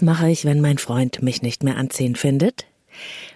Was 0.00 0.06
mache 0.06 0.30
ich, 0.30 0.46
wenn 0.46 0.62
mein 0.62 0.78
Freund 0.78 1.20
mich 1.20 1.42
nicht 1.42 1.62
mehr 1.62 1.76
anziehen 1.76 2.16
findet? 2.16 2.64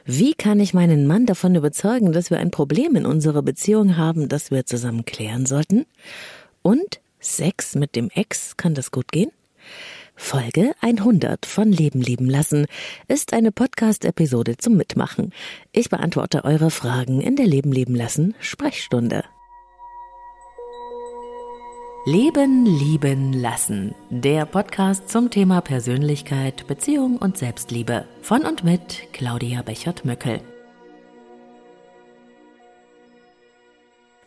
Wie 0.06 0.32
kann 0.32 0.58
ich 0.60 0.72
meinen 0.72 1.06
Mann 1.06 1.26
davon 1.26 1.56
überzeugen, 1.56 2.12
dass 2.12 2.30
wir 2.30 2.38
ein 2.38 2.50
Problem 2.50 2.96
in 2.96 3.04
unserer 3.04 3.42
Beziehung 3.42 3.98
haben, 3.98 4.30
das 4.30 4.50
wir 4.50 4.64
zusammen 4.64 5.04
klären 5.04 5.44
sollten? 5.44 5.84
Und 6.62 7.02
Sex 7.20 7.74
mit 7.74 7.94
dem 7.94 8.08
Ex, 8.08 8.56
kann 8.56 8.72
das 8.72 8.90
gut 8.90 9.12
gehen? 9.12 9.30
Folge 10.16 10.72
100 10.80 11.44
von 11.44 11.70
Leben 11.70 12.00
lieben 12.00 12.30
lassen 12.30 12.64
ist 13.08 13.34
eine 13.34 13.52
Podcast-Episode 13.52 14.56
zum 14.56 14.78
Mitmachen. 14.78 15.34
Ich 15.70 15.90
beantworte 15.90 16.46
eure 16.46 16.70
Fragen 16.70 17.20
in 17.20 17.36
der 17.36 17.46
Leben 17.46 17.72
lieben 17.72 17.94
lassen 17.94 18.34
Sprechstunde. 18.40 19.22
Leben 22.06 22.66
lieben 22.66 23.32
lassen. 23.32 23.94
Der 24.10 24.44
Podcast 24.44 25.08
zum 25.08 25.30
Thema 25.30 25.62
Persönlichkeit, 25.62 26.66
Beziehung 26.66 27.16
und 27.16 27.38
Selbstliebe. 27.38 28.04
Von 28.20 28.42
und 28.42 28.62
mit 28.62 29.08
Claudia 29.14 29.62
Bechert-Möckel. 29.62 30.42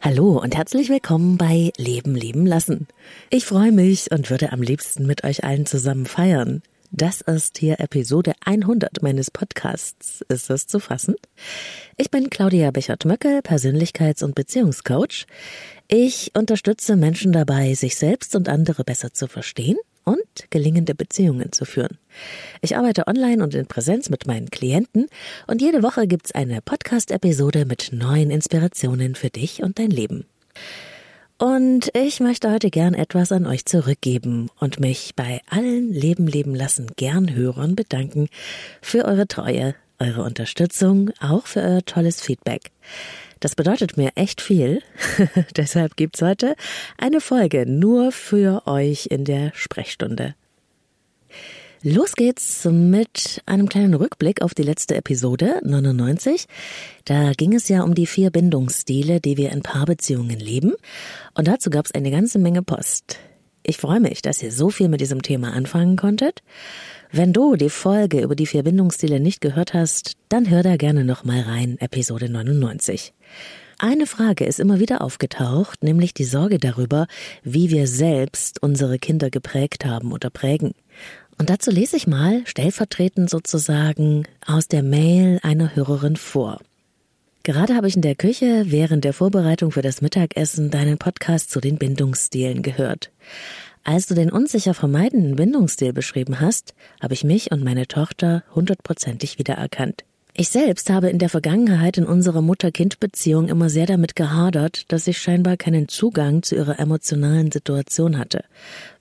Hallo 0.02 0.40
und 0.42 0.58
herzlich 0.58 0.90
willkommen 0.90 1.38
bei 1.38 1.72
Leben 1.78 2.16
lieben 2.16 2.48
lassen. 2.48 2.88
Ich 3.30 3.46
freue 3.46 3.72
mich 3.72 4.10
und 4.12 4.32
würde 4.32 4.52
am 4.54 4.64
liebsten 4.64 5.06
mit 5.06 5.24
euch 5.24 5.44
allen 5.44 5.68
zusammen 5.68 6.08
feiern. 6.08 6.64
Das 6.92 7.20
ist 7.20 7.58
hier 7.58 7.82
Episode 7.82 8.34
100 8.46 9.04
meines 9.04 9.30
Podcasts. 9.30 10.22
Ist 10.30 10.50
das 10.50 10.68
zu 10.68 10.80
fassen? 10.80 11.16
Ich 11.98 12.10
bin 12.10 12.30
Claudia 12.30 12.72
Bechert-Möckel, 12.72 13.40
Persönlichkeits- 13.40 14.24
und 14.24 14.36
Beziehungscoach. 14.36 15.28
Ich 15.90 16.32
unterstütze 16.34 16.96
Menschen 16.96 17.34
dabei, 17.34 17.74
sich 17.74 17.98
selbst 17.98 18.36
und 18.36 18.48
andere 18.48 18.86
besser 18.86 19.12
zu 19.12 19.28
verstehen 19.28 19.78
und 20.06 20.50
gelingende 20.50 20.96
Beziehungen 20.96 21.52
zu 21.52 21.66
führen. 21.66 21.98
Ich 22.62 22.78
arbeite 22.78 23.08
online 23.08 23.44
und 23.44 23.54
in 23.54 23.68
Präsenz 23.68 24.10
mit 24.10 24.26
meinen 24.26 24.50
Klienten 24.50 25.08
und 25.46 25.62
jede 25.62 25.84
Woche 25.84 26.08
gibt's 26.08 26.32
eine 26.32 26.62
Podcast-Episode 26.62 27.66
mit 27.66 27.90
neuen 27.92 28.32
Inspirationen 28.32 29.16
für 29.16 29.30
dich 29.30 29.62
und 29.62 29.78
dein 29.78 29.92
Leben. 29.92 30.26
Und 31.40 31.92
ich 31.96 32.20
möchte 32.20 32.52
heute 32.52 32.72
gern 32.72 32.96
etwas 32.96 33.32
an 33.32 33.46
euch 33.46 33.66
zurückgeben 33.66 34.50
und 34.60 34.80
mich 34.80 35.14
bei 35.16 35.42
allen 35.48 35.94
Leben 35.94 36.26
leben 36.26 36.56
lassen 36.56 36.88
gern 36.96 37.36
Hörern 37.36 37.76
bedanken 37.76 38.28
für 38.82 39.06
eure 39.06 39.28
Treue, 39.28 39.76
eure 40.00 40.24
Unterstützung, 40.24 41.12
auch 41.20 41.46
für 41.46 41.62
euer 41.62 41.86
tolles 41.86 42.22
Feedback. 42.22 42.72
Das 43.40 43.54
bedeutet 43.54 43.98
mir 43.98 44.14
echt 44.16 44.42
viel. 44.42 44.82
Deshalb 45.56 45.96
gibt's 45.96 46.24
heute 46.24 46.56
eine 46.98 47.22
Folge 47.22 47.68
nur 47.68 48.12
für 48.12 48.66
euch 48.66 49.06
in 49.12 49.24
der 49.24 49.52
Sprechstunde. 49.54 50.34
Los 51.84 52.14
geht's 52.14 52.66
mit 52.66 53.44
einem 53.46 53.70
kleinen 53.70 53.94
Rückblick 53.94 54.42
auf 54.42 54.56
die 54.56 54.64
letzte 54.64 54.96
Episode 54.96 55.62
99. 55.64 56.48
Da 57.06 57.34
ging 57.34 57.54
es 57.54 57.70
ja 57.70 57.84
um 57.84 57.94
die 57.94 58.08
vier 58.08 58.32
Bindungsstile, 58.32 59.22
die 59.22 59.38
wir 59.38 59.52
in 59.52 59.62
Paarbeziehungen 59.62 60.40
leben. 60.40 60.74
Und 61.36 61.48
dazu 61.48 61.70
gab's 61.70 61.92
eine 61.92 62.10
ganze 62.10 62.40
Menge 62.40 62.64
Post. 62.64 63.20
Ich 63.62 63.78
freue 63.78 64.00
mich, 64.00 64.24
dass 64.24 64.42
ihr 64.42 64.52
so 64.52 64.72
viel 64.72 64.88
mit 64.88 65.02
diesem 65.02 65.22
Thema 65.22 65.54
anfangen 65.54 65.98
konntet. 65.98 66.42
Wenn 67.12 67.32
du 67.32 67.56
die 67.56 67.70
Folge 67.70 68.22
über 68.22 68.36
die 68.36 68.48
vier 68.48 68.64
Bindungsstile 68.64 69.20
nicht 69.20 69.40
gehört 69.40 69.76
hast, 69.76 70.14
dann 70.30 70.50
hör 70.50 70.64
da 70.64 70.78
gerne 70.78 71.04
nochmal 71.04 71.42
rein, 71.42 71.78
Episode 71.80 72.28
99. 72.28 73.14
Eine 73.78 74.08
Frage 74.08 74.46
ist 74.46 74.60
immer 74.60 74.80
wieder 74.80 75.02
aufgetaucht, 75.02 75.84
nämlich 75.84 76.16
die 76.16 76.24
Sorge 76.24 76.58
darüber, 76.58 77.06
wie 77.44 77.70
wir 77.70 77.86
selbst 77.86 78.64
unsere 78.64 78.98
Kinder 78.98 79.30
geprägt 79.30 79.86
haben 79.86 80.12
oder 80.12 80.32
prägen. 80.32 80.74
Und 81.38 81.50
dazu 81.50 81.70
lese 81.70 81.98
ich 81.98 82.08
mal 82.08 82.42
stellvertretend 82.46 83.30
sozusagen 83.30 84.28
aus 84.46 84.68
der 84.68 84.84
Mail 84.84 85.40
einer 85.44 85.76
Hörerin 85.76 86.16
vor. 86.16 86.60
Gerade 87.44 87.76
habe 87.76 87.88
ich 87.88 87.96
in 87.96 88.02
der 88.02 88.16
Küche 88.16 88.66
während 88.68 89.06
der 89.06 89.14
Vorbereitung 89.14 89.72
für 89.72 89.82
das 89.82 90.02
Mittagessen 90.02 90.70
deinen 90.72 90.98
Podcast 90.98 91.52
zu 91.52 91.62
den 91.62 91.78
Bindungsstilen 91.78 92.62
gehört. 92.62 93.12
Als 93.84 94.08
du 94.08 94.16
den 94.16 94.32
unsicher 94.32 94.74
vermeidenden 94.74 95.38
Bindungsstil 95.38 95.94
beschrieben 95.94 96.42
hast, 96.42 96.74
habe 97.02 97.14
ich 97.14 97.24
mich 97.24 97.52
und 97.52 97.64
meine 97.64 97.88
Tochter 97.88 98.44
hundertprozentig 98.54 99.40
wiedererkannt. 99.40 100.04
Ich 100.34 100.50
selbst 100.50 100.90
habe 100.90 101.10
in 101.10 101.20
der 101.20 101.30
Vergangenheit 101.30 101.98
in 101.98 102.06
unserer 102.06 102.42
Mutter-Kind-Beziehung 102.42 103.48
immer 103.48 103.70
sehr 103.70 103.86
damit 103.86 104.16
gehadert, 104.16 104.92
dass 104.92 105.08
ich 105.08 105.18
scheinbar 105.18 105.56
keinen 105.56 105.88
Zugang 105.88 106.44
zu 106.44 106.56
ihrer 106.56 106.80
emotionalen 106.80 107.52
Situation 107.52 108.18
hatte, 108.18 108.44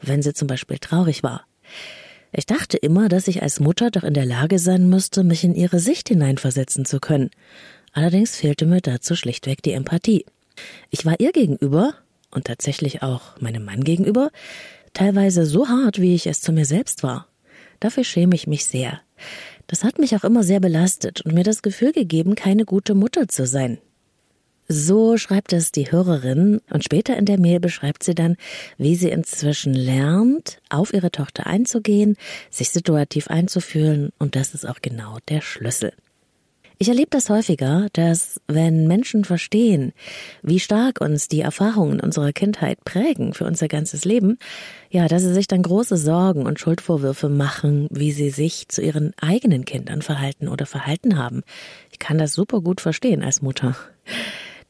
wenn 0.00 0.22
sie 0.22 0.34
zum 0.34 0.47
Beispiel 0.47 0.78
traurig 0.78 1.22
war. 1.22 1.44
Ich 2.32 2.47
dachte 2.47 2.76
immer, 2.76 3.09
dass 3.09 3.28
ich 3.28 3.42
als 3.42 3.60
Mutter 3.60 3.91
doch 3.91 4.04
in 4.04 4.14
der 4.14 4.26
Lage 4.26 4.59
sein 4.59 4.88
müsste, 4.88 5.25
mich 5.25 5.44
in 5.44 5.54
ihre 5.54 5.78
Sicht 5.78 6.09
hineinversetzen 6.09 6.84
zu 6.84 7.00
können. 7.00 7.31
Allerdings 7.92 8.37
fehlte 8.37 8.66
mir 8.66 8.81
dazu 8.81 9.16
schlichtweg 9.16 9.62
die 9.62 9.72
Empathie. 9.72 10.26
Ich 10.91 11.06
war 11.06 11.19
ihr 11.19 11.32
gegenüber 11.32 11.94
und 12.31 12.47
tatsächlich 12.47 13.03
auch 13.03 13.41
meinem 13.41 13.64
Mann 13.64 13.84
gegenüber 13.84 14.31
teilweise 14.92 15.47
so 15.47 15.69
hart, 15.69 16.00
wie 16.00 16.14
ich 16.14 16.26
es 16.26 16.41
zu 16.41 16.53
mir 16.53 16.64
selbst 16.64 17.03
war. 17.03 17.26
Dafür 17.81 18.04
schäme 18.04 18.34
ich 18.34 18.47
mich 18.47 18.64
sehr. 18.64 19.00
Das 19.66 19.84
hat 19.84 19.98
mich 19.98 20.14
auch 20.16 20.25
immer 20.25 20.43
sehr 20.43 20.60
belastet 20.60 21.20
und 21.22 21.34
mir 21.34 21.43
das 21.43 21.62
Gefühl 21.62 21.93
gegeben, 21.93 22.34
keine 22.34 22.64
gute 22.64 22.94
Mutter 22.94 23.28
zu 23.28 23.47
sein. 23.47 23.78
So 24.69 25.16
schreibt 25.16 25.53
es 25.53 25.71
die 25.71 25.93
Hörerin 25.93 26.60
und 26.71 26.82
später 26.82 27.16
in 27.16 27.25
der 27.25 27.38
Mail 27.38 27.60
beschreibt 27.60 28.03
sie 28.03 28.15
dann, 28.15 28.37
wie 28.78 28.97
sie 28.97 29.10
inzwischen 29.10 29.75
lernt, 29.75 30.59
auf 30.69 30.93
ihre 30.93 31.12
Tochter 31.12 31.47
einzugehen, 31.47 32.16
sich 32.50 32.71
situativ 32.71 33.28
einzufühlen 33.28 34.10
und 34.19 34.34
das 34.34 34.55
ist 34.55 34.66
auch 34.66 34.81
genau 34.82 35.19
der 35.28 35.41
Schlüssel. 35.41 35.93
Ich 36.78 36.88
erlebe 36.88 37.09
das 37.10 37.31
häufiger, 37.31 37.87
dass 37.94 38.38
wenn 38.49 38.87
Menschen 38.87 39.25
verstehen, 39.25 39.94
wie 40.43 40.60
stark 40.60 41.00
uns 41.00 41.26
die 41.26 41.41
Erfahrungen 41.41 42.00
unserer 42.00 42.32
Kindheit 42.34 42.84
prägen 42.84 43.32
für 43.32 43.44
unser 43.44 43.66
ganzes 43.66 44.05
Leben, 44.05 44.38
ja, 44.91 45.09
dass 45.09 45.22
sie 45.22 45.32
sich 45.32 45.47
dann 45.47 45.62
große 45.62 45.97
Sorgen 45.97 46.44
und 46.44 46.60
Schuldvorwürfe 46.60 47.31
machen, 47.31 47.87
wie 47.91 48.12
sie 48.12 48.28
sich 48.28 48.69
zu 48.69 48.82
ihren 48.82 49.15
eigenen 49.19 49.65
Kindern 49.65 50.03
verhalten 50.03 50.49
oder 50.49 50.66
verhalten 50.66 51.16
haben. 51.16 51.44
Ich 51.93 51.99
kann 51.99 52.19
das 52.19 52.34
super 52.34 52.60
gut 52.60 52.82
verstehen 52.82 53.22
als 53.22 53.41
Mutter. 53.41 53.75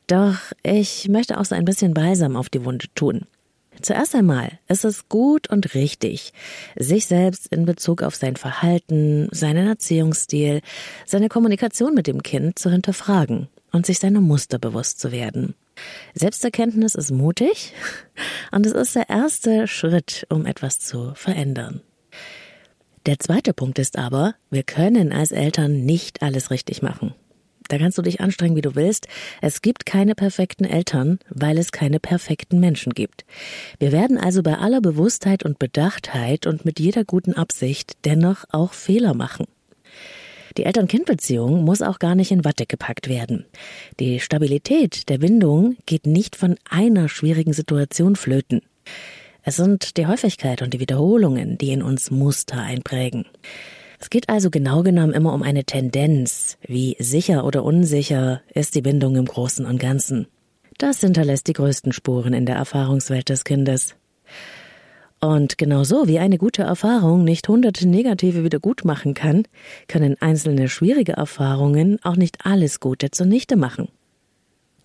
Doch 0.07 0.37
ich 0.63 1.09
möchte 1.09 1.39
auch 1.39 1.45
so 1.45 1.55
ein 1.55 1.65
bisschen 1.65 1.95
Balsam 1.95 2.37
auf 2.37 2.49
die 2.49 2.65
Wunde 2.65 2.87
tun. 2.95 3.27
Zuerst 3.83 4.15
einmal 4.15 4.59
ist 4.69 4.85
es 4.85 5.09
gut 5.09 5.51
und 5.51 5.75
richtig, 5.75 6.33
sich 6.77 7.07
selbst 7.07 7.47
in 7.49 7.67
Bezug 7.67 8.03
auf 8.03 8.15
sein 8.15 8.37
Verhalten, 8.37 9.29
seinen 9.33 9.67
Erziehungsstil, 9.67 10.63
seine 11.05 11.29
Kommunikation 11.29 11.95
mit 11.95 12.07
dem 12.07 12.23
Kind 12.23 12.59
zu 12.59 12.71
hinterfragen 12.71 13.49
und 13.73 13.85
sich 13.85 13.99
seine 13.99 14.21
Muster 14.21 14.59
bewusst 14.59 14.99
zu 14.99 15.13
werden. 15.13 15.55
Selbsterkenntnis 16.15 16.95
ist 16.95 17.11
mutig 17.11 17.75
und 18.51 18.65
es 18.65 18.73
ist 18.73 18.97
der 18.97 19.11
erste 19.11 19.69
Schritt, 19.69 20.27
um 20.31 20.47
etwas 20.47 20.81
zu 20.81 21.13
verändern. 21.15 21.83
Der 23.05 23.19
zweite 23.19 23.53
Punkt 23.53 23.79
ist 23.79 23.99
aber, 23.99 24.35
wir 24.51 24.63
können 24.63 25.13
als 25.13 25.33
Eltern 25.33 25.85
nicht 25.85 26.23
alles 26.23 26.51
richtig 26.51 26.83
machen. 26.83 27.15
Da 27.69 27.79
kannst 27.79 27.99
du 27.99 28.03
dich 28.03 28.21
anstrengen, 28.21 28.57
wie 28.57 28.63
du 28.63 28.75
willst. 28.75 29.09
Es 29.41 29.63
gibt 29.63 29.87
keine 29.87 30.15
perfekten 30.15 30.65
Eltern, 30.65 31.19
weil 31.29 31.59
es 31.59 31.73
keine 31.73 32.01
perfekten 32.01 32.61
Menschen 32.61 32.93
gibt. 32.93 33.25
Wir 33.79 33.93
werden 33.93 34.19
also 34.19 34.43
bei 34.43 34.59
aller 34.59 34.81
Bewusstheit 34.81 35.45
und 35.45 35.59
Bedachtheit 35.59 36.47
und 36.47 36.65
mit 36.65 36.81
jeder 36.81 37.05
guten 37.05 37.35
Absicht 37.35 37.95
dennoch 38.05 38.45
auch 38.51 38.73
Fehler 38.73 39.15
machen. 39.15 39.47
Die 40.57 40.65
Eltern-Kind-Beziehung 40.65 41.65
muss 41.65 41.83
auch 41.83 41.99
gar 41.99 42.15
nicht 42.15 42.31
in 42.31 42.45
Watte 42.45 42.65
gepackt 42.67 43.09
werden. 43.09 43.45
Die 44.01 44.21
Stabilität 44.21 45.09
der 45.11 45.19
Bindung 45.19 45.77
geht 45.85 46.07
nicht 46.07 46.35
von 46.35 46.57
einer 46.69 47.09
schwierigen 47.09 47.53
Situation 47.53 48.17
flöten. 48.17 48.63
Es 49.43 49.57
sind 49.57 49.97
die 49.97 50.07
Häufigkeit 50.07 50.63
und 50.63 50.73
die 50.73 50.81
Wiederholungen, 50.81 51.59
die 51.59 51.73
in 51.73 51.83
uns 51.83 52.11
Muster 52.11 52.59
einprägen. 52.59 53.27
Es 54.07 54.11
geht 54.11 54.29
also 54.29 54.51
genau 54.51 54.85
genommen 54.85 55.13
immer 55.13 55.35
um 55.35 55.43
eine 55.43 55.65
Tendenz, 55.65 56.59
wie 56.65 56.95
sicher 57.01 57.45
oder 57.45 57.65
unsicher 57.65 58.41
ist 58.55 58.77
die 58.77 58.81
Bindung 58.81 59.17
im 59.17 59.25
Großen 59.25 59.67
und 59.67 59.81
Ganzen. 59.81 60.29
Das 60.79 61.01
hinterlässt 61.01 61.49
die 61.49 61.55
größten 61.55 61.91
Spuren 61.91 62.33
in 62.33 62.47
der 62.47 62.55
Erfahrungswelt 62.55 63.29
des 63.29 63.43
Kindes. 63.43 63.97
Und 65.21 65.59
genauso 65.59 66.07
wie 66.07 66.21
eine 66.21 66.39
gute 66.39 66.63
Erfahrung 66.63 67.25
nicht 67.25 67.49
hunderte 67.49 67.89
negative 67.89 68.45
wieder 68.45 68.61
gut 68.61 68.85
machen 68.85 69.13
kann, 69.13 69.43
können 69.89 70.15
einzelne 70.21 70.69
schwierige 70.69 71.15
Erfahrungen 71.15 71.99
auch 72.05 72.15
nicht 72.15 72.47
alles 72.47 72.79
Gute 72.79 73.11
zunichte 73.11 73.57
machen. 73.57 73.89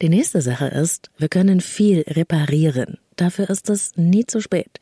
Die 0.01 0.09
nächste 0.09 0.41
Sache 0.41 0.65
ist, 0.65 1.11
wir 1.19 1.29
können 1.29 1.61
viel 1.61 2.03
reparieren. 2.07 2.97
Dafür 3.17 3.51
ist 3.51 3.69
es 3.69 3.95
nie 3.97 4.25
zu 4.25 4.41
spät. 4.41 4.81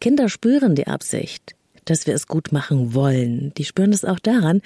Kinder 0.00 0.30
spüren 0.30 0.74
die 0.74 0.86
Absicht, 0.86 1.54
dass 1.90 2.06
wir 2.06 2.14
es 2.14 2.26
gut 2.26 2.52
machen 2.52 2.94
wollen. 2.94 3.52
Die 3.56 3.64
spüren 3.64 3.92
es 3.92 4.04
auch 4.04 4.18
daran, 4.18 4.62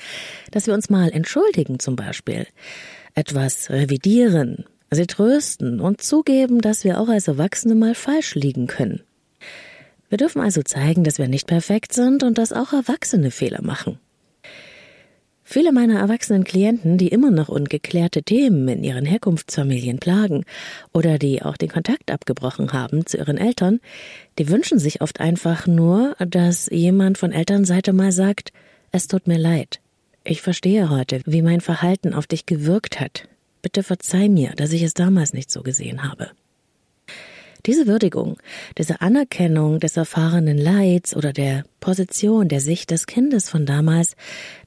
dass 0.50 0.66
wir 0.66 0.74
uns 0.74 0.90
mal 0.90 1.10
entschuldigen 1.10 1.78
zum 1.78 1.96
Beispiel, 1.96 2.46
etwas 3.14 3.70
revidieren, 3.70 4.64
sie 4.90 5.06
trösten 5.06 5.80
und 5.80 6.02
zugeben, 6.02 6.60
dass 6.60 6.84
wir 6.84 7.00
auch 7.00 7.08
als 7.08 7.28
Erwachsene 7.28 7.74
mal 7.74 7.94
falsch 7.94 8.34
liegen 8.34 8.66
können. 8.66 9.02
Wir 10.08 10.18
dürfen 10.18 10.42
also 10.42 10.62
zeigen, 10.62 11.04
dass 11.04 11.18
wir 11.18 11.28
nicht 11.28 11.46
perfekt 11.46 11.94
sind 11.94 12.22
und 12.22 12.36
dass 12.36 12.52
auch 12.52 12.72
Erwachsene 12.72 13.30
Fehler 13.30 13.62
machen. 13.62 13.98
Viele 15.44 15.72
meiner 15.72 15.98
erwachsenen 15.98 16.44
Klienten, 16.44 16.98
die 16.98 17.08
immer 17.08 17.30
noch 17.30 17.48
ungeklärte 17.48 18.22
Themen 18.22 18.68
in 18.68 18.84
ihren 18.84 19.04
Herkunftsfamilien 19.04 19.98
plagen 19.98 20.44
oder 20.92 21.18
die 21.18 21.42
auch 21.42 21.56
den 21.56 21.68
Kontakt 21.68 22.10
abgebrochen 22.10 22.72
haben 22.72 23.06
zu 23.06 23.18
ihren 23.18 23.38
Eltern, 23.38 23.80
die 24.38 24.48
wünschen 24.48 24.78
sich 24.78 25.00
oft 25.00 25.20
einfach 25.20 25.66
nur, 25.66 26.14
dass 26.18 26.66
jemand 26.70 27.18
von 27.18 27.32
Elternseite 27.32 27.92
mal 27.92 28.12
sagt, 28.12 28.52
es 28.92 29.08
tut 29.08 29.26
mir 29.26 29.38
leid. 29.38 29.80
Ich 30.24 30.42
verstehe 30.42 30.90
heute, 30.90 31.20
wie 31.26 31.42
mein 31.42 31.60
Verhalten 31.60 32.14
auf 32.14 32.26
dich 32.26 32.46
gewirkt 32.46 33.00
hat. 33.00 33.28
Bitte 33.62 33.82
verzeih 33.82 34.28
mir, 34.28 34.52
dass 34.56 34.72
ich 34.72 34.82
es 34.82 34.94
damals 34.94 35.32
nicht 35.32 35.50
so 35.50 35.62
gesehen 35.62 36.08
habe. 36.08 36.30
Diese 37.66 37.86
Würdigung, 37.86 38.38
diese 38.76 39.02
Anerkennung 39.02 39.78
des 39.78 39.96
erfahrenen 39.96 40.58
Leids 40.58 41.14
oder 41.14 41.32
der 41.32 41.62
Position 41.78 42.48
der 42.48 42.60
Sicht 42.60 42.90
des 42.90 43.06
Kindes 43.06 43.48
von 43.48 43.66
damals, 43.66 44.16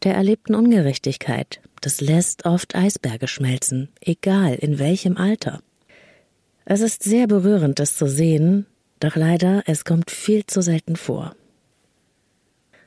der 0.03 0.15
erlebten 0.15 0.56
Ungerechtigkeit, 0.56 1.59
das 1.81 2.00
lässt 2.00 2.45
oft 2.45 2.74
Eisberge 2.74 3.27
schmelzen, 3.27 3.89
egal 4.00 4.56
in 4.56 4.80
welchem 4.80 5.18
Alter. 5.18 5.62
Es 6.63 6.80
ist 6.80 7.03
sehr 7.03 7.27
berührend, 7.27 7.80
das 7.80 7.97
zu 7.97 8.07
sehen, 8.07 8.65
doch 9.01 9.18
leider, 9.18 9.63
es 9.65 9.83
kommt 9.83 10.09
viel 10.09 10.45
zu 10.45 10.62
selten 10.62 10.95
vor. 10.95 11.36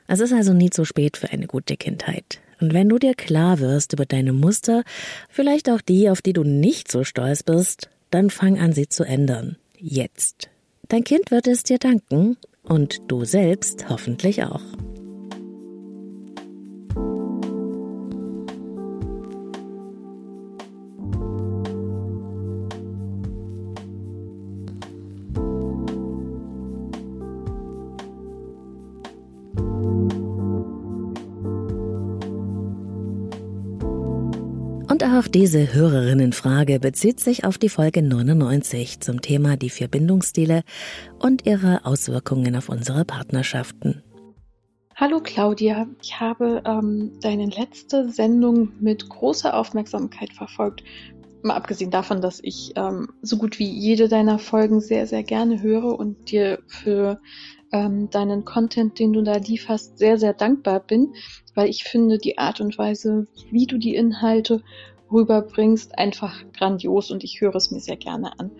Es 0.07 0.21
ist 0.21 0.33
also 0.33 0.53
nie 0.53 0.71
zu 0.71 0.85
spät 0.85 1.17
für 1.17 1.29
eine 1.29 1.45
gute 1.45 1.77
Kindheit. 1.77 2.41
Und 2.59 2.73
wenn 2.73 2.89
du 2.89 2.97
dir 2.97 3.13
klar 3.13 3.59
wirst 3.59 3.93
über 3.93 4.07
deine 4.07 4.33
Muster, 4.33 4.83
vielleicht 5.29 5.69
auch 5.69 5.81
die, 5.81 6.09
auf 6.09 6.23
die 6.23 6.33
du 6.33 6.43
nicht 6.43 6.91
so 6.91 7.03
stolz 7.03 7.43
bist, 7.43 7.89
dann 8.09 8.31
fang 8.31 8.59
an, 8.59 8.73
sie 8.73 8.89
zu 8.89 9.03
ändern 9.03 9.55
jetzt. 9.79 10.49
Dein 10.87 11.03
Kind 11.03 11.31
wird 11.31 11.47
es 11.47 11.63
dir 11.63 11.77
danken 11.77 12.37
und 12.63 12.99
du 13.07 13.25
selbst 13.25 13.89
hoffentlich 13.89 14.43
auch. 14.43 14.61
Auch 35.19 35.27
diese 35.27 35.73
Hörerinnenfrage 35.73 36.79
bezieht 36.79 37.19
sich 37.19 37.43
auf 37.43 37.57
die 37.57 37.67
Folge 37.67 38.01
99 38.01 39.01
zum 39.01 39.21
Thema 39.21 39.57
die 39.57 39.69
vier 39.69 39.89
Bindungsstile 39.89 40.63
und 41.19 41.45
ihre 41.45 41.83
Auswirkungen 41.83 42.55
auf 42.55 42.69
unsere 42.69 43.03
Partnerschaften. 43.03 44.01
Hallo 44.95 45.19
Claudia, 45.21 45.87
ich 46.01 46.21
habe 46.21 46.63
ähm, 46.65 47.19
deine 47.21 47.47
letzte 47.47 48.09
Sendung 48.09 48.71
mit 48.79 49.09
großer 49.09 49.57
Aufmerksamkeit 49.57 50.31
verfolgt. 50.31 50.85
Mal 51.43 51.55
abgesehen 51.55 51.91
davon, 51.91 52.21
dass 52.21 52.39
ich 52.41 52.71
ähm, 52.77 53.09
so 53.21 53.37
gut 53.37 53.59
wie 53.59 53.69
jede 53.69 54.07
deiner 54.07 54.39
Folgen 54.39 54.79
sehr, 54.79 55.05
sehr 55.05 55.23
gerne 55.23 55.61
höre 55.61 55.99
und 55.99 56.31
dir 56.31 56.59
für 56.67 57.19
ähm, 57.71 58.09
deinen 58.09 58.45
Content, 58.45 58.97
den 58.99 59.13
du 59.13 59.21
da 59.21 59.35
lieferst, 59.35 59.97
sehr, 59.97 60.17
sehr 60.17 60.33
dankbar 60.33 60.79
bin, 60.79 61.13
weil 61.55 61.69
ich 61.69 61.83
finde 61.83 62.17
die 62.17 62.37
Art 62.37 62.61
und 62.61 62.77
Weise, 62.77 63.27
wie 63.51 63.67
du 63.67 63.77
die 63.77 63.95
Inhalte 63.95 64.63
rüberbringst, 65.11 65.97
einfach 65.97 66.43
grandios 66.53 67.11
und 67.11 67.23
ich 67.23 67.41
höre 67.41 67.55
es 67.55 67.71
mir 67.71 67.79
sehr 67.79 67.97
gerne 67.97 68.39
an. 68.39 68.51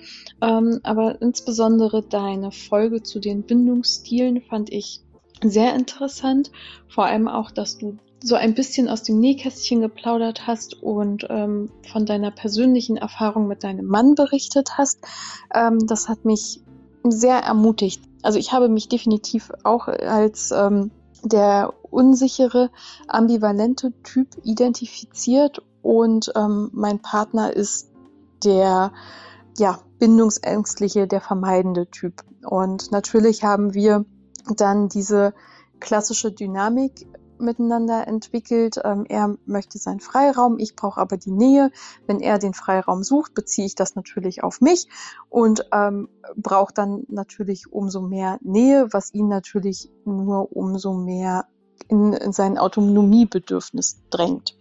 Ähm, 0.42 0.80
aber 0.84 1.22
insbesondere 1.22 2.04
deine 2.04 2.52
Folge 2.52 3.04
zu 3.04 3.20
den 3.20 3.44
Bindungsstilen 3.44 4.42
fand 4.42 4.72
ich 4.72 5.02
sehr 5.44 5.76
interessant. 5.76 6.52
Vor 6.88 7.06
allem 7.06 7.28
auch, 7.28 7.52
dass 7.52 7.78
du 7.78 7.98
so 8.22 8.36
ein 8.36 8.54
bisschen 8.54 8.90
aus 8.90 9.04
dem 9.04 9.20
Nähkästchen 9.20 9.82
geplaudert 9.82 10.46
hast 10.46 10.82
und 10.84 11.26
ähm, 11.30 11.72
von 11.92 12.06
deiner 12.06 12.32
persönlichen 12.32 12.98
Erfahrung 12.98 13.48
mit 13.48 13.64
deinem 13.64 13.86
Mann 13.86 14.16
berichtet 14.16 14.78
hast. 14.78 15.00
Ähm, 15.54 15.86
das 15.88 16.10
hat 16.10 16.26
mich 16.26 16.62
sehr 17.04 17.38
ermutigt. 17.38 18.02
Also 18.22 18.38
ich 18.38 18.52
habe 18.52 18.68
mich 18.68 18.90
definitiv 18.90 19.52
auch 19.64 19.88
als 19.88 20.52
ähm, 20.52 20.92
der 21.24 21.74
unsichere, 21.90 22.70
ambivalente 23.08 23.94
Typ 24.04 24.28
identifiziert 24.44 25.62
und 25.82 26.32
ähm, 26.36 26.70
mein 26.74 27.00
Partner 27.00 27.54
ist 27.54 27.92
der 28.44 28.92
ja, 29.58 29.80
bindungsängstliche, 30.00 31.08
der 31.08 31.22
vermeidende 31.22 31.90
Typ. 31.90 32.24
Und 32.46 32.92
natürlich 32.92 33.44
haben 33.44 33.74
wir 33.74 34.06
dann 34.56 34.90
diese 34.90 35.34
klassische 35.80 36.32
Dynamik 36.32 37.08
miteinander 37.40 38.08
entwickelt. 38.08 38.80
Ähm, 38.84 39.06
er 39.08 39.38
möchte 39.46 39.78
seinen 39.78 40.00
Freiraum, 40.00 40.60
ich 40.60 40.76
brauche 40.76 41.00
aber 41.00 41.18
die 41.18 41.32
Nähe. 41.32 41.72
Wenn 42.06 42.20
er 42.20 42.38
den 42.38 42.54
Freiraum 42.54 43.04
sucht, 43.04 43.34
beziehe 43.34 43.68
ich 43.68 43.76
das 43.76 43.96
natürlich 43.96 44.44
auf 44.44 44.62
mich 44.62 44.88
und 45.30 45.66
ähm, 45.72 46.10
braucht 46.36 46.78
dann 46.78 47.04
natürlich 47.08 47.72
umso 47.72 48.02
mehr 48.02 48.40
Nähe, 48.42 48.88
was 48.92 49.14
ihn 49.14 49.28
natürlich 49.28 49.90
nur 50.06 50.56
umso 50.56 50.94
mehr 50.94 51.46
in, 51.88 52.14
in 52.14 52.34
sein 52.34 52.58
Autonomiebedürfnis 52.58 54.02
drängt. 54.10 54.58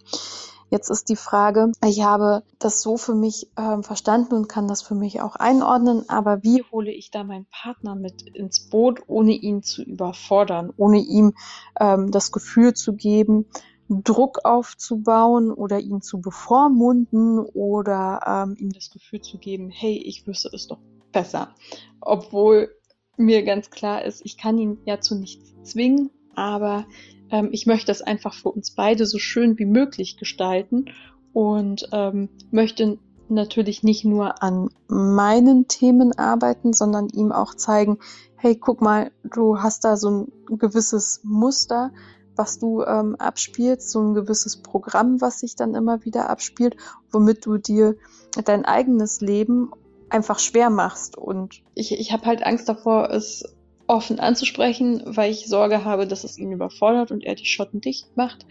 Jetzt 0.70 0.90
ist 0.90 1.08
die 1.08 1.16
Frage, 1.16 1.72
ich 1.84 2.02
habe 2.02 2.42
das 2.58 2.82
so 2.82 2.98
für 2.98 3.14
mich 3.14 3.48
äh, 3.56 3.82
verstanden 3.82 4.34
und 4.34 4.48
kann 4.48 4.68
das 4.68 4.82
für 4.82 4.94
mich 4.94 5.22
auch 5.22 5.36
einordnen, 5.36 6.08
aber 6.08 6.42
wie 6.42 6.62
hole 6.70 6.90
ich 6.90 7.10
da 7.10 7.24
meinen 7.24 7.46
Partner 7.46 7.94
mit 7.94 8.22
ins 8.22 8.68
Boot, 8.68 9.00
ohne 9.06 9.32
ihn 9.32 9.62
zu 9.62 9.82
überfordern, 9.82 10.70
ohne 10.76 10.98
ihm 10.98 11.32
ähm, 11.80 12.10
das 12.10 12.32
Gefühl 12.32 12.74
zu 12.74 12.94
geben, 12.94 13.46
Druck 13.88 14.44
aufzubauen 14.44 15.50
oder 15.50 15.80
ihn 15.80 16.02
zu 16.02 16.20
bevormunden 16.20 17.38
oder 17.38 18.20
ähm, 18.26 18.54
ihm 18.58 18.70
das 18.70 18.90
Gefühl 18.90 19.22
zu 19.22 19.38
geben, 19.38 19.70
hey, 19.70 19.96
ich 19.96 20.26
wüsste 20.26 20.50
es 20.52 20.68
doch 20.68 20.80
besser. 21.12 21.54
Obwohl 22.02 22.70
mir 23.16 23.42
ganz 23.44 23.70
klar 23.70 24.04
ist, 24.04 24.20
ich 24.24 24.36
kann 24.36 24.58
ihn 24.58 24.78
ja 24.84 25.00
zu 25.00 25.14
nichts 25.14 25.54
zwingen, 25.62 26.10
aber 26.34 26.84
ähm, 27.30 27.48
ich 27.52 27.66
möchte 27.66 27.92
es 27.92 28.02
einfach 28.02 28.34
für 28.34 28.50
uns 28.50 28.70
beide 28.70 29.06
so 29.06 29.18
schön 29.18 29.58
wie 29.58 29.66
möglich 29.66 30.16
gestalten 30.16 30.86
und 31.32 31.88
ähm, 31.92 32.28
möchte 32.50 32.98
natürlich 33.28 33.82
nicht 33.82 34.04
nur 34.04 34.42
an 34.42 34.70
meinen 34.88 35.68
Themen 35.68 36.16
arbeiten, 36.18 36.72
sondern 36.72 37.08
ihm 37.08 37.32
auch 37.32 37.54
zeigen, 37.54 37.98
hey, 38.36 38.56
guck 38.56 38.80
mal, 38.80 39.10
du 39.24 39.58
hast 39.58 39.84
da 39.84 39.96
so 39.96 40.10
ein 40.10 40.32
gewisses 40.58 41.20
Muster, 41.24 41.92
was 42.36 42.58
du 42.58 42.82
ähm, 42.84 43.16
abspielst, 43.16 43.90
so 43.90 44.00
ein 44.00 44.14
gewisses 44.14 44.62
Programm, 44.62 45.20
was 45.20 45.40
sich 45.40 45.56
dann 45.56 45.74
immer 45.74 46.04
wieder 46.04 46.30
abspielt, 46.30 46.76
womit 47.10 47.44
du 47.44 47.58
dir 47.58 47.96
dein 48.44 48.64
eigenes 48.64 49.20
Leben 49.20 49.72
einfach 50.08 50.38
schwer 50.38 50.70
machst. 50.70 51.18
Und 51.18 51.62
ich, 51.74 51.92
ich 51.92 52.12
habe 52.12 52.26
halt 52.26 52.46
Angst 52.46 52.68
davor, 52.68 53.10
es 53.10 53.44
offen 53.88 54.20
anzusprechen, 54.20 55.02
weil 55.06 55.32
ich 55.32 55.48
Sorge 55.48 55.84
habe, 55.84 56.06
dass 56.06 56.24
es 56.24 56.38
ihn 56.38 56.52
überfordert 56.52 57.10
und 57.10 57.24
er 57.24 57.34
die 57.34 57.46
Schotten 57.46 57.80
dicht 57.80 58.16
macht. 58.16 58.46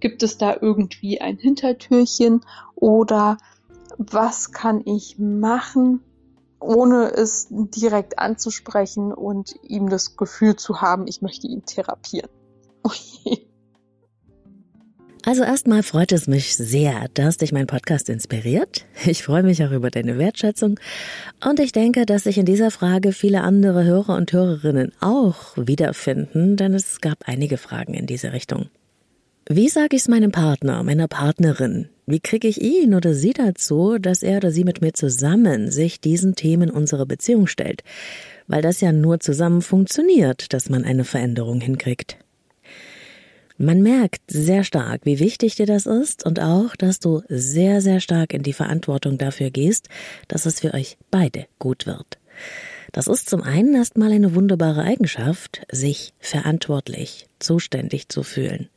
Gibt 0.00 0.22
es 0.22 0.38
da 0.38 0.56
irgendwie 0.60 1.20
ein 1.20 1.36
Hintertürchen 1.36 2.42
oder 2.74 3.36
was 3.98 4.52
kann 4.52 4.82
ich 4.84 5.18
machen, 5.18 6.02
ohne 6.60 7.12
es 7.12 7.48
direkt 7.50 8.18
anzusprechen 8.18 9.12
und 9.12 9.54
ihm 9.62 9.88
das 9.88 10.16
Gefühl 10.16 10.56
zu 10.56 10.80
haben, 10.80 11.06
ich 11.06 11.22
möchte 11.22 11.46
ihn 11.46 11.64
therapieren. 11.64 12.30
Also 15.26 15.42
erstmal 15.42 15.82
freut 15.82 16.12
es 16.12 16.28
mich 16.28 16.56
sehr, 16.56 17.08
dass 17.14 17.38
dich 17.38 17.50
mein 17.50 17.66
Podcast 17.66 18.08
inspiriert. 18.08 18.86
Ich 19.06 19.24
freue 19.24 19.42
mich 19.42 19.64
auch 19.64 19.72
über 19.72 19.90
deine 19.90 20.18
Wertschätzung 20.18 20.78
und 21.44 21.58
ich 21.58 21.72
denke, 21.72 22.06
dass 22.06 22.22
sich 22.22 22.38
in 22.38 22.46
dieser 22.46 22.70
Frage 22.70 23.10
viele 23.10 23.40
andere 23.40 23.82
Hörer 23.82 24.14
und 24.16 24.32
Hörerinnen 24.32 24.92
auch 25.00 25.56
wiederfinden, 25.56 26.56
denn 26.56 26.74
es 26.74 27.00
gab 27.00 27.24
einige 27.26 27.56
Fragen 27.56 27.94
in 27.94 28.06
diese 28.06 28.32
Richtung. 28.32 28.66
Wie 29.48 29.68
sage 29.68 29.96
ich 29.96 30.02
es 30.02 30.08
meinem 30.08 30.30
Partner, 30.30 30.84
meiner 30.84 31.08
Partnerin? 31.08 31.88
Wie 32.06 32.20
kriege 32.20 32.46
ich 32.46 32.62
ihn 32.62 32.94
oder 32.94 33.12
sie 33.12 33.32
dazu, 33.32 33.98
dass 33.98 34.22
er 34.22 34.36
oder 34.36 34.52
sie 34.52 34.62
mit 34.62 34.80
mir 34.80 34.92
zusammen 34.92 35.72
sich 35.72 36.00
diesen 36.00 36.36
Themen 36.36 36.70
unserer 36.70 37.04
Beziehung 37.04 37.48
stellt? 37.48 37.82
Weil 38.46 38.62
das 38.62 38.80
ja 38.80 38.92
nur 38.92 39.18
zusammen 39.18 39.60
funktioniert, 39.60 40.52
dass 40.52 40.70
man 40.70 40.84
eine 40.84 41.02
Veränderung 41.02 41.60
hinkriegt. 41.60 42.16
Man 43.58 43.82
merkt 43.82 44.30
sehr 44.30 44.64
stark, 44.64 45.02
wie 45.04 45.18
wichtig 45.18 45.54
dir 45.54 45.64
das 45.64 45.86
ist 45.86 46.26
und 46.26 46.40
auch, 46.40 46.76
dass 46.76 47.00
du 47.00 47.22
sehr, 47.28 47.80
sehr 47.80 48.00
stark 48.00 48.34
in 48.34 48.42
die 48.42 48.52
Verantwortung 48.52 49.16
dafür 49.16 49.50
gehst, 49.50 49.88
dass 50.28 50.44
es 50.44 50.60
für 50.60 50.74
euch 50.74 50.98
beide 51.10 51.46
gut 51.58 51.86
wird. 51.86 52.18
Das 52.92 53.06
ist 53.06 53.30
zum 53.30 53.42
einen 53.42 53.74
erstmal 53.74 54.12
eine 54.12 54.34
wunderbare 54.34 54.82
Eigenschaft, 54.82 55.66
sich 55.72 56.12
verantwortlich, 56.18 57.28
zuständig 57.38 58.10
zu 58.10 58.22
fühlen. 58.22 58.68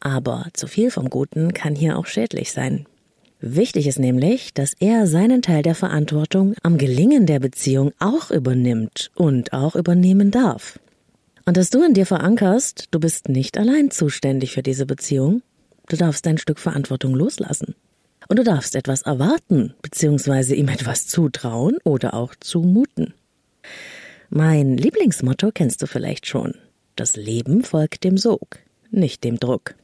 Aber 0.00 0.46
zu 0.52 0.66
viel 0.66 0.90
vom 0.90 1.10
Guten 1.10 1.54
kann 1.54 1.76
hier 1.76 1.96
auch 1.96 2.06
schädlich 2.06 2.52
sein. 2.52 2.86
Wichtig 3.40 3.86
ist 3.86 4.00
nämlich, 4.00 4.52
dass 4.52 4.74
er 4.80 5.06
seinen 5.06 5.42
Teil 5.42 5.62
der 5.62 5.76
Verantwortung 5.76 6.54
am 6.64 6.76
Gelingen 6.76 7.26
der 7.26 7.38
Beziehung 7.38 7.92
auch 8.00 8.32
übernimmt 8.32 9.12
und 9.14 9.52
auch 9.52 9.76
übernehmen 9.76 10.32
darf. 10.32 10.80
Und 11.48 11.56
dass 11.56 11.70
du 11.70 11.82
in 11.82 11.94
dir 11.94 12.04
verankerst, 12.04 12.88
du 12.90 13.00
bist 13.00 13.30
nicht 13.30 13.56
allein 13.56 13.90
zuständig 13.90 14.52
für 14.52 14.62
diese 14.62 14.84
Beziehung. 14.84 15.40
Du 15.88 15.96
darfst 15.96 16.26
ein 16.26 16.36
Stück 16.36 16.58
Verantwortung 16.58 17.14
loslassen. 17.14 17.74
Und 18.28 18.38
du 18.38 18.44
darfst 18.44 18.76
etwas 18.76 19.00
erwarten, 19.00 19.72
beziehungsweise 19.80 20.54
ihm 20.54 20.68
etwas 20.68 21.06
zutrauen 21.06 21.78
oder 21.84 22.12
auch 22.12 22.34
zumuten. 22.38 23.14
Mein 24.28 24.76
Lieblingsmotto 24.76 25.50
kennst 25.50 25.80
du 25.80 25.86
vielleicht 25.86 26.26
schon. 26.26 26.52
Das 26.96 27.16
Leben 27.16 27.64
folgt 27.64 28.04
dem 28.04 28.18
Sog, 28.18 28.58
nicht 28.90 29.24
dem 29.24 29.40
Druck. 29.40 29.74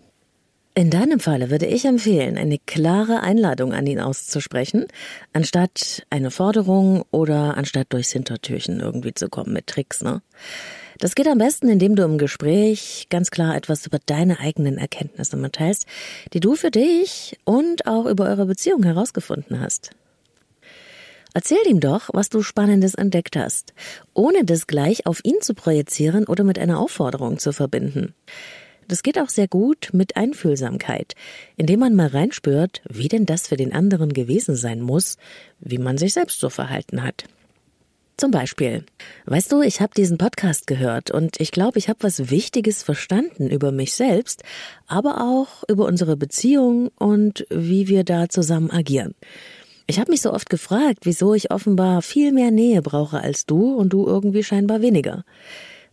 In 0.74 0.90
deinem 0.90 1.18
Falle 1.18 1.48
würde 1.48 1.64
ich 1.64 1.86
empfehlen, 1.86 2.36
eine 2.36 2.58
klare 2.58 3.22
Einladung 3.22 3.72
an 3.72 3.86
ihn 3.86 4.00
auszusprechen, 4.00 4.84
anstatt 5.32 6.04
eine 6.10 6.30
Forderung 6.30 7.06
oder 7.10 7.56
anstatt 7.56 7.86
durchs 7.94 8.12
Hintertürchen 8.12 8.80
irgendwie 8.80 9.14
zu 9.14 9.30
kommen 9.30 9.54
mit 9.54 9.66
Tricks, 9.66 10.02
ne? 10.02 10.20
Das 10.98 11.14
geht 11.14 11.26
am 11.26 11.38
besten, 11.38 11.68
indem 11.68 11.96
du 11.96 12.04
im 12.04 12.18
Gespräch 12.18 13.06
ganz 13.10 13.30
klar 13.30 13.56
etwas 13.56 13.86
über 13.86 13.98
deine 14.06 14.38
eigenen 14.40 14.78
Erkenntnisse 14.78 15.36
mitteilst, 15.36 15.86
die 16.32 16.40
du 16.40 16.54
für 16.54 16.70
dich 16.70 17.38
und 17.44 17.86
auch 17.86 18.06
über 18.06 18.26
eure 18.26 18.46
Beziehung 18.46 18.82
herausgefunden 18.82 19.60
hast. 19.60 19.90
Erzähl 21.36 21.66
ihm 21.66 21.80
doch, 21.80 22.10
was 22.12 22.28
du 22.28 22.42
Spannendes 22.42 22.94
entdeckt 22.94 23.36
hast, 23.36 23.74
ohne 24.14 24.44
das 24.44 24.68
gleich 24.68 25.04
auf 25.06 25.24
ihn 25.24 25.40
zu 25.40 25.54
projizieren 25.54 26.26
oder 26.26 26.44
mit 26.44 26.60
einer 26.60 26.78
Aufforderung 26.78 27.38
zu 27.38 27.52
verbinden. 27.52 28.14
Das 28.86 29.02
geht 29.02 29.18
auch 29.18 29.28
sehr 29.28 29.48
gut 29.48 29.88
mit 29.92 30.16
Einfühlsamkeit, 30.16 31.14
indem 31.56 31.80
man 31.80 31.94
mal 31.94 32.06
reinspürt, 32.06 32.82
wie 32.88 33.08
denn 33.08 33.26
das 33.26 33.48
für 33.48 33.56
den 33.56 33.72
anderen 33.72 34.12
gewesen 34.12 34.54
sein 34.54 34.80
muss, 34.80 35.16
wie 35.58 35.78
man 35.78 35.98
sich 35.98 36.12
selbst 36.12 36.38
so 36.38 36.50
verhalten 36.50 37.02
hat. 37.02 37.24
Zum 38.16 38.30
Beispiel, 38.30 38.84
weißt 39.26 39.50
du, 39.50 39.62
ich 39.62 39.80
habe 39.80 39.92
diesen 39.96 40.18
Podcast 40.18 40.68
gehört 40.68 41.10
und 41.10 41.40
ich 41.40 41.50
glaube, 41.50 41.78
ich 41.78 41.88
habe 41.88 41.98
was 42.02 42.30
Wichtiges 42.30 42.84
verstanden 42.84 43.50
über 43.50 43.72
mich 43.72 43.94
selbst, 43.94 44.44
aber 44.86 45.20
auch 45.20 45.64
über 45.68 45.86
unsere 45.86 46.16
Beziehung 46.16 46.90
und 46.96 47.44
wie 47.50 47.88
wir 47.88 48.04
da 48.04 48.28
zusammen 48.28 48.70
agieren. 48.70 49.16
Ich 49.88 49.98
habe 49.98 50.12
mich 50.12 50.22
so 50.22 50.32
oft 50.32 50.48
gefragt, 50.48 51.00
wieso 51.02 51.34
ich 51.34 51.50
offenbar 51.50 52.02
viel 52.02 52.30
mehr 52.30 52.52
Nähe 52.52 52.82
brauche 52.82 53.20
als 53.20 53.46
du 53.46 53.74
und 53.74 53.92
du 53.92 54.06
irgendwie 54.06 54.44
scheinbar 54.44 54.80
weniger. 54.80 55.24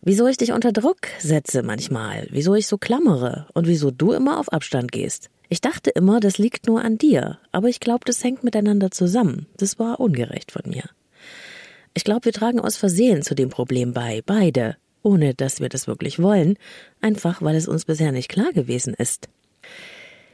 Wieso 0.04 0.28
ich 0.28 0.38
dich 0.38 0.52
unter 0.52 0.72
Druck 0.72 1.08
setze 1.20 1.64
manchmal, 1.64 2.28
wieso 2.30 2.54
ich 2.54 2.68
so 2.68 2.78
klammere 2.78 3.48
und 3.54 3.68
wieso 3.68 3.90
du 3.90 4.12
immer 4.14 4.40
auf 4.40 4.54
Abstand 4.54 4.92
gehst. 4.92 5.32
Ich 5.50 5.60
dachte 5.60 5.90
immer, 5.90 6.20
das 6.20 6.38
liegt 6.38 6.68
nur 6.68 6.84
an 6.84 7.00
dir, 7.00 7.40
aber 7.52 7.68
ich 7.68 7.80
glaube, 7.80 8.06
das 8.06 8.24
hängt 8.24 8.44
miteinander 8.44 8.92
zusammen. 8.92 9.48
Das 9.58 9.80
war 9.80 10.00
ungerecht 10.00 10.52
von 10.52 10.64
mir. 10.66 10.84
Ich 11.94 12.04
glaube, 12.04 12.26
wir 12.26 12.34
tragen 12.34 12.60
aus 12.60 12.78
Versehen 12.78 13.22
zu 13.22 13.36
dem 13.36 13.50
Problem 13.50 13.94
bei, 13.94 14.22
beide, 14.26 14.78
ohne 15.04 15.34
dass 15.34 15.60
wir 15.60 15.70
das 15.70 15.88
wirklich 15.88 16.20
wollen, 16.20 16.58
einfach 17.02 17.42
weil 17.42 17.56
es 17.56 17.68
uns 17.68 17.86
bisher 17.86 18.12
nicht 18.12 18.30
klar 18.30 18.54
gewesen 18.54 18.94
ist. 18.94 19.28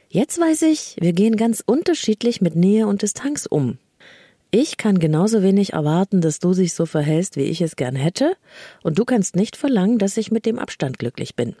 Jetzt 0.08 0.40
weiß 0.40 0.62
ich, 0.62 0.96
wir 1.00 1.12
gehen 1.12 1.36
ganz 1.36 1.62
unterschiedlich 1.64 2.40
mit 2.40 2.54
Nähe 2.54 2.86
und 2.86 3.02
Distanz 3.02 3.46
um. 3.46 3.78
Ich 4.50 4.78
kann 4.78 4.98
genauso 4.98 5.42
wenig 5.42 5.74
erwarten, 5.74 6.22
dass 6.22 6.38
du 6.38 6.54
dich 6.54 6.72
so 6.72 6.86
verhältst, 6.86 7.36
wie 7.36 7.42
ich 7.42 7.60
es 7.60 7.76
gern 7.76 7.96
hätte, 7.96 8.36
und 8.82 8.98
du 8.98 9.04
kannst 9.04 9.36
nicht 9.36 9.56
verlangen, 9.56 9.98
dass 9.98 10.16
ich 10.16 10.30
mit 10.30 10.46
dem 10.46 10.58
Abstand 10.58 10.98
glücklich 10.98 11.34
bin. 11.34 11.54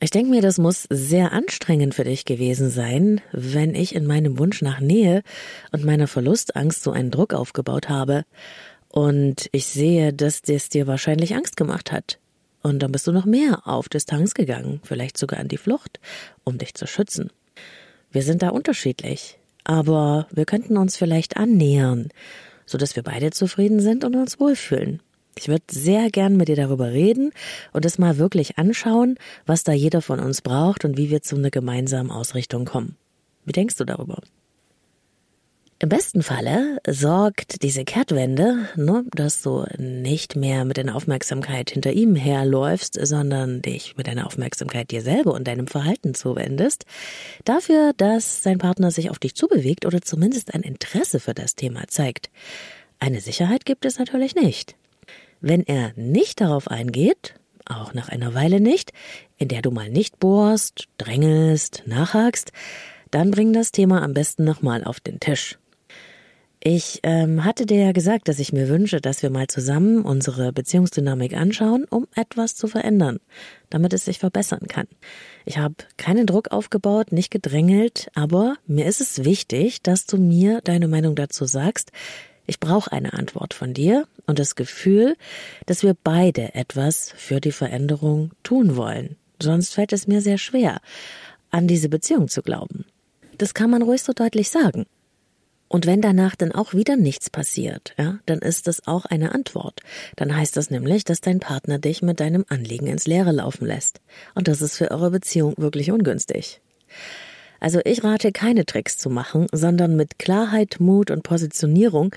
Ich 0.00 0.10
denke 0.10 0.30
mir, 0.30 0.42
das 0.42 0.58
muss 0.58 0.88
sehr 0.90 1.32
anstrengend 1.32 1.94
für 1.94 2.04
dich 2.04 2.24
gewesen 2.24 2.68
sein, 2.68 3.20
wenn 3.32 3.76
ich 3.76 3.94
in 3.94 4.06
meinem 4.06 4.38
Wunsch 4.38 4.60
nach 4.60 4.80
Nähe 4.80 5.22
und 5.70 5.84
meiner 5.84 6.08
Verlustangst 6.08 6.82
so 6.82 6.90
einen 6.90 7.12
Druck 7.12 7.32
aufgebaut 7.32 7.88
habe 7.88 8.24
und 8.94 9.48
ich 9.50 9.66
sehe, 9.66 10.12
dass 10.12 10.40
das 10.40 10.68
dir 10.68 10.86
wahrscheinlich 10.86 11.34
Angst 11.34 11.56
gemacht 11.56 11.90
hat. 11.90 12.20
Und 12.62 12.78
dann 12.78 12.92
bist 12.92 13.08
du 13.08 13.10
noch 13.10 13.24
mehr 13.24 13.66
auf 13.66 13.88
Distanz 13.88 14.34
gegangen, 14.34 14.80
vielleicht 14.84 15.18
sogar 15.18 15.40
an 15.40 15.48
die 15.48 15.56
Flucht, 15.56 15.98
um 16.44 16.58
dich 16.58 16.74
zu 16.74 16.86
schützen. 16.86 17.32
Wir 18.12 18.22
sind 18.22 18.42
da 18.42 18.50
unterschiedlich, 18.50 19.36
aber 19.64 20.28
wir 20.30 20.44
könnten 20.44 20.76
uns 20.76 20.96
vielleicht 20.96 21.36
annähern, 21.36 22.10
so 22.66 22.78
dass 22.78 22.94
wir 22.94 23.02
beide 23.02 23.32
zufrieden 23.32 23.80
sind 23.80 24.04
und 24.04 24.14
uns 24.14 24.38
wohlfühlen. 24.38 25.02
Ich 25.36 25.48
würde 25.48 25.64
sehr 25.72 26.08
gern 26.10 26.36
mit 26.36 26.46
dir 26.46 26.54
darüber 26.54 26.92
reden 26.92 27.32
und 27.72 27.84
es 27.84 27.98
mal 27.98 28.16
wirklich 28.18 28.58
anschauen, 28.58 29.18
was 29.44 29.64
da 29.64 29.72
jeder 29.72 30.02
von 30.02 30.20
uns 30.20 30.40
braucht 30.40 30.84
und 30.84 30.96
wie 30.96 31.10
wir 31.10 31.20
zu 31.20 31.34
einer 31.34 31.50
gemeinsamen 31.50 32.12
Ausrichtung 32.12 32.64
kommen. 32.64 32.96
Wie 33.44 33.50
denkst 33.50 33.74
du 33.74 33.84
darüber? 33.84 34.20
Im 35.84 35.90
besten 35.90 36.22
Falle 36.22 36.78
sorgt 36.88 37.62
diese 37.62 37.84
Kehrtwende, 37.84 38.70
ne, 38.74 39.04
dass 39.14 39.42
du 39.42 39.66
nicht 39.76 40.34
mehr 40.34 40.64
mit 40.64 40.78
deiner 40.78 40.96
Aufmerksamkeit 40.96 41.68
hinter 41.72 41.92
ihm 41.92 42.16
herläufst, 42.16 42.98
sondern 43.02 43.60
dich 43.60 43.94
mit 43.94 44.06
deiner 44.06 44.26
Aufmerksamkeit 44.26 44.90
dir 44.90 45.02
selber 45.02 45.34
und 45.34 45.46
deinem 45.46 45.66
Verhalten 45.66 46.14
zuwendest, 46.14 46.86
dafür, 47.44 47.92
dass 47.98 48.40
dein 48.40 48.56
Partner 48.56 48.90
sich 48.90 49.10
auf 49.10 49.18
dich 49.18 49.34
zubewegt 49.34 49.84
oder 49.84 50.00
zumindest 50.00 50.54
ein 50.54 50.62
Interesse 50.62 51.20
für 51.20 51.34
das 51.34 51.54
Thema 51.54 51.86
zeigt. 51.86 52.30
Eine 52.98 53.20
Sicherheit 53.20 53.66
gibt 53.66 53.84
es 53.84 53.98
natürlich 53.98 54.34
nicht. 54.34 54.76
Wenn 55.42 55.64
er 55.66 55.92
nicht 55.96 56.40
darauf 56.40 56.68
eingeht, 56.68 57.34
auch 57.66 57.92
nach 57.92 58.08
einer 58.08 58.32
Weile 58.32 58.58
nicht, 58.58 58.94
in 59.36 59.48
der 59.48 59.60
du 59.60 59.70
mal 59.70 59.90
nicht 59.90 60.18
bohrst, 60.18 60.86
drängelst, 60.96 61.82
nachhakst, 61.84 62.52
dann 63.10 63.30
bring 63.30 63.52
das 63.52 63.70
Thema 63.70 64.02
am 64.02 64.14
besten 64.14 64.44
nochmal 64.44 64.82
auf 64.82 64.98
den 64.98 65.20
Tisch. 65.20 65.58
Ich 66.66 67.00
ähm, 67.02 67.44
hatte 67.44 67.66
dir 67.66 67.76
ja 67.76 67.92
gesagt, 67.92 68.26
dass 68.26 68.38
ich 68.38 68.54
mir 68.54 68.70
wünsche, 68.70 69.02
dass 69.02 69.22
wir 69.22 69.28
mal 69.28 69.48
zusammen 69.48 70.00
unsere 70.00 70.50
Beziehungsdynamik 70.50 71.34
anschauen, 71.34 71.84
um 71.84 72.06
etwas 72.14 72.56
zu 72.56 72.68
verändern, 72.68 73.20
damit 73.68 73.92
es 73.92 74.06
sich 74.06 74.18
verbessern 74.18 74.66
kann. 74.66 74.86
Ich 75.44 75.58
habe 75.58 75.74
keinen 75.98 76.26
Druck 76.26 76.52
aufgebaut, 76.52 77.12
nicht 77.12 77.30
gedrängelt, 77.30 78.08
aber 78.14 78.56
mir 78.66 78.86
ist 78.86 79.02
es 79.02 79.24
wichtig, 79.24 79.82
dass 79.82 80.06
du 80.06 80.16
mir 80.16 80.62
deine 80.62 80.88
Meinung 80.88 81.16
dazu 81.16 81.44
sagst. 81.44 81.92
Ich 82.46 82.60
brauche 82.60 82.92
eine 82.92 83.12
Antwort 83.12 83.52
von 83.52 83.74
dir 83.74 84.08
und 84.24 84.38
das 84.38 84.54
Gefühl, 84.54 85.16
dass 85.66 85.82
wir 85.82 85.94
beide 86.02 86.54
etwas 86.54 87.12
für 87.14 87.42
die 87.42 87.52
Veränderung 87.52 88.30
tun 88.42 88.74
wollen. 88.74 89.16
Sonst 89.38 89.74
fällt 89.74 89.92
es 89.92 90.06
mir 90.06 90.22
sehr 90.22 90.38
schwer, 90.38 90.80
an 91.50 91.68
diese 91.68 91.90
Beziehung 91.90 92.28
zu 92.28 92.40
glauben. 92.40 92.86
Das 93.36 93.52
kann 93.52 93.68
man 93.68 93.82
ruhig 93.82 94.02
so 94.02 94.14
deutlich 94.14 94.48
sagen. 94.48 94.86
Und 95.74 95.86
wenn 95.86 96.00
danach 96.00 96.36
dann 96.36 96.52
auch 96.52 96.72
wieder 96.72 96.94
nichts 96.94 97.30
passiert, 97.30 97.94
ja, 97.98 98.20
dann 98.26 98.38
ist 98.38 98.68
das 98.68 98.86
auch 98.86 99.06
eine 99.06 99.34
Antwort. 99.34 99.80
Dann 100.14 100.36
heißt 100.36 100.56
das 100.56 100.70
nämlich, 100.70 101.02
dass 101.02 101.20
dein 101.20 101.40
Partner 101.40 101.80
dich 101.80 102.00
mit 102.00 102.20
deinem 102.20 102.44
Anliegen 102.48 102.86
ins 102.86 103.08
Leere 103.08 103.32
laufen 103.32 103.66
lässt. 103.66 104.00
Und 104.36 104.46
das 104.46 104.62
ist 104.62 104.76
für 104.76 104.92
eure 104.92 105.10
Beziehung 105.10 105.54
wirklich 105.56 105.90
ungünstig. 105.90 106.60
Also 107.58 107.80
ich 107.84 108.04
rate 108.04 108.30
keine 108.30 108.66
Tricks 108.66 108.98
zu 108.98 109.10
machen, 109.10 109.48
sondern 109.50 109.96
mit 109.96 110.20
Klarheit, 110.20 110.76
Mut 110.78 111.10
und 111.10 111.24
Positionierung, 111.24 112.14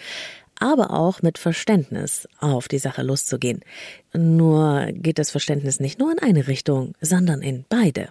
aber 0.60 0.92
auch 0.92 1.24
mit 1.24 1.40
Verständnis 1.40 2.28
auf 2.40 2.68
die 2.68 2.78
Sache 2.78 3.02
loszugehen. 3.02 3.62
Nur 4.14 4.90
geht 4.92 5.18
das 5.18 5.32
Verständnis 5.32 5.80
nicht 5.80 5.98
nur 5.98 6.12
in 6.12 6.20
eine 6.20 6.48
Richtung, 6.48 6.94
sondern 7.02 7.42
in 7.42 7.66
beide. 7.68 8.10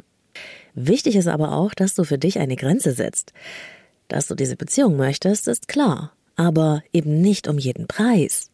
Wichtig 0.75 1.15
ist 1.15 1.29
aber 1.29 1.53
auch, 1.53 1.73
dass 1.73 1.95
du 1.95 2.03
für 2.03 2.19
dich 2.19 2.41
eine 2.41 2.57
Grenze 2.57 2.91
setzt. 2.91 3.33
Dass 4.08 4.26
du 4.26 4.34
diese 4.34 4.56
Beziehung 4.56 4.96
möchtest, 4.96 5.48
ist 5.48 5.68
klar, 5.68 6.12
aber 6.36 6.82
eben 6.92 7.20
nicht 7.20 7.48
um 7.48 7.58
jeden 7.58 7.86
Preis. 7.86 8.50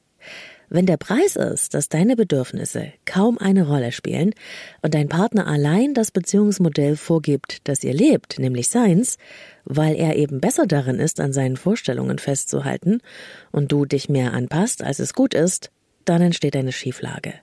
Wenn 0.75 0.87
der 0.87 0.97
Preis 0.97 1.37
ist, 1.37 1.75
dass 1.75 1.90
deine 1.90 2.16
Bedürfnisse 2.16 2.94
kaum 3.04 3.37
eine 3.37 3.66
Rolle 3.66 3.92
spielen 3.92 4.32
und 4.80 4.94
dein 4.94 5.11
Partner 5.11 5.47
allein 5.47 5.92
das 5.92 6.11
Beziehungsmodell 6.11 6.97
vorgibt, 6.97 7.59
das 7.68 7.85
ihr 7.85 7.92
lebt, 7.92 8.38
nämlich 8.38 8.71
seins, 8.71 9.18
weil 9.66 9.97
er 9.97 10.16
eben 10.16 10.40
besser 10.40 10.66
darin 10.66 10.99
ist, 10.99 11.21
an 11.21 11.35
seinen 11.35 11.59
Vorstellungen 11.59 12.18
festzuhalten 12.18 13.02
und 13.50 13.71
du 13.71 13.85
dich 13.85 14.09
mehr 14.09 14.32
anpasst, 14.32 14.82
als 14.82 14.99
es 14.99 15.12
gut 15.12 15.35
ist, 15.35 15.71
dann 16.06 16.23
entsteht 16.23 16.56
eine 16.56 16.73
Schieflage. 16.73 17.35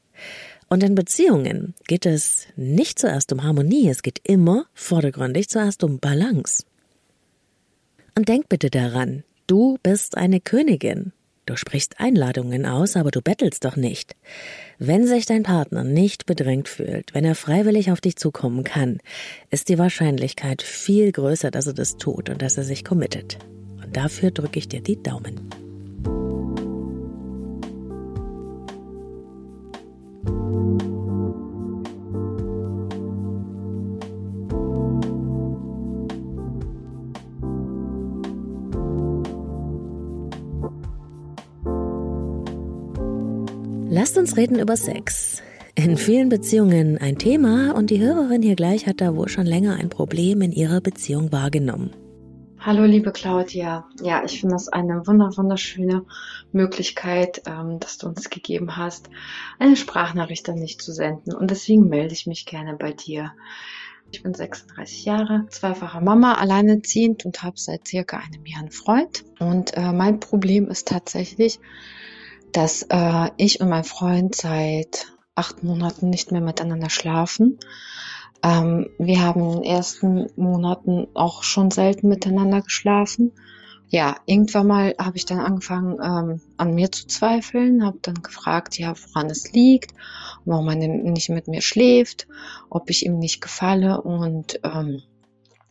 Und 0.67 0.81
in 0.81 0.95
Beziehungen 0.95 1.75
geht 1.87 2.07
es 2.07 2.47
nicht 2.55 2.97
zuerst 2.97 3.31
um 3.31 3.43
Harmonie, 3.43 3.89
es 3.89 4.01
geht 4.01 4.21
immer 4.23 4.65
vordergründig 4.73 5.49
zuerst 5.49 5.83
um 5.83 5.99
Balance. 5.99 6.63
Und 8.19 8.27
denk 8.27 8.49
bitte 8.49 8.69
daran, 8.69 9.23
du 9.47 9.77
bist 9.81 10.17
eine 10.17 10.41
Königin. 10.41 11.13
Du 11.45 11.55
sprichst 11.55 12.01
Einladungen 12.01 12.65
aus, 12.65 12.97
aber 12.97 13.11
du 13.11 13.21
bettelst 13.21 13.63
doch 13.63 13.77
nicht. 13.77 14.13
Wenn 14.77 15.07
sich 15.07 15.25
dein 15.25 15.43
Partner 15.43 15.85
nicht 15.85 16.25
bedrängt 16.25 16.67
fühlt, 16.67 17.13
wenn 17.13 17.23
er 17.23 17.33
freiwillig 17.33 17.93
auf 17.93 18.01
dich 18.01 18.17
zukommen 18.17 18.65
kann, 18.65 18.97
ist 19.51 19.69
die 19.69 19.77
Wahrscheinlichkeit 19.79 20.61
viel 20.61 21.13
größer, 21.13 21.49
dass 21.49 21.67
er 21.67 21.73
das 21.73 21.95
tut 21.95 22.29
und 22.29 22.41
dass 22.41 22.57
er 22.57 22.65
sich 22.65 22.83
committet. 22.83 23.37
Und 23.81 23.95
dafür 23.95 24.31
drücke 24.31 24.59
ich 24.59 24.67
dir 24.67 24.81
die 24.81 25.01
Daumen. 25.01 25.49
Lasst 43.91 44.19
uns 44.19 44.37
reden 44.37 44.59
über 44.59 44.77
Sex. 44.77 45.41
In 45.73 45.97
vielen 45.97 46.29
Beziehungen 46.29 46.99
ein 46.99 47.17
Thema 47.17 47.71
und 47.75 47.89
die 47.89 47.99
Hörerin 47.99 48.43
hier 48.43 48.55
gleich 48.55 48.85
hat 48.85 49.01
da 49.01 49.15
wohl 49.15 49.29
schon 49.29 49.47
länger 49.47 49.77
ein 49.77 49.89
Problem 49.89 50.43
in 50.43 50.51
ihrer 50.51 50.79
Beziehung 50.79 51.31
wahrgenommen. 51.31 51.89
Hallo 52.59 52.83
liebe 52.83 53.11
Claudia. 53.11 53.87
Ja, 53.99 54.23
ich 54.23 54.41
finde 54.41 54.53
das 54.53 54.67
eine 54.67 55.07
wunderschöne 55.07 56.05
Möglichkeit, 56.51 57.41
ähm, 57.47 57.79
dass 57.79 57.97
du 57.97 58.05
uns 58.05 58.29
gegeben 58.29 58.77
hast, 58.77 59.09
eine 59.57 59.75
Sprachnachricht 59.75 60.47
an 60.49 60.59
mich 60.59 60.77
zu 60.77 60.91
senden. 60.91 61.33
Und 61.33 61.49
deswegen 61.49 61.89
melde 61.89 62.13
ich 62.13 62.27
mich 62.27 62.45
gerne 62.45 62.75
bei 62.75 62.93
dir. 62.93 63.31
Ich 64.11 64.21
bin 64.21 64.35
36 64.35 65.05
Jahre, 65.05 65.47
zweifache 65.49 65.99
Mama, 65.99 66.35
alleinerziehend 66.35 67.25
und 67.25 67.41
habe 67.41 67.57
seit 67.57 67.87
circa 67.87 68.17
einem 68.17 68.45
Jahr 68.45 68.59
einen 68.59 68.71
Freund. 68.71 69.25
Und 69.39 69.75
äh, 69.75 69.91
mein 69.93 70.19
Problem 70.19 70.67
ist 70.67 70.87
tatsächlich, 70.87 71.59
dass 72.51 72.83
äh, 72.89 73.29
ich 73.37 73.61
und 73.61 73.69
mein 73.69 73.83
Freund 73.83 74.35
seit 74.35 75.07
acht 75.35 75.63
Monaten 75.63 76.09
nicht 76.09 76.31
mehr 76.31 76.41
miteinander 76.41 76.89
schlafen. 76.89 77.59
Ähm, 78.43 78.89
wir 78.97 79.21
haben 79.21 79.41
in 79.41 79.51
den 79.51 79.63
ersten 79.63 80.27
Monaten 80.35 81.07
auch 81.13 81.43
schon 81.43 81.71
selten 81.71 82.07
miteinander 82.07 82.61
geschlafen. 82.61 83.31
Ja, 83.91 84.17
irgendwann 84.27 84.67
mal 84.67 84.95
habe 84.99 85.17
ich 85.17 85.25
dann 85.25 85.39
angefangen 85.39 85.97
ähm, 86.03 86.41
an 86.57 86.75
mir 86.75 86.91
zu 86.91 87.07
zweifeln, 87.07 87.83
habe 87.83 87.97
dann 88.03 88.21
gefragt, 88.21 88.77
ja, 88.77 88.93
woran 88.95 89.31
es 89.31 89.51
liegt, 89.51 89.93
warum 90.45 90.69
er 90.69 90.75
nicht 90.75 91.29
mit 91.29 91.47
mir 91.47 91.61
schläft, 91.61 92.27
ob 92.69 92.91
ich 92.91 93.05
ihm 93.05 93.17
nicht 93.17 93.41
gefalle 93.41 94.01
und 94.01 94.59
ähm, 94.63 95.01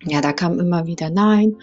ja, 0.03 0.21
da 0.21 0.33
kam 0.33 0.59
immer 0.59 0.87
wieder 0.87 1.11
Nein, 1.11 1.57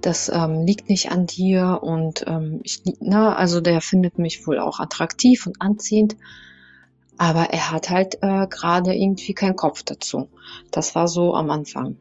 das 0.00 0.28
ähm, 0.28 0.64
liegt 0.64 0.88
nicht 0.88 1.10
an 1.10 1.26
dir 1.26 1.80
und 1.82 2.24
ähm, 2.26 2.60
ich, 2.62 2.82
na, 3.00 3.34
also 3.34 3.60
der 3.60 3.80
findet 3.80 4.18
mich 4.18 4.46
wohl 4.46 4.58
auch 4.58 4.80
attraktiv 4.80 5.46
und 5.46 5.60
anziehend. 5.60 6.16
Aber 7.16 7.50
er 7.50 7.72
hat 7.72 7.90
halt 7.90 8.18
äh, 8.22 8.46
gerade 8.46 8.94
irgendwie 8.94 9.34
keinen 9.34 9.56
Kopf 9.56 9.82
dazu. 9.82 10.28
Das 10.70 10.94
war 10.94 11.08
so 11.08 11.34
am 11.34 11.50
Anfang. 11.50 11.96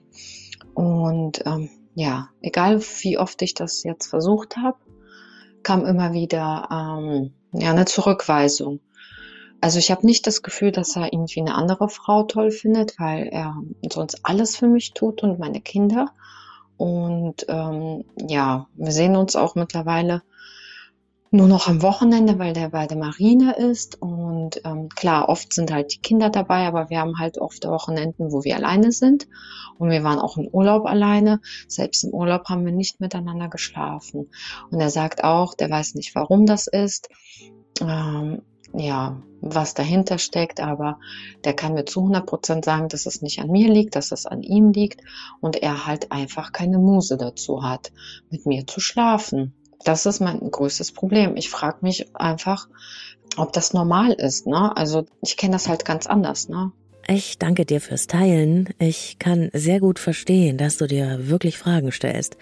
Und 0.75 1.43
ähm, 1.47 1.69
ja, 1.95 2.29
egal 2.41 2.81
wie 3.01 3.17
oft 3.17 3.41
ich 3.41 3.55
das 3.55 3.83
jetzt 3.83 4.05
versucht 4.05 4.57
habe, 4.57 4.77
kam 5.63 5.85
immer 5.85 6.13
wieder 6.13 6.67
ähm, 6.71 7.33
ja, 7.51 7.71
eine 7.71 7.85
Zurückweisung. 7.85 8.79
Also 9.59 9.79
ich 9.79 9.89
habe 9.89 10.05
nicht 10.05 10.27
das 10.27 10.43
Gefühl, 10.43 10.71
dass 10.71 10.95
er 10.95 11.11
irgendwie 11.11 11.41
eine 11.41 11.55
andere 11.55 11.89
Frau 11.89 12.23
toll 12.23 12.51
findet, 12.51 12.99
weil 12.99 13.27
er 13.27 13.55
sonst 13.91 14.19
alles 14.23 14.55
für 14.55 14.67
mich 14.67 14.93
tut 14.93 15.23
und 15.23 15.39
meine 15.39 15.61
Kinder. 15.61 16.11
Und 16.77 17.45
ähm, 17.49 18.05
ja, 18.27 18.67
wir 18.75 18.91
sehen 18.91 19.15
uns 19.15 19.35
auch 19.35 19.55
mittlerweile 19.55 20.21
nur 21.31 21.47
noch 21.47 21.67
am 21.67 21.81
Wochenende, 21.81 22.39
weil 22.39 22.53
der 22.53 22.69
bei 22.69 22.87
der 22.87 22.97
Marine 22.97 23.55
ist. 23.57 24.01
Und 24.01 24.61
ähm, 24.63 24.89
klar, 24.89 25.27
oft 25.29 25.53
sind 25.53 25.71
halt 25.71 25.93
die 25.93 25.99
Kinder 25.99 26.29
dabei, 26.29 26.67
aber 26.67 26.89
wir 26.89 26.99
haben 26.99 27.19
halt 27.19 27.37
oft 27.37 27.65
Wochenenden, 27.65 28.31
wo 28.31 28.43
wir 28.43 28.55
alleine 28.55 28.91
sind. 28.91 29.27
Und 29.77 29.89
wir 29.89 30.03
waren 30.03 30.19
auch 30.19 30.37
im 30.37 30.47
Urlaub 30.47 30.85
alleine. 30.85 31.41
Selbst 31.67 32.03
im 32.03 32.11
Urlaub 32.11 32.47
haben 32.47 32.65
wir 32.65 32.71
nicht 32.71 32.99
miteinander 33.01 33.49
geschlafen. 33.49 34.29
Und 34.71 34.79
er 34.79 34.89
sagt 34.89 35.23
auch, 35.23 35.53
der 35.53 35.69
weiß 35.69 35.95
nicht, 35.95 36.15
warum 36.15 36.45
das 36.45 36.67
ist. 36.67 37.09
Ähm, 37.81 38.41
ja, 38.73 39.21
was 39.41 39.73
dahinter 39.73 40.17
steckt, 40.17 40.59
aber 40.59 40.99
der 41.43 41.53
kann 41.53 41.73
mir 41.73 41.85
zu 41.85 42.01
100 42.01 42.25
Prozent 42.25 42.65
sagen, 42.65 42.89
dass 42.89 43.05
es 43.05 43.21
nicht 43.21 43.39
an 43.39 43.51
mir 43.51 43.71
liegt, 43.71 43.95
dass 43.95 44.11
es 44.11 44.25
an 44.25 44.41
ihm 44.41 44.71
liegt 44.71 45.01
und 45.41 45.61
er 45.61 45.85
halt 45.85 46.11
einfach 46.11 46.51
keine 46.51 46.79
Muse 46.79 47.17
dazu 47.17 47.63
hat, 47.63 47.91
mit 48.29 48.45
mir 48.45 48.65
zu 48.65 48.79
schlafen. 48.79 49.53
Das 49.83 50.05
ist 50.05 50.19
mein 50.19 50.39
größtes 50.39 50.91
Problem. 50.91 51.37
Ich 51.37 51.49
frage 51.49 51.77
mich 51.81 52.15
einfach, 52.15 52.67
ob 53.37 53.53
das 53.53 53.73
normal 53.73 54.13
ist. 54.13 54.47
Ne? 54.47 54.75
Also 54.75 55.05
ich 55.21 55.37
kenne 55.37 55.53
das 55.53 55.67
halt 55.67 55.85
ganz 55.85 56.07
anders. 56.07 56.49
Ne? 56.49 56.71
Ich 57.07 57.37
danke 57.37 57.65
dir 57.65 57.79
fürs 57.79 58.07
Teilen. 58.07 58.69
Ich 58.79 59.17
kann 59.17 59.49
sehr 59.53 59.79
gut 59.79 59.99
verstehen, 59.99 60.57
dass 60.57 60.77
du 60.77 60.87
dir 60.87 61.29
wirklich 61.29 61.57
Fragen 61.57 61.91
stellst, 61.91 62.37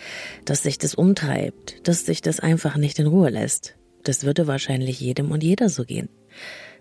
dass 0.46 0.64
sich 0.64 0.80
das 0.80 0.96
umtreibt, 0.96 1.88
dass 1.88 2.06
sich 2.06 2.22
das 2.22 2.40
einfach 2.40 2.78
nicht 2.78 2.98
in 2.98 3.08
Ruhe 3.08 3.30
lässt. 3.30 3.75
Das 4.06 4.24
würde 4.24 4.48
wahrscheinlich 4.48 5.02
jedem 5.02 5.32
und 5.32 5.44
jeder 5.44 5.68
so 5.70 5.84
gehen. 5.84 6.10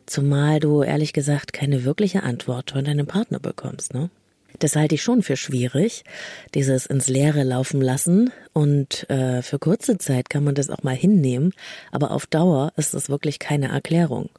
Zumal 0.06 0.60
du 0.60 0.82
ehrlich 0.82 1.12
gesagt 1.12 1.52
keine 1.52 1.84
wirkliche 1.84 2.22
Antwort 2.22 2.70
von 2.70 2.84
deinem 2.84 3.06
Partner 3.06 3.40
bekommst, 3.40 3.94
ne? 3.94 4.10
Das 4.60 4.76
halte 4.76 4.94
ich 4.94 5.02
schon 5.02 5.22
für 5.22 5.36
schwierig, 5.36 6.04
dieses 6.54 6.86
ins 6.86 7.08
Leere 7.08 7.42
laufen 7.42 7.80
lassen. 7.80 8.30
Und 8.52 9.08
äh, 9.10 9.42
für 9.42 9.58
kurze 9.58 9.98
Zeit 9.98 10.30
kann 10.30 10.44
man 10.44 10.54
das 10.54 10.70
auch 10.70 10.84
mal 10.84 10.94
hinnehmen, 10.94 11.52
aber 11.90 12.12
auf 12.12 12.26
Dauer 12.26 12.72
ist 12.76 12.94
es 12.94 13.08
wirklich 13.08 13.40
keine 13.40 13.68
Erklärung. 13.68 14.30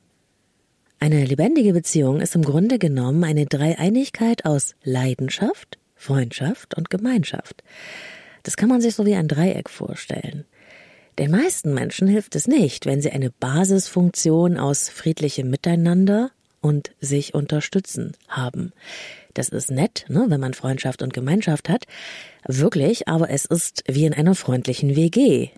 Eine 0.99 1.25
lebendige 1.25 1.73
Beziehung 1.73 2.21
ist 2.21 2.35
im 2.35 2.43
Grunde 2.43 2.79
genommen 2.79 3.25
eine 3.25 3.45
Dreieinigkeit 3.45 4.45
aus 4.45 4.75
Leidenschaft, 4.83 5.77
Freundschaft 5.95 6.77
und 6.77 6.89
Gemeinschaft. 6.89 7.61
Das 8.43 8.55
kann 8.55 8.69
man 8.69 8.79
sich 8.79 8.95
so 8.95 9.05
wie 9.05 9.15
ein 9.15 9.27
Dreieck 9.27 9.69
vorstellen. 9.69 10.45
Den 11.17 11.32
meisten 11.32 11.73
Menschen 11.73 12.08
hilft 12.08 12.36
es 12.36 12.47
nicht, 12.47 12.86
wenn 12.86 13.01
sie 13.01 13.12
eine 13.12 13.30
Basisfunktion 13.30 14.58
aus 14.58 14.89
friedlichem 14.89 15.49
Miteinander 15.49 16.32
und 16.60 16.91
sich 16.99 17.34
unterstützen 17.34 18.13
haben. 18.28 18.73
Das 19.34 19.49
ist 19.49 19.71
nett, 19.71 20.06
ne, 20.10 20.25
wenn 20.28 20.41
man 20.41 20.54
Freundschaft 20.54 21.01
und 21.01 21.13
Gemeinschaft 21.13 21.69
hat. 21.69 21.86
Wirklich, 22.47 23.08
aber 23.08 23.30
es 23.30 23.45
ist 23.45 23.84
wie 23.88 24.06
in 24.06 24.13
einer 24.13 24.36
freundlichen 24.36 24.95
WG. 24.95 25.49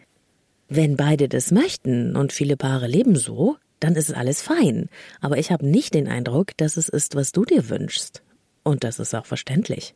Wenn 0.70 0.96
beide 0.98 1.28
das 1.28 1.52
möchten 1.52 2.15
und 2.15 2.34
viele 2.34 2.58
Paare 2.58 2.88
leben 2.88 3.15
so, 3.15 3.58
dann 3.80 3.96
ist 3.96 4.13
alles 4.13 4.41
fein. 4.41 4.89
Aber 5.22 5.38
ich 5.38 5.52
habe 5.52 5.65
nicht 5.65 5.93
den 5.93 6.08
Eindruck, 6.08 6.58
dass 6.58 6.78
es 6.78 6.89
ist, 6.89 7.15
was 7.15 7.32
du 7.32 7.46
dir 7.46 7.70
wünschst. 7.70 8.22
Und 8.63 8.84
das 8.84 9.00
ist 9.00 9.15
auch 9.15 9.26
verständlich. 9.26 9.96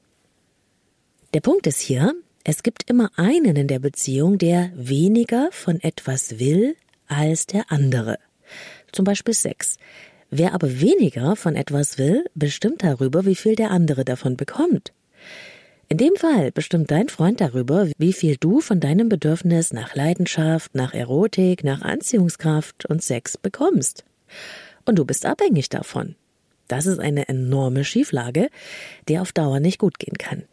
Der 1.34 1.42
Punkt 1.42 1.68
ist 1.68 1.80
hier, 1.80 2.14
es 2.44 2.64
gibt 2.64 2.90
immer 2.90 3.12
einen 3.18 3.56
in 3.56 3.68
der 3.68 3.80
Beziehung, 3.80 4.38
der 4.38 4.72
weniger 4.76 5.50
von 5.52 5.80
etwas 5.82 6.40
will 6.40 6.76
als 7.08 7.46
der 7.46 7.72
andere. 7.72 8.18
Zum 8.92 9.06
Beispiel 9.06 9.34
Sex. 9.34 9.78
Wer 10.30 10.54
aber 10.54 10.80
weniger 10.80 11.36
von 11.36 11.56
etwas 11.56 11.98
will, 11.98 12.26
bestimmt 12.36 12.84
darüber, 12.84 13.26
wie 13.26 13.36
viel 13.36 13.56
der 13.56 13.72
andere 13.72 14.06
davon 14.06 14.38
bekommt. 14.38 14.94
In 15.90 15.98
dem 15.98 16.16
Fall 16.16 16.52
bestimmt 16.52 16.90
dein 16.90 17.10
Freund 17.10 17.42
darüber, 17.42 17.90
wie 17.98 18.14
viel 18.14 18.38
du 18.38 18.62
von 18.62 18.80
deinem 18.80 19.10
Bedürfnis 19.10 19.74
nach 19.74 19.94
Leidenschaft, 19.94 20.74
nach 20.74 20.94
Erotik, 20.94 21.66
nach 21.66 21.82
Anziehungskraft 21.82 22.86
und 22.86 23.04
Sex 23.04 23.38
bekommst. 23.38 24.06
Und 24.86 24.98
du 24.98 25.04
bist 25.04 25.26
abhängig 25.26 25.68
davon. 25.68 26.16
Das 26.70 26.86
ist 26.86 27.00
eine 27.00 27.28
enorme 27.28 27.84
Schieflage, 27.84 28.48
die 29.10 29.20
auf 29.20 29.34
Dauer 29.34 29.60
nicht 29.60 29.80
gut 29.80 30.00
gehen 30.00 30.18
kann. 30.18 30.44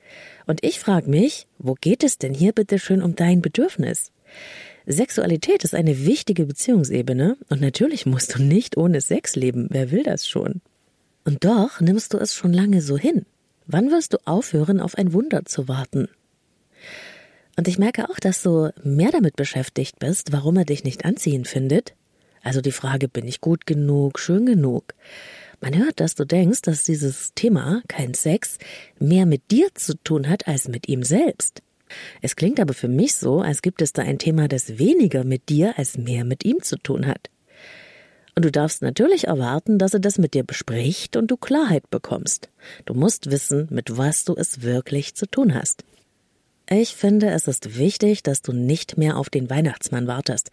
Und 0.49 0.65
ich 0.65 0.81
frage 0.81 1.11
mich, 1.11 1.47
wo 1.59 1.75
geht 1.75 2.03
es 2.03 2.17
denn 2.17 2.33
hier 2.33 2.53
bitte 2.53 2.79
schön 2.79 3.03
um 3.03 3.15
dein 3.15 3.43
Bedürfnis? 3.43 4.13
Sexualität 4.87 5.63
ist 5.63 5.75
eine 5.75 6.07
wichtige 6.07 6.47
Beziehungsebene 6.47 7.37
und 7.51 7.61
natürlich 7.61 8.07
musst 8.07 8.35
du 8.35 8.43
nicht 8.43 8.79
ohne 8.79 9.03
Sex 9.03 9.37
leben. 9.37 9.67
Wer 9.71 9.91
will 9.91 10.03
das 10.03 10.27
schon? 10.27 10.63
Und 11.25 11.45
doch 11.45 11.83
nimmst 11.83 12.15
du 12.15 12.19
es 12.19 12.35
schon 12.35 12.55
lange 12.55 12.81
so 12.81 12.97
hin. 12.97 13.27
Wann 13.67 13.91
wirst 13.91 14.15
du 14.15 14.19
aufhören, 14.25 14.81
auf 14.81 14.97
ein 14.97 15.13
Wunder 15.13 15.45
zu 15.45 15.69
warten? 15.69 16.09
Und 17.59 17.69
ich 17.69 17.79
merke 17.79 18.09
auch, 18.09 18.19
dass 18.19 18.43
du 18.43 18.73
mehr 18.83 19.11
damit 19.11 19.37
beschäftigt 19.37 19.99
bist, 19.99 20.33
warum 20.33 20.57
er 20.57 20.65
dich 20.65 20.83
nicht 20.83 21.05
anziehen 21.05 21.45
findet. 21.45 21.95
Also 22.43 22.63
die 22.63 22.73
Frage, 22.73 23.09
bin 23.09 23.29
ich 23.29 23.43
gut 23.43 23.67
genug, 23.67 24.19
schön 24.19 24.47
genug? 24.47 24.95
Man 25.61 25.77
hört, 25.77 26.01
dass 26.01 26.15
du 26.15 26.25
denkst, 26.25 26.63
dass 26.63 26.85
dieses 26.85 27.35
Thema, 27.35 27.83
kein 27.89 28.15
Sex, 28.15 28.59
mehr 29.01 29.27
mit 29.27 29.51
dir 29.51 29.69
zu 29.75 29.95
tun 30.03 30.29
hat 30.29 30.47
als 30.47 30.69
mit 30.69 30.89
ihm 30.89 31.03
selbst. 31.03 31.63
Es 32.23 32.37
klingt 32.37 32.61
aber 32.61 32.75
für 32.75 32.89
mich 32.89 33.17
so, 33.17 33.41
als 33.41 33.63
gibt 33.63 33.83
es 33.83 33.93
da 33.93 34.03
ein 34.03 34.19
Thema, 34.19 34.47
das 34.47 34.79
weniger 34.79 35.25
mit 35.25 35.49
dir 35.49 35.79
als 35.79 35.99
mehr 35.99 36.25
mit 36.25 36.45
ihm 36.45 36.63
zu 36.63 36.77
tun 36.77 37.07
hat. 37.07 37.31
Und 38.37 38.45
du 38.45 38.53
darfst 38.53 38.83
natürlich 38.83 39.27
erwarten, 39.27 39.79
dass 39.79 39.95
er 39.95 40.01
das 40.01 40.17
mit 40.17 40.35
dir 40.35 40.45
bespricht 40.45 41.17
und 41.17 41.29
du 41.29 41.37
Klarheit 41.37 41.91
bekommst. 41.91 42.51
Du 42.85 42.95
musst 42.95 43.33
wissen, 43.33 43.67
mit 43.71 43.97
was 43.99 44.25
du 44.25 44.37
es 44.37 44.63
wirklich 44.63 45.17
zu 45.17 45.27
tun 45.27 45.55
hast. 45.55 45.83
Ich 46.71 46.95
finde, 46.95 47.31
es 47.31 47.49
ist 47.49 47.79
wichtig, 47.79 48.23
dass 48.23 48.43
du 48.43 48.53
nicht 48.53 48.99
mehr 48.99 49.17
auf 49.17 49.31
den 49.31 49.49
Weihnachtsmann 49.49 50.07
wartest, 50.07 50.51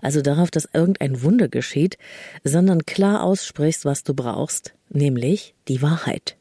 also 0.00 0.22
darauf, 0.22 0.50
dass 0.50 0.68
irgendein 0.72 1.22
Wunder 1.22 1.48
geschieht, 1.48 1.98
sondern 2.42 2.86
klar 2.86 3.22
aussprichst, 3.22 3.84
was 3.84 4.02
du 4.02 4.14
brauchst, 4.14 4.72
nämlich 4.88 5.54
die 5.68 5.82
Wahrheit. 5.82 6.36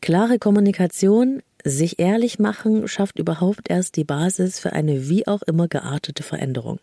Klare 0.00 0.40
Kommunikation, 0.40 1.42
sich 1.62 2.00
ehrlich 2.00 2.40
machen, 2.40 2.88
schafft 2.88 3.20
überhaupt 3.20 3.70
erst 3.70 3.96
die 3.96 4.04
Basis 4.04 4.58
für 4.58 4.72
eine 4.72 5.08
wie 5.08 5.28
auch 5.28 5.42
immer 5.42 5.68
geartete 5.68 6.24
Veränderung. 6.24 6.80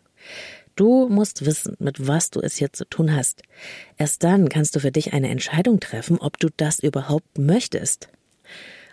Du 0.74 1.06
musst 1.10 1.44
wissen, 1.44 1.76
mit 1.78 2.08
was 2.08 2.30
du 2.30 2.40
es 2.40 2.56
hier 2.56 2.72
zu 2.72 2.86
tun 2.86 3.14
hast. 3.14 3.42
Erst 3.98 4.24
dann 4.24 4.48
kannst 4.48 4.74
du 4.74 4.80
für 4.80 4.90
dich 4.90 5.12
eine 5.12 5.28
Entscheidung 5.28 5.80
treffen, 5.80 6.18
ob 6.18 6.38
du 6.38 6.48
das 6.56 6.78
überhaupt 6.78 7.38
möchtest. 7.38 8.08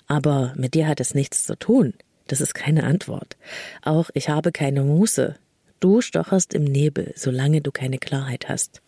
Aber 0.07 0.53
mit 0.57 0.73
dir 0.73 0.87
hat 0.87 0.99
es 0.99 1.15
nichts 1.15 1.45
zu 1.45 1.57
tun. 1.57 1.93
Das 2.29 2.41
ist 2.41 2.53
keine 2.53 2.83
Antwort. 2.83 3.37
Auch 3.81 4.09
ich 4.13 4.29
habe 4.29 4.51
keine 4.51 4.83
Muße. 4.83 5.35
Du 5.79 5.99
stocherst 6.01 6.53
im 6.53 6.63
Nebel, 6.63 7.11
solange 7.15 7.61
du 7.61 7.71
keine 7.71 7.97
Klarheit 7.97 8.47
hast. 8.47 8.81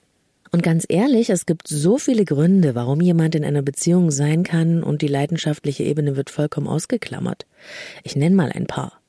Und 0.52 0.62
ganz 0.62 0.86
ehrlich, 0.88 1.30
es 1.30 1.46
gibt 1.46 1.68
so 1.68 1.98
viele 1.98 2.24
Gründe, 2.24 2.76
warum 2.76 3.02
jemand 3.02 3.36
in 3.36 3.44
einer 3.44 3.62
Beziehung 3.64 4.12
sein 4.12 4.44
kann 4.44 4.84
und 4.84 5.02
die 5.02 5.08
leidenschaftliche 5.08 5.84
Ebene 5.84 6.16
wird 6.16 6.30
vollkommen 6.30 6.68
ausgeklammert. 6.68 7.48
Ich 8.04 8.16
nenne 8.16 8.36
mal 8.36 8.52
ein 8.52 8.68
paar. 8.68 9.02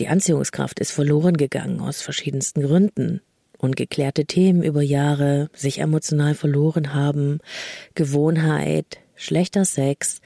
Die 0.00 0.08
Anziehungskraft 0.08 0.80
ist 0.80 0.90
verloren 0.90 1.36
gegangen 1.36 1.80
aus 1.80 2.02
verschiedensten 2.02 2.62
Gründen. 2.62 3.20
Ungeklärte 3.58 4.24
Themen 4.24 4.62
über 4.64 4.82
Jahre, 4.82 5.48
sich 5.52 5.78
emotional 5.78 6.34
verloren 6.34 6.92
haben, 6.92 7.38
Gewohnheit, 7.94 8.98
schlechter 9.14 9.64
Sex. 9.64 10.20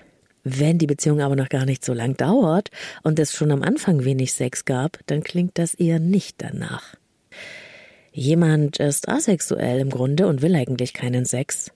Wenn 0.51 0.79
die 0.79 0.87
Beziehung 0.87 1.21
aber 1.21 1.37
noch 1.37 1.51
gar 1.51 1.67
nicht 1.67 1.85
so 1.85 1.93
lang 1.93 2.17
dauert 2.17 2.71
und 3.03 3.19
es 3.19 3.33
schon 3.33 3.51
am 3.51 3.63
Anfang 3.63 4.05
wenig 4.05 4.33
Sex 4.33 4.65
gab, 4.65 4.99
dann 5.07 5.23
klingt 5.23 5.59
das 5.59 5.75
eher 5.75 5.99
nicht 5.99 6.37
danach. 6.39 6.95
Jemand 8.13 8.79
ist 8.79 9.09
asexuell 9.09 9.79
im 9.79 9.91
Grunde 9.91 10.27
und 10.27 10.41
will 10.41 10.55
eigentlich 10.55 10.95
keinen 10.95 11.25
Sex. 11.25 11.71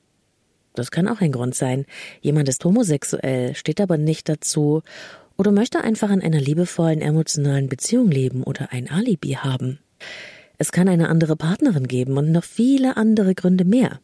Das 0.75 0.91
kann 0.91 1.07
auch 1.07 1.21
ein 1.21 1.33
Grund 1.33 1.55
sein. 1.55 1.85
Jemand 2.23 2.49
ist 2.49 2.65
homosexuell, 2.65 3.55
steht 3.55 3.81
aber 3.81 3.99
nicht 3.99 4.29
dazu 4.29 4.83
oder 5.37 5.53
möchte 5.53 5.83
einfach 5.83 6.11
in 6.11 6.23
einer 6.23 6.41
liebevollen, 6.41 7.03
emotionalen 7.03 7.69
Beziehung 7.69 8.11
leben 8.11 8.43
oder 8.43 8.73
ein 8.73 8.91
Alibi 8.91 9.33
haben. 9.33 9.81
Es 10.57 10.73
kann 10.73 10.89
eine 10.89 11.09
andere 11.09 11.37
Partnerin 11.37 11.89
geben 11.89 12.17
und 12.17 12.33
noch 12.33 12.45
viele 12.45 12.97
andere 12.97 13.35
Gründe 13.35 13.65
mehr. 13.65 14.01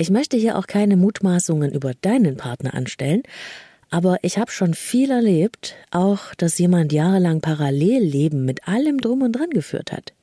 Ich 0.00 0.08
möchte 0.08 0.38
hier 0.38 0.56
auch 0.56 0.66
keine 0.66 0.96
Mutmaßungen 0.96 1.72
über 1.72 1.92
deinen 1.92 2.38
Partner 2.38 2.72
anstellen, 2.72 3.22
aber 3.90 4.16
ich 4.22 4.38
habe 4.38 4.50
schon 4.50 4.72
viel 4.72 5.10
erlebt, 5.10 5.74
auch 5.90 6.34
dass 6.36 6.56
jemand 6.56 6.94
jahrelang 6.94 7.42
Parallelleben 7.42 8.46
mit 8.46 8.66
allem 8.66 9.02
drum 9.02 9.20
und 9.20 9.32
dran 9.32 9.50
geführt 9.50 9.92
hat. 9.92 10.14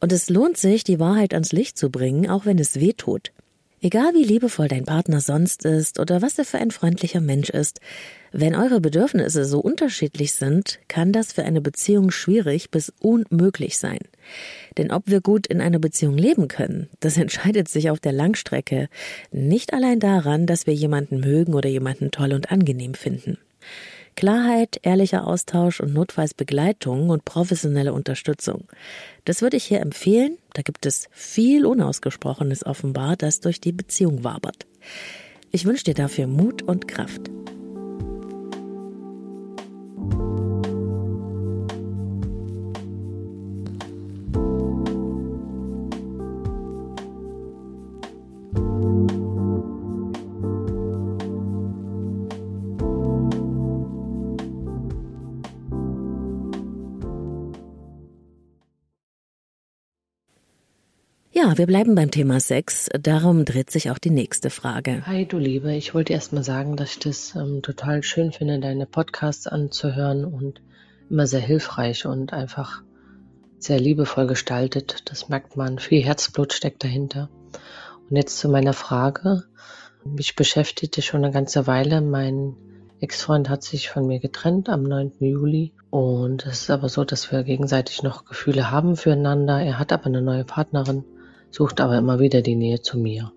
Und 0.00 0.12
es 0.12 0.28
lohnt 0.28 0.58
sich, 0.58 0.84
die 0.84 1.00
Wahrheit 1.00 1.32
ans 1.32 1.52
Licht 1.52 1.78
zu 1.78 1.88
bringen, 1.88 2.28
auch 2.28 2.44
wenn 2.44 2.58
es 2.58 2.78
weh 2.78 2.92
tut. 2.92 3.32
Egal 3.80 4.12
wie 4.12 4.24
liebevoll 4.24 4.68
dein 4.68 4.84
Partner 4.84 5.22
sonst 5.22 5.64
ist 5.64 5.98
oder 5.98 6.20
was 6.20 6.38
er 6.38 6.44
für 6.44 6.58
ein 6.58 6.70
freundlicher 6.70 7.22
Mensch 7.22 7.48
ist, 7.48 7.80
wenn 8.36 8.56
eure 8.56 8.80
Bedürfnisse 8.80 9.44
so 9.44 9.60
unterschiedlich 9.60 10.32
sind, 10.32 10.80
kann 10.88 11.12
das 11.12 11.32
für 11.32 11.44
eine 11.44 11.60
Beziehung 11.60 12.10
schwierig 12.10 12.72
bis 12.72 12.92
unmöglich 13.00 13.78
sein. 13.78 14.00
Denn 14.76 14.90
ob 14.90 15.04
wir 15.06 15.20
gut 15.20 15.46
in 15.46 15.60
einer 15.60 15.78
Beziehung 15.78 16.18
leben 16.18 16.48
können, 16.48 16.88
das 16.98 17.16
entscheidet 17.24 17.68
sich 17.68 17.90
auf 17.90 18.00
der 18.00 18.10
Langstrecke 18.10 18.88
nicht 19.30 19.72
allein 19.72 20.00
daran, 20.00 20.46
dass 20.46 20.66
wir 20.66 20.74
jemanden 20.74 21.20
mögen 21.20 21.54
oder 21.54 21.68
jemanden 21.68 22.10
toll 22.10 22.32
und 22.32 22.50
angenehm 22.50 22.94
finden. 22.94 23.38
Klarheit, 24.16 24.80
ehrlicher 24.82 25.28
Austausch 25.28 25.80
und 25.80 25.94
notfalls 25.94 26.34
Begleitung 26.34 27.10
und 27.10 27.24
professionelle 27.24 27.92
Unterstützung. 27.92 28.64
Das 29.24 29.42
würde 29.42 29.56
ich 29.56 29.64
hier 29.64 29.80
empfehlen. 29.80 30.38
Da 30.54 30.62
gibt 30.62 30.86
es 30.86 31.08
viel 31.12 31.66
Unausgesprochenes 31.66 32.66
offenbar, 32.66 33.14
das 33.14 33.38
durch 33.38 33.60
die 33.60 33.72
Beziehung 33.72 34.24
wabert. 34.24 34.66
Ich 35.52 35.66
wünsche 35.66 35.84
dir 35.84 35.94
dafür 35.94 36.26
Mut 36.26 36.62
und 36.62 36.88
Kraft. 36.88 37.30
Ja, 61.44 61.58
wir 61.58 61.66
bleiben 61.66 61.94
beim 61.94 62.10
Thema 62.10 62.40
Sex. 62.40 62.88
Darum 62.98 63.44
dreht 63.44 63.70
sich 63.70 63.90
auch 63.90 63.98
die 63.98 64.08
nächste 64.08 64.48
Frage. 64.48 65.04
Hi, 65.04 65.26
du 65.26 65.36
Liebe. 65.36 65.74
Ich 65.74 65.92
wollte 65.92 66.14
erst 66.14 66.32
mal 66.32 66.42
sagen, 66.42 66.74
dass 66.74 66.92
ich 66.92 67.00
das 67.00 67.34
ähm, 67.34 67.60
total 67.60 68.02
schön 68.02 68.32
finde, 68.32 68.60
deine 68.60 68.86
Podcasts 68.86 69.46
anzuhören 69.46 70.24
und 70.24 70.62
immer 71.10 71.26
sehr 71.26 71.42
hilfreich 71.42 72.06
und 72.06 72.32
einfach 72.32 72.82
sehr 73.58 73.78
liebevoll 73.78 74.26
gestaltet. 74.26 75.02
Das 75.04 75.28
merkt 75.28 75.54
man. 75.54 75.78
Viel 75.78 76.02
Herzblut 76.02 76.54
steckt 76.54 76.82
dahinter. 76.82 77.28
Und 78.08 78.16
jetzt 78.16 78.38
zu 78.38 78.48
meiner 78.48 78.72
Frage. 78.72 79.42
Mich 80.02 80.36
beschäftigte 80.36 81.02
schon 81.02 81.26
eine 81.26 81.34
ganze 81.34 81.66
Weile. 81.66 82.00
Mein 82.00 82.56
Ex-Freund 83.00 83.50
hat 83.50 83.62
sich 83.62 83.90
von 83.90 84.06
mir 84.06 84.18
getrennt 84.18 84.70
am 84.70 84.84
9. 84.84 85.12
Juli. 85.20 85.74
Und 85.90 86.46
es 86.46 86.62
ist 86.62 86.70
aber 86.70 86.88
so, 86.88 87.04
dass 87.04 87.30
wir 87.30 87.42
gegenseitig 87.42 88.02
noch 88.02 88.24
Gefühle 88.24 88.70
haben 88.70 88.96
füreinander. 88.96 89.60
Er 89.60 89.78
hat 89.78 89.92
aber 89.92 90.06
eine 90.06 90.22
neue 90.22 90.44
Partnerin 90.44 91.04
sucht 91.54 91.80
aber 91.80 91.96
immer 91.96 92.18
wieder 92.18 92.42
die 92.42 92.56
Nähe 92.56 92.82
zu 92.82 92.98
mir 92.98 93.32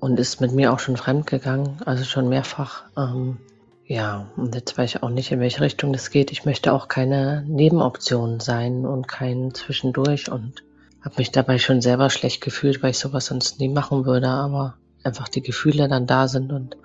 und 0.00 0.20
ist 0.20 0.42
mit 0.42 0.52
mir 0.52 0.74
auch 0.74 0.78
schon 0.78 0.98
fremd 0.98 1.26
gegangen, 1.26 1.78
also 1.86 2.04
schon 2.04 2.28
mehrfach. 2.28 2.84
Ähm, 2.98 3.38
ja, 3.86 4.30
und 4.36 4.54
jetzt 4.54 4.76
weiß 4.76 4.96
ich 4.96 5.02
auch 5.02 5.08
nicht, 5.08 5.32
in 5.32 5.40
welche 5.40 5.62
Richtung 5.62 5.92
das 5.92 6.10
geht. 6.10 6.32
Ich 6.32 6.44
möchte 6.44 6.74
auch 6.74 6.88
keine 6.88 7.44
Nebenoption 7.48 8.40
sein 8.40 8.84
und 8.84 9.08
kein 9.08 9.54
Zwischendurch 9.54 10.30
und 10.30 10.64
habe 11.00 11.14
mich 11.16 11.30
dabei 11.30 11.56
schon 11.58 11.80
selber 11.80 12.10
schlecht 12.10 12.42
gefühlt, 12.42 12.82
weil 12.82 12.90
ich 12.90 12.98
sowas 12.98 13.26
sonst 13.26 13.58
nie 13.58 13.70
machen 13.70 14.04
würde, 14.04 14.28
aber 14.28 14.74
einfach 15.02 15.28
die 15.28 15.42
Gefühle 15.42 15.88
dann 15.88 16.06
da 16.06 16.28
sind 16.28 16.52
und 16.52 16.76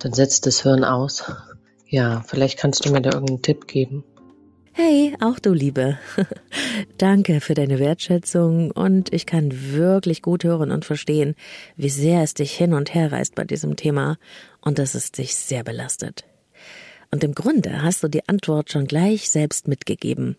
dann 0.00 0.12
setzt 0.12 0.46
das 0.46 0.62
Hirn 0.62 0.84
aus. 0.84 1.32
Ja, 1.92 2.22
vielleicht 2.24 2.56
kannst 2.56 2.86
du 2.86 2.92
mir 2.92 3.00
da 3.00 3.10
irgendeinen 3.10 3.42
Tipp 3.42 3.66
geben. 3.66 4.04
Hey, 4.82 5.14
auch 5.20 5.38
du 5.38 5.52
Liebe. 5.52 5.98
Danke 6.96 7.42
für 7.42 7.52
deine 7.52 7.78
Wertschätzung 7.78 8.70
und 8.70 9.12
ich 9.12 9.26
kann 9.26 9.74
wirklich 9.74 10.22
gut 10.22 10.42
hören 10.42 10.70
und 10.70 10.86
verstehen, 10.86 11.34
wie 11.76 11.90
sehr 11.90 12.22
es 12.22 12.32
dich 12.32 12.52
hin 12.56 12.72
und 12.72 12.94
her 12.94 13.12
reißt 13.12 13.34
bei 13.34 13.44
diesem 13.44 13.76
Thema 13.76 14.16
und 14.62 14.78
dass 14.78 14.94
es 14.94 15.12
dich 15.12 15.34
sehr 15.34 15.64
belastet. 15.64 16.24
Und 17.10 17.22
im 17.22 17.34
Grunde 17.34 17.82
hast 17.82 18.02
du 18.02 18.08
die 18.08 18.26
Antwort 18.26 18.72
schon 18.72 18.86
gleich 18.86 19.28
selbst 19.28 19.68
mitgegeben. 19.68 20.38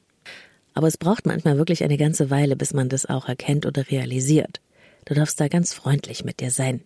Aber 0.73 0.88
es 0.88 0.97
braucht 0.97 1.27
manchmal 1.27 1.60
wirklich 1.60 1.84
eine 1.84 1.97
ganze 1.97 2.32
Weile, 2.32 2.56
bis 2.56 2.73
man 2.73 2.89
das 2.89 3.06
auch 3.06 3.30
erkennt 3.30 3.67
oder 3.67 3.91
realisiert. 3.91 4.60
Du 5.06 5.13
darfst 5.13 5.39
da 5.39 5.49
ganz 5.49 5.71
freundlich 5.71 6.25
mit 6.25 6.39
dir 6.39 6.49
sein. 6.49 6.82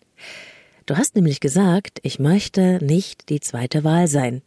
Du 0.88 0.98
hast 0.98 1.16
nämlich 1.16 1.40
gesagt, 1.40 2.00
ich 2.04 2.20
möchte 2.20 2.84
nicht 2.84 3.30
die 3.30 3.40
zweite 3.40 3.86
Wahl 3.86 4.10
sein. 4.10 4.42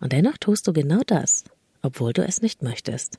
Und 0.00 0.12
dennoch 0.12 0.36
tust 0.36 0.66
du 0.66 0.72
genau 0.72 1.02
das 1.06 1.44
obwohl 1.84 2.12
du 2.12 2.22
es 2.22 2.42
nicht 2.42 2.62
möchtest. 2.62 3.18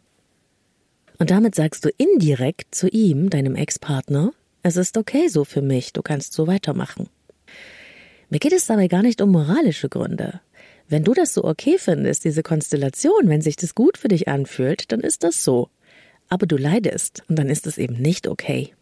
Und 1.17 1.31
damit 1.31 1.55
sagst 1.55 1.85
du 1.85 1.89
indirekt 1.97 2.75
zu 2.75 2.89
ihm, 2.89 3.29
deinem 3.29 3.55
Ex-Partner, 3.55 4.33
es 4.63 4.75
ist 4.75 4.97
okay 4.97 5.27
so 5.27 5.45
für 5.45 5.61
mich, 5.61 5.93
du 5.93 6.01
kannst 6.01 6.33
so 6.33 6.47
weitermachen. 6.47 7.07
Mir 8.29 8.39
geht 8.39 8.53
es 8.53 8.65
dabei 8.65 8.87
gar 8.87 9.03
nicht 9.03 9.21
um 9.21 9.31
moralische 9.31 9.87
Gründe. 9.87 10.41
Wenn 10.89 11.03
du 11.03 11.13
das 11.13 11.33
so 11.33 11.43
okay 11.43 11.77
findest, 11.77 12.25
diese 12.25 12.43
Konstellation, 12.43 13.29
wenn 13.29 13.41
sich 13.41 13.55
das 13.55 13.75
gut 13.75 13.97
für 13.97 14.07
dich 14.07 14.27
anfühlt, 14.27 14.91
dann 14.91 14.99
ist 14.99 15.23
das 15.23 15.43
so. 15.43 15.69
Aber 16.27 16.47
du 16.47 16.57
leidest 16.57 17.23
und 17.29 17.37
dann 17.37 17.49
ist 17.49 17.67
es 17.67 17.77
eben 17.77 17.95
nicht 17.95 18.27
okay. 18.27 18.73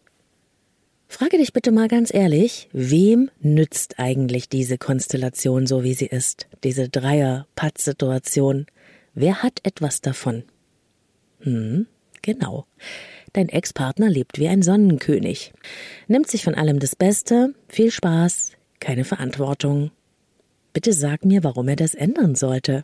Frage 1.06 1.36
dich 1.36 1.52
bitte 1.52 1.70
mal 1.70 1.88
ganz 1.88 2.12
ehrlich, 2.12 2.68
wem 2.72 3.30
nützt 3.40 3.98
eigentlich 3.98 4.48
diese 4.48 4.78
Konstellation 4.78 5.66
so 5.66 5.84
wie 5.84 5.94
sie 5.94 6.06
ist, 6.06 6.48
diese 6.64 6.88
Dreier-Patt-Situation? 6.88 8.66
Wer 9.14 9.42
hat 9.42 9.60
etwas 9.62 10.00
davon? 10.00 10.42
Hm, 11.40 11.86
genau. 12.22 12.66
Dein 13.32 13.48
Ex-Partner 13.48 14.08
lebt 14.08 14.38
wie 14.38 14.48
ein 14.48 14.62
Sonnenkönig, 14.62 15.52
nimmt 16.08 16.28
sich 16.28 16.44
von 16.44 16.54
allem 16.54 16.78
das 16.78 16.96
Beste, 16.96 17.54
viel 17.68 17.90
Spaß, 17.90 18.52
keine 18.80 19.04
Verantwortung. 19.04 19.90
Bitte 20.72 20.92
sag 20.92 21.24
mir, 21.24 21.44
warum 21.44 21.68
er 21.68 21.76
das 21.76 21.94
ändern 21.94 22.34
sollte. 22.34 22.82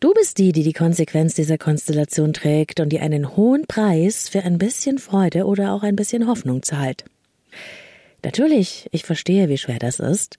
Du 0.00 0.12
bist 0.12 0.38
die, 0.38 0.52
die 0.52 0.62
die 0.62 0.72
Konsequenz 0.72 1.34
dieser 1.34 1.56
Konstellation 1.56 2.32
trägt 2.32 2.80
und 2.80 2.90
die 2.90 3.00
einen 3.00 3.36
hohen 3.36 3.66
Preis 3.66 4.28
für 4.28 4.42
ein 4.42 4.58
bisschen 4.58 4.98
Freude 4.98 5.46
oder 5.46 5.72
auch 5.72 5.82
ein 5.82 5.96
bisschen 5.96 6.26
Hoffnung 6.26 6.62
zahlt. 6.62 7.04
Natürlich, 8.24 8.88
ich 8.90 9.04
verstehe, 9.04 9.48
wie 9.48 9.56
schwer 9.56 9.78
das 9.78 10.00
ist. 10.00 10.38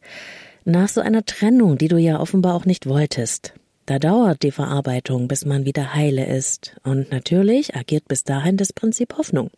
Nach 0.65 0.89
so 0.89 1.01
einer 1.01 1.25
Trennung, 1.25 1.77
die 1.77 1.87
du 1.87 1.97
ja 1.97 2.19
offenbar 2.19 2.53
auch 2.53 2.65
nicht 2.65 2.85
wolltest. 2.85 3.53
Da 3.87 3.99
dauert 3.99 4.43
die 4.43 4.51
Verarbeitung, 4.51 5.29
bis 5.29 5.45
man 5.45 5.63
wieder 5.63 5.93
heile 5.93 6.25
ist. 6.25 6.75
Und 6.83 7.09
natürlich 7.09 7.73
agiert 7.73 8.09
bis 8.09 8.25
dahin 8.25 8.57
das 8.57 8.73
Prinzip 8.73 9.17
Hoffnung. 9.17 9.49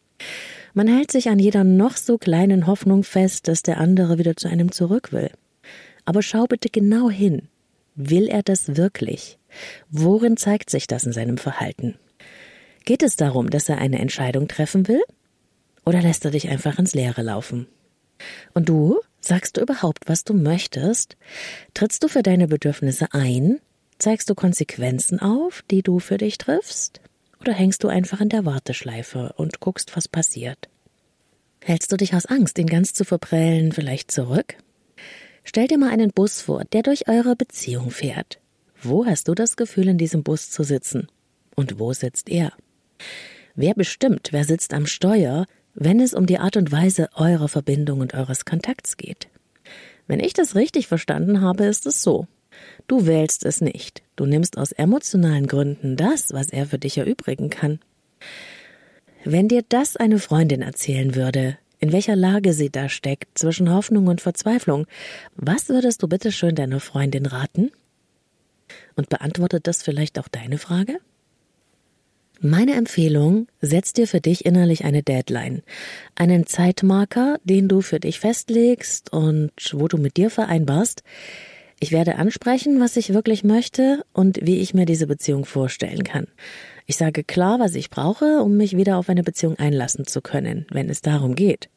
Man 0.75 0.87
hält 0.87 1.11
sich 1.11 1.29
an 1.29 1.39
jeder 1.39 1.63
noch 1.63 1.97
so 1.97 2.19
kleinen 2.19 2.67
Hoffnung 2.67 3.03
fest, 3.03 3.47
dass 3.47 3.63
der 3.63 3.79
andere 3.79 4.19
wieder 4.19 4.35
zu 4.35 4.47
einem 4.47 4.71
zurück 4.71 5.11
will. 5.11 5.31
Aber 6.05 6.21
schau 6.21 6.45
bitte 6.45 6.69
genau 6.69 7.09
hin. 7.09 7.49
Will 7.95 8.27
er 8.27 8.43
das 8.43 8.77
wirklich? 8.77 9.39
Worin 9.89 10.37
zeigt 10.37 10.69
sich 10.69 10.85
das 10.85 11.05
in 11.05 11.11
seinem 11.11 11.39
Verhalten? 11.39 11.95
Geht 12.85 13.01
es 13.01 13.15
darum, 13.15 13.49
dass 13.49 13.67
er 13.67 13.79
eine 13.79 13.97
Entscheidung 13.97 14.47
treffen 14.47 14.87
will? 14.87 15.01
Oder 15.87 16.03
lässt 16.03 16.23
er 16.23 16.31
dich 16.31 16.49
einfach 16.49 16.77
ins 16.77 16.93
Leere 16.93 17.23
laufen? 17.23 17.65
Und 18.53 18.69
du? 18.69 18.99
Sagst 19.21 19.57
du 19.57 19.61
überhaupt, 19.61 20.07
was 20.07 20.23
du 20.23 20.35
möchtest? 20.35 21.17
Trittst 21.73 22.03
du 22.03 22.07
für 22.07 22.21
deine 22.21 22.47
Bedürfnisse 22.47 23.07
ein? 23.11 23.59
Zeigst 23.99 24.29
du 24.29 24.35
Konsequenzen 24.35 25.19
auf, 25.19 25.61
die 25.69 25.83
du 25.83 25.99
für 25.99 26.17
dich 26.17 26.37
triffst? 26.37 27.01
Oder 27.41 27.51
hängst 27.51 27.83
du 27.83 27.89
einfach 27.89 28.21
in 28.21 28.29
der 28.29 28.45
Warteschleife 28.45 29.33
und 29.35 29.59
guckst, 29.59 29.95
was 29.97 30.07
passiert? 30.07 30.69
Hältst 31.61 31.91
du 31.91 31.97
dich 31.97 32.15
aus 32.15 32.25
Angst, 32.25 32.57
ihn 32.59 32.67
ganz 32.67 32.93
zu 32.93 33.03
verprellen, 33.03 33.73
vielleicht 33.73 34.09
zurück? 34.09 34.55
Stell 35.43 35.67
dir 35.67 35.77
mal 35.77 35.89
einen 35.89 36.11
Bus 36.11 36.41
vor, 36.41 36.63
der 36.63 36.81
durch 36.81 37.09
eure 37.09 37.35
Beziehung 37.35 37.91
fährt. 37.91 38.39
Wo 38.81 39.05
hast 39.05 39.27
du 39.27 39.35
das 39.35 39.57
Gefühl, 39.57 39.89
in 39.89 39.97
diesem 39.97 40.23
Bus 40.23 40.49
zu 40.49 40.63
sitzen? 40.63 41.09
Und 41.55 41.77
wo 41.77 41.91
sitzt 41.91 42.29
er? 42.29 42.53
Wer 43.55 43.73
bestimmt, 43.73 44.29
wer 44.31 44.45
sitzt 44.45 44.73
am 44.73 44.85
Steuer, 44.85 45.45
wenn 45.73 45.99
es 45.99 46.13
um 46.13 46.25
die 46.25 46.39
Art 46.39 46.55
und 46.55 46.71
Weise 46.71 47.09
eurer 47.15 47.49
Verbindung 47.49 47.99
und 47.99 48.13
eures 48.13 48.45
Kontakts 48.45 48.95
geht? 48.95 49.27
Wenn 50.07 50.21
ich 50.21 50.31
das 50.31 50.55
richtig 50.55 50.87
verstanden 50.87 51.41
habe, 51.41 51.65
ist 51.65 51.85
es 51.85 52.01
so. 52.01 52.27
Du 52.89 53.05
wählst 53.05 53.45
es 53.45 53.61
nicht. 53.61 54.01
Du 54.15 54.25
nimmst 54.25 54.57
aus 54.57 54.71
emotionalen 54.71 55.45
Gründen 55.45 55.95
das, 55.95 56.33
was 56.33 56.49
er 56.49 56.65
für 56.65 56.79
dich 56.79 56.97
erübrigen 56.97 57.51
kann. 57.51 57.79
Wenn 59.23 59.47
dir 59.47 59.63
das 59.69 59.95
eine 59.95 60.17
Freundin 60.17 60.63
erzählen 60.63 61.13
würde, 61.13 61.59
in 61.77 61.91
welcher 61.91 62.15
Lage 62.15 62.51
sie 62.51 62.71
da 62.71 62.89
steckt, 62.89 63.37
zwischen 63.37 63.71
Hoffnung 63.71 64.07
und 64.07 64.21
Verzweiflung, 64.21 64.87
was 65.35 65.69
würdest 65.69 66.01
du 66.01 66.07
bitte 66.07 66.31
schön 66.31 66.55
deiner 66.55 66.79
Freundin 66.79 67.27
raten? 67.27 67.71
Und 68.95 69.07
beantwortet 69.09 69.67
das 69.67 69.83
vielleicht 69.83 70.17
auch 70.17 70.27
deine 70.27 70.57
Frage? 70.57 70.97
Meine 72.41 72.73
Empfehlung, 72.73 73.47
setz 73.61 73.93
dir 73.93 74.07
für 74.07 74.19
dich 74.19 74.45
innerlich 74.45 74.83
eine 74.83 75.03
Deadline, 75.03 75.61
einen 76.15 76.47
Zeitmarker, 76.47 77.39
den 77.43 77.67
du 77.67 77.81
für 77.81 77.99
dich 77.99 78.19
festlegst 78.19 79.13
und 79.13 79.51
wo 79.73 79.87
du 79.87 79.97
mit 79.99 80.17
dir 80.17 80.31
vereinbarst, 80.31 81.03
ich 81.79 81.91
werde 81.91 82.15
ansprechen, 82.17 82.79
was 82.79 82.97
ich 82.97 83.13
wirklich 83.13 83.43
möchte 83.43 84.03
und 84.13 84.39
wie 84.41 84.59
ich 84.59 84.73
mir 84.73 84.85
diese 84.85 85.07
Beziehung 85.07 85.45
vorstellen 85.45 86.03
kann. 86.03 86.27
Ich 86.85 86.97
sage 86.97 87.23
klar, 87.23 87.59
was 87.59 87.75
ich 87.75 87.89
brauche, 87.89 88.41
um 88.41 88.57
mich 88.57 88.75
wieder 88.75 88.97
auf 88.97 89.09
eine 89.09 89.23
Beziehung 89.23 89.57
einlassen 89.57 90.05
zu 90.05 90.21
können, 90.21 90.65
wenn 90.71 90.89
es 90.89 91.01
darum 91.01 91.35
geht. 91.35 91.69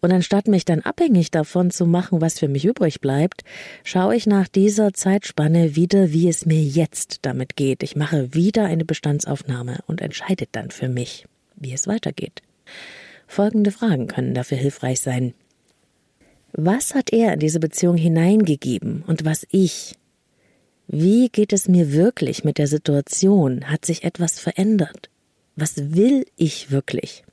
Und 0.00 0.12
anstatt 0.12 0.48
mich 0.48 0.64
dann 0.64 0.80
abhängig 0.80 1.30
davon 1.30 1.70
zu 1.70 1.86
machen, 1.86 2.20
was 2.20 2.40
für 2.40 2.48
mich 2.48 2.64
übrig 2.64 3.00
bleibt, 3.00 3.42
schaue 3.84 4.16
ich 4.16 4.26
nach 4.26 4.48
dieser 4.48 4.92
Zeitspanne 4.92 5.76
wieder, 5.76 6.12
wie 6.12 6.28
es 6.28 6.44
mir 6.44 6.60
jetzt 6.60 7.20
damit 7.22 7.54
geht. 7.54 7.84
Ich 7.84 7.94
mache 7.94 8.34
wieder 8.34 8.64
eine 8.64 8.84
Bestandsaufnahme 8.84 9.78
und 9.86 10.00
entscheide 10.00 10.46
dann 10.50 10.72
für 10.72 10.88
mich, 10.88 11.26
wie 11.54 11.72
es 11.72 11.86
weitergeht. 11.86 12.42
Folgende 13.28 13.70
Fragen 13.70 14.08
können 14.08 14.34
dafür 14.34 14.58
hilfreich 14.58 15.00
sein. 15.00 15.34
Was 16.52 16.94
hat 16.94 17.12
er 17.12 17.32
in 17.32 17.40
diese 17.40 17.60
Beziehung 17.60 17.96
hineingegeben 17.96 19.02
und 19.06 19.24
was 19.24 19.46
ich? 19.50 19.96
Wie 20.86 21.30
geht 21.30 21.52
es 21.52 21.68
mir 21.68 21.92
wirklich 21.92 22.44
mit 22.44 22.58
der 22.58 22.66
Situation? 22.66 23.70
Hat 23.70 23.86
sich 23.86 24.04
etwas 24.04 24.38
verändert? 24.38 25.08
Was 25.56 25.94
will 25.94 26.26
ich 26.36 26.70
wirklich? 26.70 27.24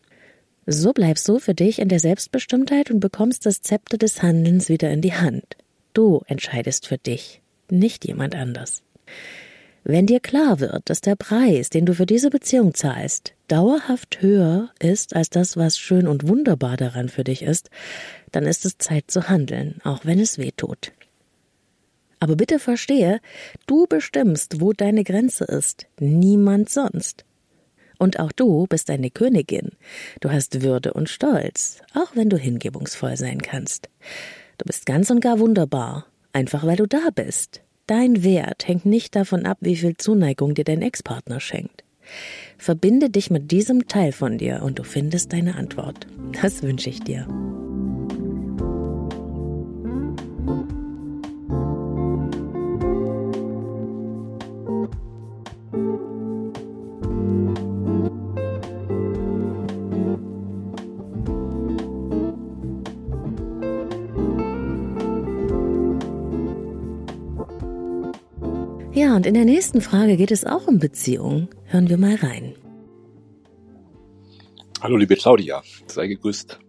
So 0.66 0.94
bleibst 0.94 1.28
du 1.28 1.40
für 1.40 1.54
dich 1.54 1.80
in 1.80 1.90
der 1.90 2.00
Selbstbestimmtheit 2.00 2.92
und 2.92 3.00
bekommst 3.00 3.46
das 3.46 3.62
Zepter 3.62 3.98
des 3.98 4.22
Handelns 4.22 4.70
wieder 4.70 4.90
in 4.92 5.02
die 5.02 5.14
Hand. 5.14 5.58
Du 5.94 6.22
entscheidest 6.28 6.88
für 6.88 6.98
dich, 6.98 7.42
nicht 7.70 8.06
jemand 8.06 8.36
anders. 8.36 8.84
Wenn 9.84 10.06
dir 10.06 10.20
klar 10.20 10.60
wird, 10.60 10.90
dass 10.90 11.02
der 11.02 11.16
Preis, 11.16 11.70
den 11.70 11.86
du 11.86 11.94
für 11.94 12.06
diese 12.06 12.30
Beziehung 12.30 12.74
zahlst, 12.74 13.34
dauerhaft 13.52 14.22
höher 14.22 14.70
ist 14.80 15.16
als 15.16 15.30
das, 15.30 15.58
was 15.58 15.78
schön 15.78 16.08
und 16.08 16.28
wunderbar 16.28 16.78
daran 16.78 17.10
für 17.10 17.24
dich 17.24 17.42
ist, 17.42 17.70
dann 18.32 18.46
ist 18.46 18.66
es 18.66 18.78
Zeit 18.78 19.12
zu 19.12 19.28
handeln, 19.30 19.82
auch 19.84 20.06
wenn 20.06 20.20
es 20.20 20.38
weh 20.38 20.52
tut. 20.56 20.94
Aber 22.20 22.36
bitte 22.36 22.60
verstehe, 22.60 23.20
du 23.66 23.88
bestimmst, 23.88 24.62
wo 24.62 24.74
deine 24.74 25.04
Grenze 25.04 25.46
ist, 25.46 25.88
niemand 26.00 26.70
sonst. 26.70 27.26
Und 27.98 28.20
auch 28.20 28.32
du 28.32 28.66
bist 28.68 28.90
eine 28.90 29.10
Königin. 29.10 29.72
Du 30.22 30.32
hast 30.32 30.62
Würde 30.62 30.94
und 30.94 31.10
Stolz, 31.10 31.82
auch 31.94 32.16
wenn 32.16 32.30
du 32.30 32.38
hingebungsvoll 32.38 33.18
sein 33.18 33.42
kannst. 33.42 33.90
Du 34.58 34.66
bist 34.66 34.86
ganz 34.86 35.10
und 35.10 35.20
gar 35.20 35.40
wunderbar, 35.40 36.06
einfach 36.34 36.66
weil 36.66 36.78
du 36.78 36.86
da 36.86 37.10
bist. 37.14 37.62
Dein 37.88 38.24
Wert 38.24 38.68
hängt 38.68 38.86
nicht 38.86 39.16
davon 39.16 39.46
ab, 39.46 39.58
wie 39.62 39.76
viel 39.76 39.98
Zuneigung 39.98 40.54
dir 40.54 40.64
dein 40.64 40.82
Ex-Partner 40.82 41.40
schenkt. 41.40 41.84
Verbinde 42.58 43.10
dich 43.10 43.32
mit 43.32 43.52
diesem 43.52 43.88
Teil 43.88 44.12
von 44.12 44.38
dir 44.38 44.62
und 44.64 44.80
du 44.80 44.84
findest 44.84 45.34
deine 45.34 45.56
Antwort. 45.56 46.08
Das 46.42 46.62
wünsche 46.62 46.90
ich 46.90 47.02
dir. 47.02 47.28
Und 69.16 69.26
in 69.26 69.34
der 69.34 69.46
nächsten 69.46 69.82
Frage 69.82 70.18
geht 70.18 70.30
es 70.30 70.46
auch 70.46 70.68
um 70.68 70.78
Beziehungen. 70.78 71.50
Hören 71.66 71.90
wir 71.90 71.98
mal 71.98 72.16
rein. 72.16 72.54
Hallo 74.82 74.98
liebe 74.98 75.16
Claudia, 75.16 75.64
sei 75.88 76.08
gegrüßt. 76.08 76.60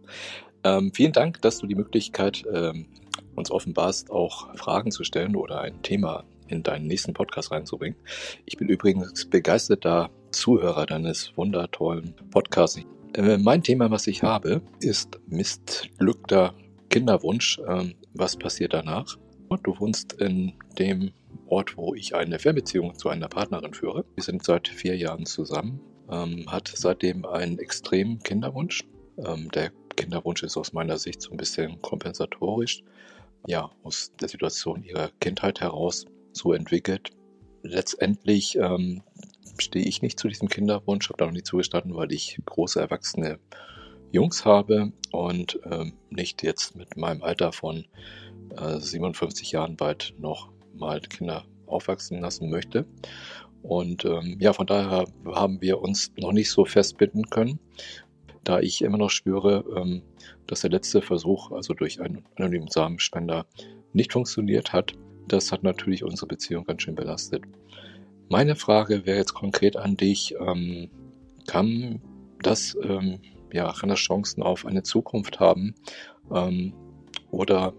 Ähm, 0.64 0.90
vielen 0.94 1.12
Dank, 1.12 1.42
dass 1.42 1.59
du 1.59 1.66
die 1.66 1.74
Möglichkeit 1.74 2.42
ähm, 2.53 2.87
uns 3.35 3.50
offenbarst, 3.50 4.11
auch 4.11 4.55
Fragen 4.57 4.90
zu 4.90 5.05
stellen 5.05 5.37
oder 5.37 5.61
ein 5.61 5.83
Thema 5.83 6.24
in 6.48 6.62
deinen 6.62 6.87
nächsten 6.87 7.12
Podcast 7.12 7.53
reinzubringen. 7.53 7.98
Ich 8.46 8.57
bin 8.57 8.68
übrigens 8.68 9.26
begeisterter 9.26 10.11
Zuhörer 10.33 10.87
deines 10.87 11.37
wundertollen 11.37 12.14
Podcasts. 12.31 12.81
Äh, 13.14 13.37
mein 13.37 13.62
Thema, 13.62 13.90
was 13.90 14.07
ich 14.07 14.22
habe, 14.22 14.62
ist 14.81 15.20
missglückter 15.26 16.55
Kinderwunsch. 16.88 17.61
Ähm, 17.68 17.94
was 18.14 18.37
passiert 18.37 18.72
danach? 18.72 19.16
Du 19.59 19.79
wohnst 19.81 20.13
in 20.15 20.53
dem 20.79 21.11
Ort, 21.49 21.77
wo 21.77 21.93
ich 21.95 22.15
eine 22.15 22.39
Fernbeziehung 22.39 22.95
zu 22.95 23.09
einer 23.09 23.29
Partnerin 23.29 23.75
führe. 23.75 24.05
Wir 24.15 24.23
sind 24.23 24.45
seit 24.45 24.69
vier 24.69 24.97
Jahren 24.97 25.27
zusammen, 25.27 25.81
ähm, 26.09 26.45
hat 26.47 26.73
seitdem 26.73 27.27
einen 27.27 27.59
extremen 27.59 28.21
Kinderwunsch. 28.21 28.85
Ähm, 29.19 29.51
der 29.51 29.73
Kinderwunsch 29.97 30.45
ist 30.45 30.57
aus 30.57 30.73
meiner 30.73 30.99
Sicht 30.99 31.21
so 31.21 31.33
ein 31.33 31.37
bisschen 31.37 31.83
kompensatorisch, 31.83 32.85
ja, 33.47 33.71
aus 33.83 34.13
der 34.21 34.29
Situation 34.29 34.85
ihrer 34.85 35.11
Kindheit 35.19 35.61
heraus 35.61 36.07
so 36.33 36.53
entwickelt. 36.53 37.11
Letztendlich 37.65 38.57
ähm, 38.57 39.03
stehe 39.59 39.85
ich 39.85 40.01
nicht 40.01 40.21
zu 40.21 40.29
diesem 40.29 40.49
Kinderwunsch, 40.49 41.09
habe 41.09 41.19
da 41.19 41.27
noch 41.27 41.33
nie 41.33 41.43
zugestanden, 41.43 41.97
weil 41.97 42.13
ich 42.13 42.39
große 42.47 42.81
erwachsene 42.81 43.41
Jungs 44.13 44.45
habe 44.45 44.93
und 45.11 45.59
ähm, 45.65 45.95
nicht 46.09 46.45
jetzt 46.45 46.77
mit 46.77 46.97
meinem 46.97 47.23
Alter 47.23 47.53
von 47.53 47.85
äh, 48.57 48.81
57 48.81 49.53
Jahren 49.53 49.77
bald 49.77 50.15
noch 50.19 50.51
mal 50.75 51.01
Kinder 51.01 51.45
aufwachsen 51.67 52.21
lassen 52.21 52.51
möchte. 52.51 52.87
Und 53.63 54.05
ähm, 54.05 54.37
ja, 54.41 54.53
von 54.53 54.67
daher 54.67 55.05
haben 55.27 55.61
wir 55.61 55.81
uns 55.81 56.13
noch 56.17 56.33
nicht 56.33 56.51
so 56.51 56.65
festbinden 56.65 57.29
können, 57.29 57.59
da 58.45 58.61
ich 58.61 58.83
immer 58.83 58.99
noch 58.99 59.11
spüre, 59.11 59.65
ähm, 59.77 60.03
dass 60.47 60.63
der 60.63 60.71
letzte 60.71 61.03
Versuch, 61.03 61.51
also 61.53 61.75
durch 61.75 62.01
einen 62.01 62.25
anonymen 62.37 62.69
Samenspender, 62.69 63.47
nicht 63.93 64.13
funktioniert 64.13 64.73
hat. 64.73 64.95
Das 65.29 65.53
hat 65.53 65.63
natürlich 65.63 66.05
unsere 66.05 66.27
Beziehung 66.27 66.65
ganz 66.65 66.83
schön 66.83 66.95
belastet. 66.95 67.43
Meine 68.29 68.57
Frage 68.57 69.07
wäre 69.07 69.19
jetzt 69.19 69.35
konkret 69.35 69.77
an 69.77 69.97
dich, 69.97 70.35
ähm, 70.41 70.89
kann 71.47 72.01
das, 72.43 72.77
ähm, 72.83 73.21
ja, 73.53 73.73
kann 73.73 73.89
das 73.89 73.99
Chancen 73.99 74.43
auf 74.43 74.65
eine 74.65 74.83
Zukunft 74.83 75.41
haben? 75.41 75.75
Ähm, 76.33 76.73
oder 77.31 77.75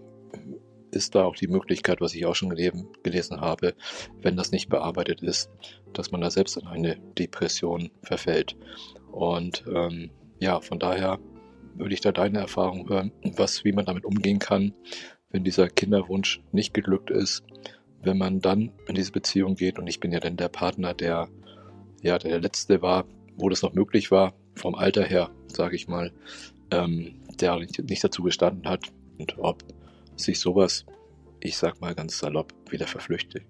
ist 0.94 1.14
da 1.14 1.24
auch 1.24 1.36
die 1.36 1.48
Möglichkeit, 1.48 2.00
was 2.00 2.14
ich 2.14 2.26
auch 2.26 2.34
schon 2.34 2.50
gelesen 2.50 3.40
habe, 3.40 3.74
wenn 4.20 4.36
das 4.36 4.52
nicht 4.52 4.68
bearbeitet 4.68 5.22
ist, 5.22 5.50
dass 5.92 6.10
man 6.10 6.20
da 6.20 6.30
selbst 6.30 6.56
in 6.56 6.66
eine 6.66 6.96
Depression 7.18 7.90
verfällt. 8.02 8.56
Und 9.10 9.64
ähm, 9.72 10.10
ja, 10.40 10.60
von 10.60 10.78
daher 10.78 11.18
würde 11.74 11.94
ich 11.94 12.00
da 12.00 12.12
deine 12.12 12.40
Erfahrung 12.40 12.88
hören, 12.88 13.12
was, 13.36 13.64
wie 13.64 13.72
man 13.72 13.86
damit 13.86 14.04
umgehen 14.04 14.38
kann, 14.38 14.74
wenn 15.30 15.44
dieser 15.44 15.68
Kinderwunsch 15.68 16.40
nicht 16.52 16.74
geglückt 16.74 17.10
ist, 17.10 17.42
wenn 18.02 18.18
man 18.18 18.40
dann 18.40 18.72
in 18.86 18.94
diese 18.94 19.12
Beziehung 19.12 19.54
geht 19.54 19.78
und 19.78 19.86
ich 19.86 20.00
bin 20.00 20.12
ja 20.12 20.20
dann 20.20 20.36
der 20.36 20.48
Partner, 20.48 20.92
der 20.92 21.28
ja 22.02 22.18
der 22.18 22.40
letzte 22.40 22.82
war, 22.82 23.06
wo 23.36 23.48
das 23.48 23.62
noch 23.62 23.72
möglich 23.72 24.10
war, 24.10 24.34
vom 24.54 24.74
Alter 24.74 25.04
her, 25.04 25.30
sage 25.46 25.76
ich 25.76 25.88
mal, 25.88 26.12
ähm, 26.70 27.20
der 27.40 27.56
nicht 27.58 28.04
dazu 28.04 28.22
gestanden 28.22 28.68
hat 28.68 28.92
und 29.18 29.38
ob 29.38 29.64
sich 30.16 30.38
sowas, 30.40 30.84
ich 31.40 31.56
sag 31.56 31.80
mal 31.80 31.94
ganz 31.94 32.18
salopp, 32.18 32.52
wieder 32.70 32.86
verflüchtigt. 32.86 33.46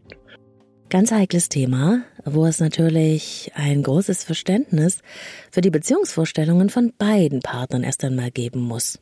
Ganz 0.89 1.11
heikles 1.11 1.49
Thema, 1.49 2.03
wo 2.25 2.45
es 2.45 2.61
natürlich 2.61 3.51
ein 3.55 3.83
großes 3.83 4.25
Verständnis 4.25 4.99
für 5.51 5.63
die 5.63 5.71
Beziehungsvorstellungen 5.71 6.69
von 6.69 6.93
beiden 6.99 7.41
Partnern 7.41 7.83
erst 7.83 8.05
einmal 8.05 8.31
geben 8.31 8.61
muss. 8.61 8.99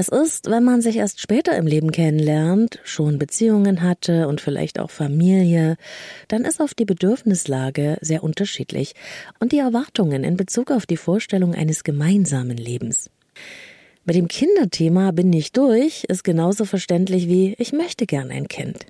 Es 0.00 0.08
ist, 0.08 0.48
wenn 0.48 0.62
man 0.62 0.80
sich 0.80 0.96
erst 0.96 1.20
später 1.20 1.56
im 1.56 1.66
Leben 1.66 1.90
kennenlernt, 1.90 2.78
schon 2.84 3.18
Beziehungen 3.18 3.82
hatte 3.82 4.28
und 4.28 4.40
vielleicht 4.40 4.78
auch 4.78 4.90
Familie, 4.90 5.76
dann 6.28 6.44
ist 6.44 6.60
oft 6.60 6.78
die 6.78 6.84
Bedürfnislage 6.84 7.98
sehr 8.00 8.22
unterschiedlich 8.22 8.94
und 9.40 9.50
die 9.50 9.58
Erwartungen 9.58 10.22
in 10.22 10.36
Bezug 10.36 10.70
auf 10.70 10.86
die 10.86 10.96
Vorstellung 10.96 11.54
eines 11.54 11.82
gemeinsamen 11.82 12.56
Lebens. 12.56 13.10
Mit 14.08 14.16
dem 14.16 14.28
Kinderthema 14.28 15.10
bin 15.10 15.30
ich 15.34 15.52
durch, 15.52 16.04
ist 16.04 16.24
genauso 16.24 16.64
verständlich 16.64 17.28
wie 17.28 17.54
ich 17.58 17.74
möchte 17.74 18.06
gern 18.06 18.30
ein 18.30 18.48
Kind. 18.48 18.86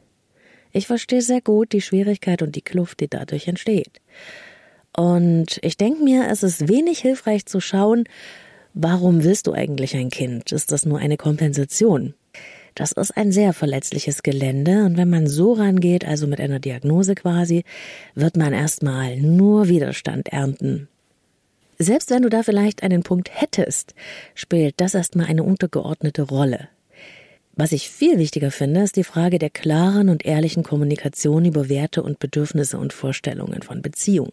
Ich 0.70 0.87
verstehe 0.87 1.22
sehr 1.22 1.40
gut 1.40 1.72
die 1.72 1.81
Schwierigkeit 1.81 2.40
und 2.40 2.54
die 2.54 2.62
Kluft, 2.62 3.00
die 3.00 3.09
dadurch 3.09 3.48
entsteht. 3.48 4.00
Und 4.96 5.59
ich 5.62 5.76
denke 5.76 6.04
mir, 6.04 6.28
es 6.31 6.44
ist 6.44 6.68
wenig 6.68 7.00
hilfreich 7.00 7.46
zu 7.46 7.59
schauen, 7.59 8.04
warum 8.74 9.24
willst 9.24 9.48
du 9.48 9.54
eigentlich 9.54 9.96
ein 9.96 10.11
Kind? 10.11 10.52
Ist 10.52 10.70
das 10.70 10.87
nur 10.87 11.00
eine 11.00 11.16
Kompensation? 11.16 12.14
Das 12.76 12.92
ist 12.92 13.16
ein 13.16 13.33
sehr 13.33 13.52
verletzliches 13.52 14.22
Gelände 14.22 14.85
und 14.85 14.96
wenn 14.96 15.11
man 15.11 15.26
so 15.26 15.54
rangeht, 15.54 16.07
also 16.07 16.28
mit 16.28 16.40
einer 16.40 16.61
Diagnose 16.61 17.16
quasi, 17.16 17.64
wird 18.14 18.37
man 18.37 18.52
erstmal 18.52 19.16
nur 19.16 19.66
Widerstand 19.66 20.28
ernten. 20.28 20.87
Selbst 21.79 22.11
wenn 22.11 22.23
du 22.23 22.29
da 22.29 22.43
vielleicht 22.43 22.83
einen 22.83 23.05
Punkt 23.05 23.31
hättest, 23.33 23.95
spielt 24.35 24.81
das 24.81 24.95
erstmal 24.95 25.27
eine 25.27 25.45
untergeordnete 25.45 26.23
Rolle. 26.23 26.69
Was 27.55 27.73
ich 27.73 27.91
viel 27.91 28.19
wichtiger 28.19 28.51
finde, 28.51 28.83
ist 28.83 28.97
die 28.97 29.05
Frage 29.05 29.38
der 29.38 29.51
klaren 29.51 30.09
und 30.09 30.25
ehrlichen 30.25 30.64
Kommunikation 30.64 31.45
über 31.45 31.69
Werte 31.69 32.03
und 32.03 32.19
Bedürfnisse 32.19 32.79
und 32.79 32.93
Vorstellungen 32.93 33.62
von 33.62 33.83
Beziehung. 33.83 34.33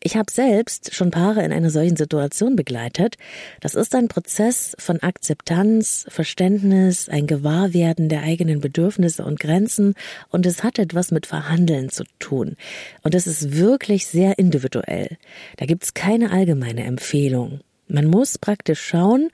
Ich 0.00 0.16
habe 0.16 0.30
selbst 0.30 0.94
schon 0.94 1.10
Paare 1.10 1.44
in 1.44 1.52
einer 1.52 1.70
solchen 1.70 1.96
Situation 1.96 2.54
begleitet. 2.54 3.16
Das 3.60 3.74
ist 3.74 3.96
ein 3.96 4.06
Prozess 4.06 4.76
von 4.78 5.00
Akzeptanz, 5.00 6.06
Verständnis, 6.08 7.08
ein 7.08 7.26
Gewahrwerden 7.26 8.08
der 8.08 8.22
eigenen 8.22 8.60
Bedürfnisse 8.60 9.24
und 9.24 9.40
Grenzen 9.40 9.94
und 10.30 10.46
es 10.46 10.62
hat 10.62 10.78
etwas 10.78 11.10
mit 11.10 11.26
Verhandeln 11.26 11.88
zu 11.88 12.04
tun. 12.20 12.56
Und 13.02 13.16
es 13.16 13.26
ist 13.26 13.56
wirklich 13.56 14.06
sehr 14.06 14.38
individuell. 14.38 15.16
Da 15.56 15.66
gibt's 15.66 15.94
keine 15.94 16.30
allgemeine 16.30 16.84
Empfehlung. 16.84 17.60
Man 17.88 18.06
muss 18.06 18.38
praktisch 18.38 18.80
schauen, 18.80 19.30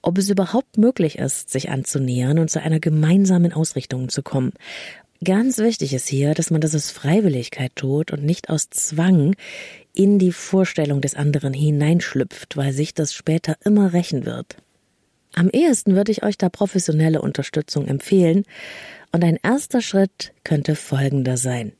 ob 0.00 0.16
es 0.16 0.30
überhaupt 0.30 0.78
möglich 0.78 1.18
ist, 1.18 1.50
sich 1.50 1.68
anzunähern 1.68 2.38
und 2.38 2.50
zu 2.50 2.62
einer 2.62 2.80
gemeinsamen 2.80 3.52
Ausrichtung 3.52 4.08
zu 4.08 4.22
kommen. 4.22 4.52
Ganz 5.24 5.58
wichtig 5.58 5.94
ist 5.94 6.08
hier, 6.08 6.34
dass 6.34 6.50
man 6.50 6.60
das 6.60 6.74
aus 6.74 6.90
Freiwilligkeit 6.90 7.72
tut 7.74 8.12
und 8.12 8.22
nicht 8.22 8.50
aus 8.50 8.68
Zwang 8.70 9.34
in 9.96 10.18
die 10.18 10.32
Vorstellung 10.32 11.00
des 11.00 11.14
anderen 11.14 11.52
hineinschlüpft, 11.52 12.56
weil 12.56 12.72
sich 12.72 12.94
das 12.94 13.14
später 13.14 13.56
immer 13.64 13.92
rächen 13.92 14.26
wird. 14.26 14.56
Am 15.34 15.48
ehesten 15.50 15.96
würde 15.96 16.12
ich 16.12 16.22
euch 16.22 16.38
da 16.38 16.48
professionelle 16.48 17.20
Unterstützung 17.20 17.86
empfehlen 17.86 18.44
und 19.12 19.24
ein 19.24 19.38
erster 19.42 19.80
Schritt 19.80 20.32
könnte 20.44 20.76
folgender 20.76 21.36
sein. 21.36 21.72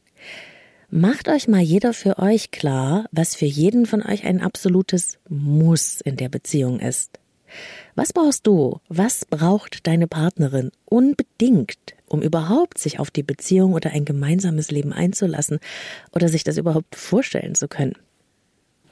Macht 0.89 1.29
euch 1.29 1.47
mal 1.47 1.61
jeder 1.61 1.93
für 1.93 2.19
euch 2.19 2.51
klar, 2.51 3.07
was 3.13 3.35
für 3.35 3.47
jeden 3.47 3.87
von 3.87 4.03
euch 4.03 4.25
ein 4.25 4.41
absolutes 4.41 5.19
Muss 5.29 6.01
in 6.01 6.17
der 6.17 6.29
Beziehung 6.29 6.81
ist. 6.81 7.19
Was 7.95 8.13
brauchst 8.13 8.47
du? 8.47 8.81
Was 8.89 9.25
braucht 9.25 9.87
deine 9.87 10.07
Partnerin 10.07 10.71
unbedingt, 10.85 11.95
um 12.07 12.23
überhaupt 12.23 12.79
sich 12.79 12.99
auf 12.99 13.11
die 13.11 13.23
Beziehung 13.23 13.75
oder 13.75 13.91
ein 13.91 14.05
gemeinsames 14.05 14.71
Leben 14.71 14.93
einzulassen 14.93 15.59
oder 16.13 16.29
sich 16.29 16.45
das 16.45 16.57
überhaupt 16.57 16.95
vorstellen 16.97 17.55
zu 17.55 17.69
können? 17.69 17.97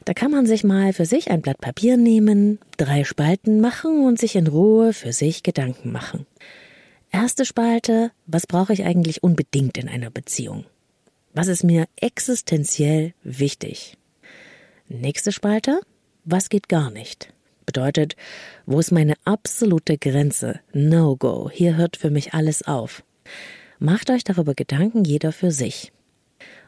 Da 0.04 0.12
kann 0.12 0.30
man 0.30 0.46
sich 0.46 0.64
mal 0.64 0.92
für 0.92 1.06
sich 1.06 1.30
ein 1.30 1.40
Blatt 1.40 1.58
Papier 1.58 1.96
nehmen, 1.96 2.58
drei 2.76 3.04
Spalten 3.04 3.60
machen 3.60 4.04
und 4.04 4.18
sich 4.18 4.36
in 4.36 4.46
Ruhe 4.46 4.92
für 4.92 5.12
sich 5.12 5.42
Gedanken 5.42 5.92
machen. 5.92 6.26
Erste 7.10 7.44
Spalte, 7.44 8.10
was 8.26 8.46
brauche 8.46 8.72
ich 8.72 8.84
eigentlich 8.84 9.22
unbedingt 9.22 9.78
in 9.78 9.88
einer 9.88 10.10
Beziehung? 10.10 10.66
Was 11.32 11.48
ist 11.48 11.64
mir 11.64 11.86
existenziell 11.96 13.14
wichtig? 13.22 13.96
Nächste 14.88 15.32
Spalte, 15.32 15.80
was 16.24 16.48
geht 16.48 16.68
gar 16.68 16.90
nicht? 16.90 17.32
Bedeutet, 17.64 18.14
wo 18.66 18.78
ist 18.80 18.92
meine 18.92 19.14
absolute 19.24 19.96
Grenze? 19.96 20.60
No-go. 20.72 21.50
Hier 21.50 21.76
hört 21.76 21.96
für 21.96 22.10
mich 22.10 22.34
alles 22.34 22.62
auf. 22.62 23.02
Macht 23.78 24.10
euch 24.10 24.22
darüber 24.22 24.54
Gedanken, 24.54 25.04
jeder 25.04 25.32
für 25.32 25.50
sich. 25.50 25.92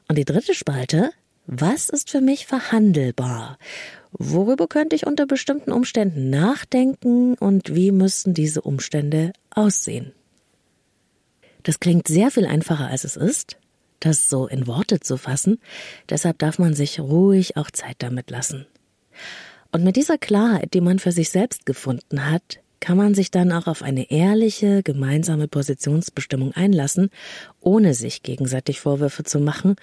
Und 0.08 0.16
die 0.16 0.24
dritte 0.24 0.54
Spalte, 0.54 1.10
was 1.46 1.88
ist 1.88 2.10
für 2.10 2.20
mich 2.20 2.46
verhandelbar? 2.46 3.58
Worüber 4.12 4.66
könnte 4.66 4.96
ich 4.96 5.06
unter 5.06 5.26
bestimmten 5.26 5.72
Umständen 5.72 6.30
nachdenken 6.30 7.34
und 7.34 7.74
wie 7.74 7.92
müssten 7.92 8.34
diese 8.34 8.62
Umstände 8.62 9.32
aussehen? 9.50 10.12
Das 11.62 11.80
klingt 11.80 12.08
sehr 12.08 12.30
viel 12.30 12.46
einfacher, 12.46 12.88
als 12.88 13.04
es 13.04 13.16
ist, 13.16 13.56
das 14.00 14.28
so 14.28 14.46
in 14.46 14.66
Worte 14.66 15.00
zu 15.00 15.16
fassen, 15.16 15.58
deshalb 16.08 16.38
darf 16.38 16.58
man 16.58 16.74
sich 16.74 17.00
ruhig 17.00 17.56
auch 17.56 17.70
Zeit 17.70 17.96
damit 17.98 18.30
lassen. 18.30 18.66
Und 19.72 19.84
mit 19.84 19.96
dieser 19.96 20.18
Klarheit, 20.18 20.74
die 20.74 20.80
man 20.80 20.98
für 20.98 21.12
sich 21.12 21.30
selbst 21.30 21.66
gefunden 21.66 22.30
hat, 22.30 22.60
kann 22.80 22.96
man 22.96 23.14
sich 23.14 23.30
dann 23.30 23.52
auch 23.52 23.66
auf 23.66 23.82
eine 23.82 24.10
ehrliche, 24.10 24.82
gemeinsame 24.82 25.48
Positionsbestimmung 25.48 26.52
einlassen, 26.52 27.10
ohne 27.60 27.94
sich 27.94 28.22
gegenseitig 28.22 28.80
Vorwürfe 28.80 29.24
zu 29.24 29.40
machen 29.40 29.76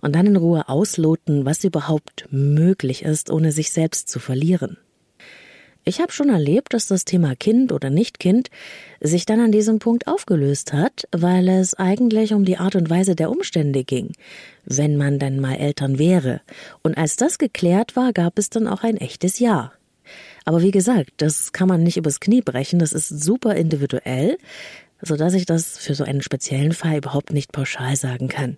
und 0.00 0.14
dann 0.14 0.26
in 0.26 0.36
Ruhe 0.36 0.68
ausloten, 0.68 1.44
was 1.44 1.64
überhaupt 1.64 2.26
möglich 2.30 3.02
ist, 3.02 3.30
ohne 3.30 3.52
sich 3.52 3.70
selbst 3.70 4.08
zu 4.08 4.18
verlieren. 4.18 4.78
Ich 5.88 6.02
habe 6.02 6.12
schon 6.12 6.28
erlebt, 6.28 6.74
dass 6.74 6.86
das 6.86 7.06
Thema 7.06 7.34
Kind 7.34 7.72
oder 7.72 7.88
Nicht-Kind 7.88 8.50
sich 9.00 9.24
dann 9.24 9.40
an 9.40 9.52
diesem 9.52 9.78
Punkt 9.78 10.06
aufgelöst 10.06 10.74
hat, 10.74 11.08
weil 11.12 11.48
es 11.48 11.72
eigentlich 11.72 12.34
um 12.34 12.44
die 12.44 12.58
Art 12.58 12.76
und 12.76 12.90
Weise 12.90 13.16
der 13.16 13.30
Umstände 13.30 13.84
ging, 13.84 14.12
wenn 14.66 14.98
man 14.98 15.18
dann 15.18 15.40
mal 15.40 15.54
Eltern 15.54 15.98
wäre. 15.98 16.42
Und 16.82 16.98
als 16.98 17.16
das 17.16 17.38
geklärt 17.38 17.96
war, 17.96 18.12
gab 18.12 18.38
es 18.38 18.50
dann 18.50 18.68
auch 18.68 18.82
ein 18.82 18.98
echtes 18.98 19.38
Ja. 19.38 19.72
Aber 20.48 20.62
wie 20.62 20.70
gesagt, 20.70 21.10
das 21.18 21.52
kann 21.52 21.68
man 21.68 21.82
nicht 21.82 21.98
übers 21.98 22.20
Knie 22.20 22.40
brechen, 22.40 22.78
das 22.78 22.94
ist 22.94 23.10
super 23.10 23.54
individuell, 23.54 24.38
so 25.02 25.14
dass 25.14 25.34
ich 25.34 25.44
das 25.44 25.76
für 25.76 25.94
so 25.94 26.04
einen 26.04 26.22
speziellen 26.22 26.72
Fall 26.72 26.96
überhaupt 26.96 27.34
nicht 27.34 27.52
pauschal 27.52 27.96
sagen 27.96 28.28
kann. 28.28 28.56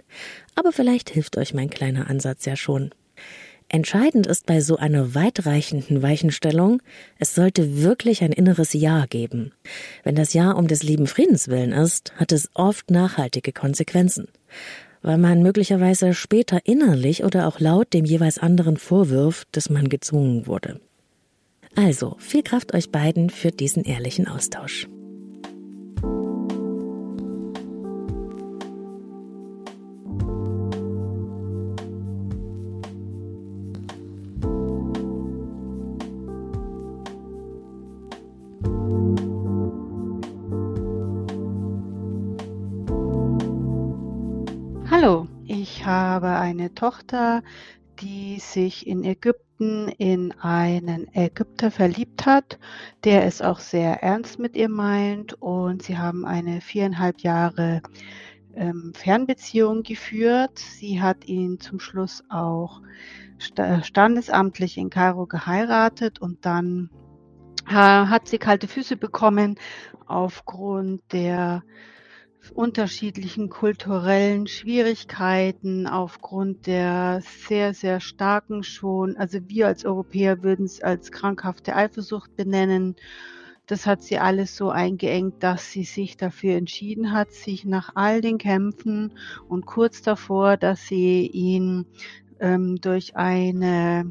Aber 0.55 0.71
vielleicht 0.71 1.11
hilft 1.11 1.37
euch 1.37 1.53
mein 1.53 1.69
kleiner 1.69 2.09
Ansatz 2.09 2.45
ja 2.45 2.55
schon. 2.55 2.93
Entscheidend 3.69 4.29
ist 4.29 4.47
bei 4.47 4.61
so 4.61 4.77
einer 4.77 5.17
weitreichenden 5.17 6.01
Weichenstellung, 6.01 6.81
es 7.19 7.35
sollte 7.35 7.83
wirklich 7.83 8.23
ein 8.23 8.31
inneres 8.31 8.73
Ja 8.73 9.07
geben. 9.07 9.51
Wenn 10.05 10.15
das 10.15 10.33
Ja 10.33 10.53
um 10.53 10.69
des 10.69 10.85
lieben 10.85 11.09
Friedens 11.09 11.49
willen 11.49 11.73
ist, 11.73 12.13
hat 12.15 12.31
es 12.31 12.51
oft 12.55 12.93
nachhaltige 12.93 13.53
Konsequenzen, 13.53 14.29
weil 15.03 15.19
man 15.19 15.43
möglicherweise 15.43 16.15
später 16.15 16.61
innerlich 16.63 17.25
oder 17.25 17.49
auch 17.49 17.59
laut 17.59 17.93
dem 17.93 18.05
jeweils 18.05 18.39
anderen 18.39 18.77
vorwirft, 18.77 19.49
dass 19.51 19.71
man 19.71 19.89
gezwungen 19.89 20.47
wurde. 20.47 20.79
Also, 21.83 22.15
viel 22.19 22.43
Kraft 22.43 22.75
euch 22.75 22.91
beiden 22.91 23.31
für 23.31 23.53
diesen 23.53 23.85
ehrlichen 23.85 24.29
Austausch. 24.29 24.87
habe 45.91 46.29
eine 46.29 46.75
Tochter, 46.75 47.43
die 48.01 48.39
sich 48.39 48.87
in 48.87 49.05
Ägypten 49.05 49.89
in 49.89 50.33
einen 50.33 51.07
Ägypter 51.15 51.71
verliebt 51.71 52.27
hat, 52.27 52.59
der 53.05 53.25
es 53.25 53.43
auch 53.43 53.61
sehr 53.61 54.03
ernst 54.03 54.39
mit 54.39 54.57
ihr 54.57 54.69
meint 54.69 55.35
und 55.35 55.83
sie 55.83 55.99
haben 55.99 56.25
eine 56.25 56.61
viereinhalb 56.61 57.21
Jahre 57.21 57.83
ähm, 58.55 58.93
Fernbeziehung 58.95 59.83
geführt. 59.83 60.59
Sie 60.59 61.01
hat 61.01 61.27
ihn 61.27 61.61
zum 61.61 61.79
Schluss 61.79 62.25
auch 62.31 62.81
standesamtlich 63.83 64.77
in 64.77 64.91
Kairo 64.91 65.27
geheiratet 65.27 66.21
und 66.21 66.45
dann 66.45 66.91
äh, 67.69 67.73
hat 67.73 68.29
sie 68.29 68.39
kalte 68.39 68.69
Füße 68.69 68.97
bekommen 68.97 69.57
aufgrund 70.07 71.01
der 71.13 71.63
unterschiedlichen 72.55 73.49
kulturellen 73.49 74.47
Schwierigkeiten 74.47 75.87
aufgrund 75.87 76.67
der 76.67 77.23
sehr, 77.49 77.75
sehr 77.75 78.01
starken 78.01 78.63
schon, 78.63 79.17
also 79.17 79.39
wir 79.49 79.67
als 79.67 79.85
Europäer 79.85 80.43
würden 80.43 80.65
es 80.65 80.83
als 80.83 81.13
krankhafte 81.13 81.77
Eifersucht 81.77 82.35
benennen. 82.37 82.97
Das 83.67 83.87
hat 83.87 84.03
sie 84.03 84.19
alles 84.19 84.57
so 84.57 84.71
eingeengt, 84.71 85.43
dass 85.43 85.71
sie 85.71 85.85
sich 85.85 86.17
dafür 86.17 86.57
entschieden 86.57 87.13
hat, 87.13 87.33
sich 87.33 87.65
nach 87.65 87.93
all 87.95 88.21
den 88.21 88.39
Kämpfen 88.39 89.13
und 89.49 89.65
kurz 89.65 90.03
davor, 90.03 90.57
dass 90.57 90.87
sie 90.89 91.27
ihn 91.27 91.87
ähm, 92.41 92.81
durch 92.81 93.17
eine 93.17 94.11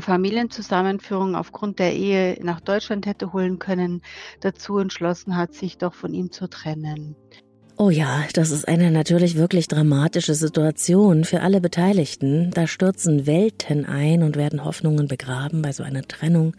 Familienzusammenführung 0.00 1.34
aufgrund 1.34 1.78
der 1.78 1.94
Ehe 1.94 2.38
nach 2.42 2.60
Deutschland 2.60 3.06
hätte 3.06 3.32
holen 3.32 3.58
können, 3.58 4.02
dazu 4.40 4.78
entschlossen 4.78 5.36
hat, 5.36 5.54
sich 5.54 5.78
doch 5.78 5.94
von 5.94 6.14
ihm 6.14 6.30
zu 6.30 6.48
trennen. 6.48 7.16
Oh 7.78 7.90
ja, 7.90 8.24
das 8.34 8.50
ist 8.50 8.68
eine 8.68 8.90
natürlich 8.90 9.36
wirklich 9.36 9.66
dramatische 9.66 10.34
Situation 10.34 11.24
für 11.24 11.40
alle 11.40 11.60
Beteiligten. 11.60 12.50
Da 12.52 12.66
stürzen 12.66 13.26
Welten 13.26 13.86
ein 13.86 14.22
und 14.22 14.36
werden 14.36 14.64
Hoffnungen 14.64 15.08
begraben 15.08 15.62
bei 15.62 15.72
so 15.72 15.82
einer 15.82 16.02
Trennung. 16.02 16.54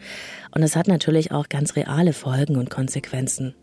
Und 0.53 0.63
es 0.63 0.75
hat 0.75 0.87
natürlich 0.87 1.31
auch 1.31 1.49
ganz 1.49 1.75
reale 1.75 2.13
Folgen 2.13 2.57
und 2.57 2.69
Konsequenzen. 2.69 3.55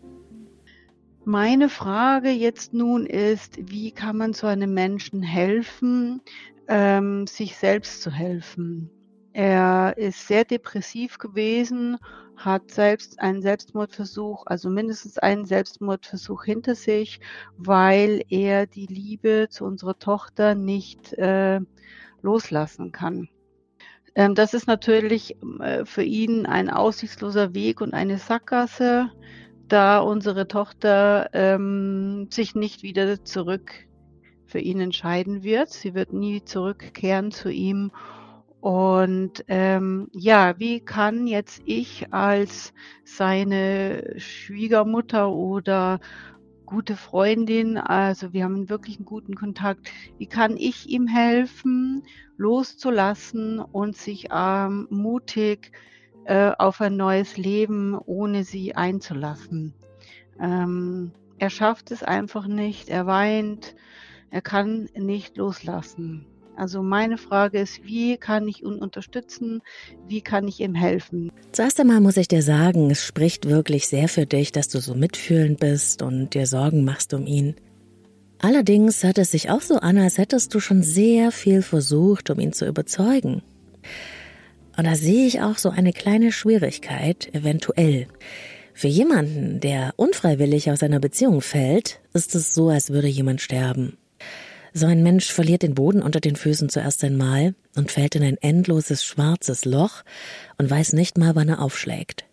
Meine 1.24 1.68
Frage 1.68 2.30
jetzt 2.30 2.72
nun 2.72 3.04
ist, 3.04 3.58
wie 3.60 3.90
kann 3.90 4.16
man 4.16 4.32
so 4.32 4.46
einem 4.46 4.72
Menschen 4.72 5.22
helfen, 5.22 6.22
ähm, 6.66 7.26
sich 7.26 7.56
selbst 7.56 8.00
zu 8.00 8.10
helfen? 8.10 8.90
Er 9.32 9.96
ist 9.96 10.26
sehr 10.26 10.44
depressiv 10.44 11.18
gewesen, 11.18 11.98
hat 12.36 12.70
selbst 12.70 13.20
einen 13.20 13.42
Selbstmordversuch, 13.42 14.44
also 14.46 14.70
mindestens 14.70 15.18
einen 15.18 15.44
Selbstmordversuch 15.44 16.44
hinter 16.44 16.74
sich, 16.74 17.20
weil 17.56 18.24
er 18.28 18.66
die 18.66 18.86
Liebe 18.86 19.48
zu 19.50 19.64
unserer 19.64 19.98
Tochter 19.98 20.54
nicht 20.54 21.12
äh, 21.14 21.60
loslassen 22.22 22.92
kann. 22.92 23.28
Ähm, 24.14 24.34
das 24.34 24.54
ist 24.54 24.66
natürlich 24.66 25.36
äh, 25.60 25.84
für 25.84 26.02
ihn 26.02 26.46
ein 26.46 26.70
aussichtsloser 26.70 27.54
Weg 27.54 27.80
und 27.80 27.94
eine 27.94 28.18
Sackgasse, 28.18 29.10
da 29.68 30.00
unsere 30.00 30.48
Tochter 30.48 31.30
ähm, 31.32 32.28
sich 32.30 32.54
nicht 32.56 32.82
wieder 32.82 33.24
zurück 33.24 33.70
für 34.46 34.58
ihn 34.58 34.80
entscheiden 34.80 35.44
wird. 35.44 35.70
Sie 35.70 35.94
wird 35.94 36.12
nie 36.12 36.42
zurückkehren 36.42 37.30
zu 37.30 37.50
ihm 37.50 37.92
und 38.60 39.44
ähm, 39.48 40.08
ja, 40.12 40.58
wie 40.58 40.80
kann 40.80 41.26
jetzt 41.26 41.62
ich 41.64 42.12
als 42.12 42.74
seine 43.04 44.14
Schwiegermutter 44.18 45.32
oder 45.32 45.98
gute 46.66 46.94
Freundin, 46.94 47.78
also 47.78 48.32
wir 48.32 48.44
haben 48.44 48.68
wirklich 48.68 48.96
einen 48.96 49.06
guten 49.06 49.34
Kontakt, 49.34 49.90
wie 50.18 50.26
kann 50.26 50.56
ich 50.56 50.88
ihm 50.88 51.08
helfen, 51.08 52.04
loszulassen 52.36 53.58
und 53.58 53.96
sich 53.96 54.28
ähm, 54.32 54.86
mutig 54.90 55.72
äh, 56.26 56.52
auf 56.58 56.80
ein 56.80 56.96
neues 56.96 57.36
Leben 57.38 57.98
ohne 57.98 58.44
sie 58.44 58.76
einzulassen? 58.76 59.74
Ähm, 60.38 61.12
er 61.38 61.50
schafft 61.50 61.90
es 61.90 62.02
einfach 62.02 62.46
nicht, 62.46 62.90
er 62.90 63.06
weint, 63.06 63.74
er 64.30 64.42
kann 64.42 64.88
nicht 64.94 65.38
loslassen. 65.38 66.26
Also 66.56 66.82
meine 66.82 67.16
Frage 67.16 67.60
ist, 67.60 67.84
wie 67.84 68.16
kann 68.16 68.46
ich 68.46 68.62
ihn 68.62 68.74
unterstützen? 68.74 69.62
Wie 70.06 70.20
kann 70.20 70.46
ich 70.46 70.60
ihm 70.60 70.74
helfen? 70.74 71.30
Zuerst 71.52 71.80
einmal 71.80 72.00
muss 72.00 72.16
ich 72.16 72.28
dir 72.28 72.42
sagen, 72.42 72.90
es 72.90 73.04
spricht 73.04 73.48
wirklich 73.48 73.88
sehr 73.88 74.08
für 74.08 74.26
dich, 74.26 74.52
dass 74.52 74.68
du 74.68 74.80
so 74.80 74.94
mitfühlend 74.94 75.60
bist 75.60 76.02
und 76.02 76.34
dir 76.34 76.46
Sorgen 76.46 76.84
machst 76.84 77.14
um 77.14 77.26
ihn. 77.26 77.54
Allerdings 78.38 79.02
hört 79.02 79.18
es 79.18 79.30
sich 79.30 79.50
auch 79.50 79.60
so 79.60 79.76
an, 79.76 79.98
als 79.98 80.18
hättest 80.18 80.54
du 80.54 80.60
schon 80.60 80.82
sehr 80.82 81.30
viel 81.30 81.62
versucht, 81.62 82.30
um 82.30 82.40
ihn 82.40 82.52
zu 82.52 82.66
überzeugen. 82.66 83.42
Und 84.76 84.86
da 84.86 84.94
sehe 84.94 85.26
ich 85.26 85.42
auch 85.42 85.58
so 85.58 85.68
eine 85.68 85.92
kleine 85.92 86.32
Schwierigkeit, 86.32 87.34
eventuell. 87.34 88.06
Für 88.72 88.88
jemanden, 88.88 89.60
der 89.60 89.92
unfreiwillig 89.96 90.70
aus 90.70 90.82
einer 90.82 91.00
Beziehung 91.00 91.42
fällt, 91.42 92.00
ist 92.14 92.34
es 92.34 92.54
so, 92.54 92.70
als 92.70 92.90
würde 92.90 93.08
jemand 93.08 93.42
sterben. 93.42 93.98
So 94.72 94.86
ein 94.86 95.02
Mensch 95.02 95.30
verliert 95.32 95.62
den 95.62 95.74
Boden 95.74 96.02
unter 96.02 96.20
den 96.20 96.36
Füßen 96.36 96.68
zuerst 96.68 97.02
einmal 97.04 97.54
und 97.76 97.90
fällt 97.90 98.14
in 98.14 98.22
ein 98.22 98.36
endloses 98.40 99.04
schwarzes 99.04 99.64
Loch 99.64 100.02
und 100.58 100.70
weiß 100.70 100.92
nicht 100.92 101.18
mal, 101.18 101.34
wann 101.34 101.48
er 101.48 101.60
aufschlägt. 101.60 102.24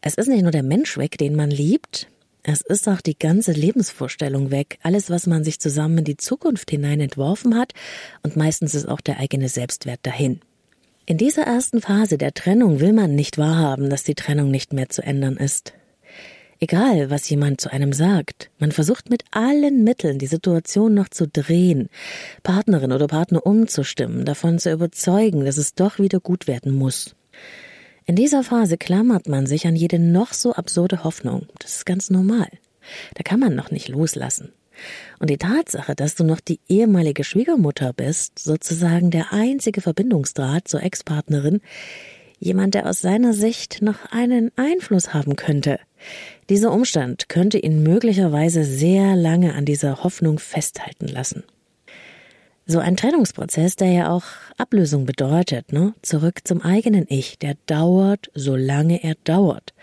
Es 0.00 0.14
ist 0.14 0.28
nicht 0.28 0.42
nur 0.42 0.50
der 0.50 0.62
Mensch 0.62 0.96
weg, 0.98 1.18
den 1.18 1.36
man 1.36 1.50
liebt, 1.50 2.08
es 2.44 2.60
ist 2.60 2.88
auch 2.88 3.00
die 3.00 3.16
ganze 3.16 3.52
Lebensvorstellung 3.52 4.50
weg, 4.50 4.78
alles, 4.82 5.10
was 5.10 5.28
man 5.28 5.44
sich 5.44 5.60
zusammen 5.60 5.98
in 5.98 6.04
die 6.04 6.16
Zukunft 6.16 6.70
hinein 6.70 6.98
entworfen 6.98 7.56
hat, 7.56 7.72
und 8.24 8.36
meistens 8.36 8.74
ist 8.74 8.88
auch 8.88 9.00
der 9.00 9.20
eigene 9.20 9.48
Selbstwert 9.48 10.00
dahin. 10.02 10.40
In 11.06 11.18
dieser 11.18 11.42
ersten 11.42 11.80
Phase 11.80 12.18
der 12.18 12.34
Trennung 12.34 12.80
will 12.80 12.92
man 12.92 13.14
nicht 13.14 13.38
wahrhaben, 13.38 13.90
dass 13.90 14.02
die 14.02 14.16
Trennung 14.16 14.50
nicht 14.50 14.72
mehr 14.72 14.88
zu 14.88 15.02
ändern 15.02 15.36
ist. 15.36 15.72
Egal, 16.62 17.10
was 17.10 17.28
jemand 17.28 17.60
zu 17.60 17.72
einem 17.72 17.92
sagt, 17.92 18.52
man 18.60 18.70
versucht 18.70 19.10
mit 19.10 19.24
allen 19.32 19.82
Mitteln 19.82 20.20
die 20.20 20.28
Situation 20.28 20.94
noch 20.94 21.08
zu 21.08 21.26
drehen, 21.26 21.88
Partnerin 22.44 22.92
oder 22.92 23.08
Partner 23.08 23.44
umzustimmen, 23.44 24.24
davon 24.24 24.60
zu 24.60 24.70
überzeugen, 24.70 25.44
dass 25.44 25.56
es 25.56 25.74
doch 25.74 25.98
wieder 25.98 26.20
gut 26.20 26.46
werden 26.46 26.70
muss. 26.70 27.16
In 28.06 28.14
dieser 28.14 28.44
Phase 28.44 28.78
klammert 28.78 29.26
man 29.26 29.46
sich 29.46 29.66
an 29.66 29.74
jede 29.74 29.98
noch 29.98 30.32
so 30.32 30.52
absurde 30.52 31.02
Hoffnung. 31.02 31.48
Das 31.58 31.78
ist 31.78 31.84
ganz 31.84 32.10
normal. 32.10 32.46
Da 33.14 33.24
kann 33.24 33.40
man 33.40 33.56
noch 33.56 33.72
nicht 33.72 33.88
loslassen. 33.88 34.52
Und 35.18 35.30
die 35.30 35.38
Tatsache, 35.38 35.96
dass 35.96 36.14
du 36.14 36.22
noch 36.22 36.38
die 36.38 36.60
ehemalige 36.68 37.24
Schwiegermutter 37.24 37.92
bist, 37.92 38.38
sozusagen 38.38 39.10
der 39.10 39.32
einzige 39.32 39.80
Verbindungsdraht 39.80 40.68
zur 40.68 40.84
Ex-Partnerin, 40.84 41.60
jemand, 42.42 42.74
der 42.74 42.88
aus 42.88 43.00
seiner 43.00 43.32
Sicht 43.32 43.82
noch 43.82 44.12
einen 44.12 44.50
Einfluss 44.56 45.14
haben 45.14 45.34
könnte. 45.36 45.78
Dieser 46.48 46.72
Umstand 46.72 47.28
könnte 47.28 47.58
ihn 47.58 47.82
möglicherweise 47.82 48.64
sehr 48.64 49.16
lange 49.16 49.54
an 49.54 49.64
dieser 49.64 50.02
Hoffnung 50.02 50.38
festhalten 50.38 51.06
lassen. 51.06 51.44
So 52.66 52.78
ein 52.78 52.96
Trennungsprozess, 52.96 53.76
der 53.76 53.90
ja 53.90 54.10
auch 54.10 54.24
Ablösung 54.56 55.04
bedeutet, 55.04 55.72
ne? 55.72 55.94
Zurück 56.02 56.40
zum 56.44 56.62
eigenen 56.62 57.06
Ich, 57.08 57.38
der 57.38 57.56
dauert, 57.66 58.30
solange 58.34 59.02
er 59.02 59.16
dauert. 59.24 59.74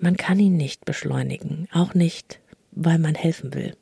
Man 0.00 0.16
kann 0.16 0.38
ihn 0.38 0.56
nicht 0.56 0.84
beschleunigen, 0.84 1.68
auch 1.72 1.94
nicht, 1.94 2.40
weil 2.72 2.98
man 2.98 3.14
helfen 3.14 3.54
will. 3.54 3.74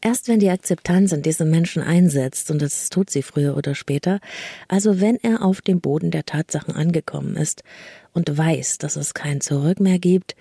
Erst 0.00 0.28
wenn 0.28 0.38
die 0.38 0.50
Akzeptanz 0.50 1.10
in 1.10 1.22
diesem 1.22 1.50
Menschen 1.50 1.82
einsetzt, 1.82 2.50
und 2.50 2.62
das 2.62 2.90
tut 2.90 3.10
sie 3.10 3.22
früher 3.22 3.56
oder 3.56 3.74
später, 3.74 4.20
also 4.68 5.00
wenn 5.00 5.16
er 5.16 5.42
auf 5.42 5.60
dem 5.60 5.80
Boden 5.80 6.10
der 6.10 6.24
Tatsachen 6.24 6.74
angekommen 6.74 7.34
ist 7.36 7.64
und 8.16 8.36
weiß, 8.36 8.78
dass 8.78 8.96
es 8.96 9.14
kein 9.14 9.40
Zurück 9.40 9.78
mehr 9.78 9.98
gibt, 9.98 10.34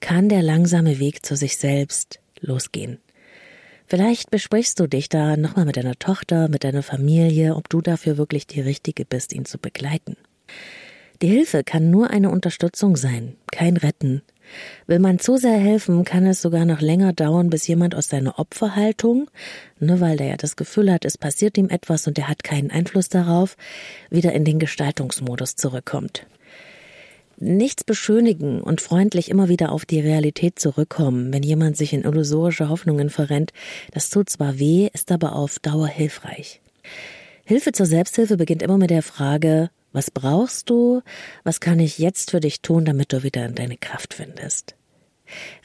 kann 0.00 0.28
der 0.28 0.42
langsame 0.42 0.98
Weg 0.98 1.26
zu 1.26 1.34
sich 1.34 1.56
selbst 1.56 2.20
losgehen. 2.40 2.98
Vielleicht 3.86 4.30
besprichst 4.30 4.78
du 4.78 4.86
dich 4.86 5.08
da 5.08 5.36
nochmal 5.36 5.64
mit 5.64 5.76
deiner 5.76 5.98
Tochter, 5.98 6.48
mit 6.48 6.62
deiner 6.62 6.82
Familie, 6.82 7.56
ob 7.56 7.68
du 7.68 7.80
dafür 7.80 8.16
wirklich 8.16 8.46
die 8.46 8.60
Richtige 8.60 9.04
bist, 9.04 9.32
ihn 9.32 9.44
zu 9.44 9.58
begleiten. 9.58 10.16
Die 11.20 11.28
Hilfe 11.28 11.64
kann 11.64 11.90
nur 11.90 12.10
eine 12.10 12.30
Unterstützung 12.30 12.96
sein, 12.96 13.36
kein 13.50 13.76
Retten, 13.76 14.22
Will 14.86 14.98
man 14.98 15.18
zu 15.18 15.36
sehr 15.36 15.58
helfen, 15.58 16.04
kann 16.04 16.26
es 16.26 16.42
sogar 16.42 16.64
noch 16.64 16.80
länger 16.80 17.12
dauern, 17.12 17.50
bis 17.50 17.66
jemand 17.66 17.94
aus 17.94 18.08
seiner 18.08 18.38
Opferhaltung, 18.38 19.30
nur 19.78 20.00
weil 20.00 20.16
der 20.16 20.28
ja 20.28 20.36
das 20.36 20.56
Gefühl 20.56 20.92
hat, 20.92 21.04
es 21.04 21.18
passiert 21.18 21.56
ihm 21.56 21.68
etwas 21.68 22.06
und 22.06 22.18
er 22.18 22.28
hat 22.28 22.44
keinen 22.44 22.70
Einfluss 22.70 23.08
darauf, 23.08 23.56
wieder 24.10 24.32
in 24.32 24.44
den 24.44 24.58
Gestaltungsmodus 24.58 25.56
zurückkommt. 25.56 26.26
Nichts 27.44 27.82
beschönigen 27.82 28.60
und 28.60 28.80
freundlich 28.80 29.28
immer 29.28 29.48
wieder 29.48 29.72
auf 29.72 29.84
die 29.84 29.98
Realität 29.98 30.60
zurückkommen, 30.60 31.32
wenn 31.32 31.42
jemand 31.42 31.76
sich 31.76 31.92
in 31.92 32.02
illusorische 32.02 32.68
Hoffnungen 32.68 33.10
verrennt, 33.10 33.52
das 33.90 34.10
tut 34.10 34.30
zwar 34.30 34.60
weh, 34.60 34.88
ist 34.92 35.10
aber 35.10 35.34
auf 35.34 35.58
Dauer 35.58 35.88
hilfreich. 35.88 36.60
Hilfe 37.44 37.72
zur 37.72 37.86
Selbsthilfe 37.86 38.36
beginnt 38.36 38.62
immer 38.62 38.78
mit 38.78 38.90
der 38.90 39.02
Frage, 39.02 39.70
was 39.90 40.12
brauchst 40.12 40.70
du? 40.70 41.02
Was 41.42 41.58
kann 41.58 41.80
ich 41.80 41.98
jetzt 41.98 42.30
für 42.30 42.38
dich 42.38 42.60
tun, 42.62 42.84
damit 42.84 43.12
du 43.12 43.24
wieder 43.24 43.44
in 43.44 43.56
deine 43.56 43.76
Kraft 43.76 44.14
findest? 44.14 44.76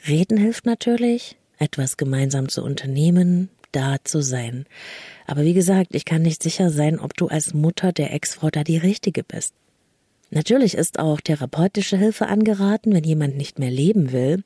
Reden 0.08 0.36
hilft 0.36 0.66
natürlich, 0.66 1.36
etwas 1.58 1.96
gemeinsam 1.96 2.48
zu 2.48 2.64
unternehmen, 2.64 3.50
da 3.70 3.98
zu 4.02 4.20
sein. 4.20 4.66
Aber 5.28 5.44
wie 5.44 5.54
gesagt, 5.54 5.94
ich 5.94 6.04
kann 6.04 6.22
nicht 6.22 6.42
sicher 6.42 6.70
sein, 6.70 6.98
ob 6.98 7.16
du 7.16 7.28
als 7.28 7.54
Mutter 7.54 7.92
der 7.92 8.12
Ex-Frau 8.12 8.50
da 8.50 8.64
die 8.64 8.78
richtige 8.78 9.22
bist. 9.22 9.54
Natürlich 10.30 10.74
ist 10.74 10.98
auch 10.98 11.20
therapeutische 11.20 11.96
Hilfe 11.96 12.26
angeraten, 12.26 12.92
wenn 12.92 13.04
jemand 13.04 13.36
nicht 13.36 13.58
mehr 13.58 13.70
leben 13.70 14.12
will. 14.12 14.44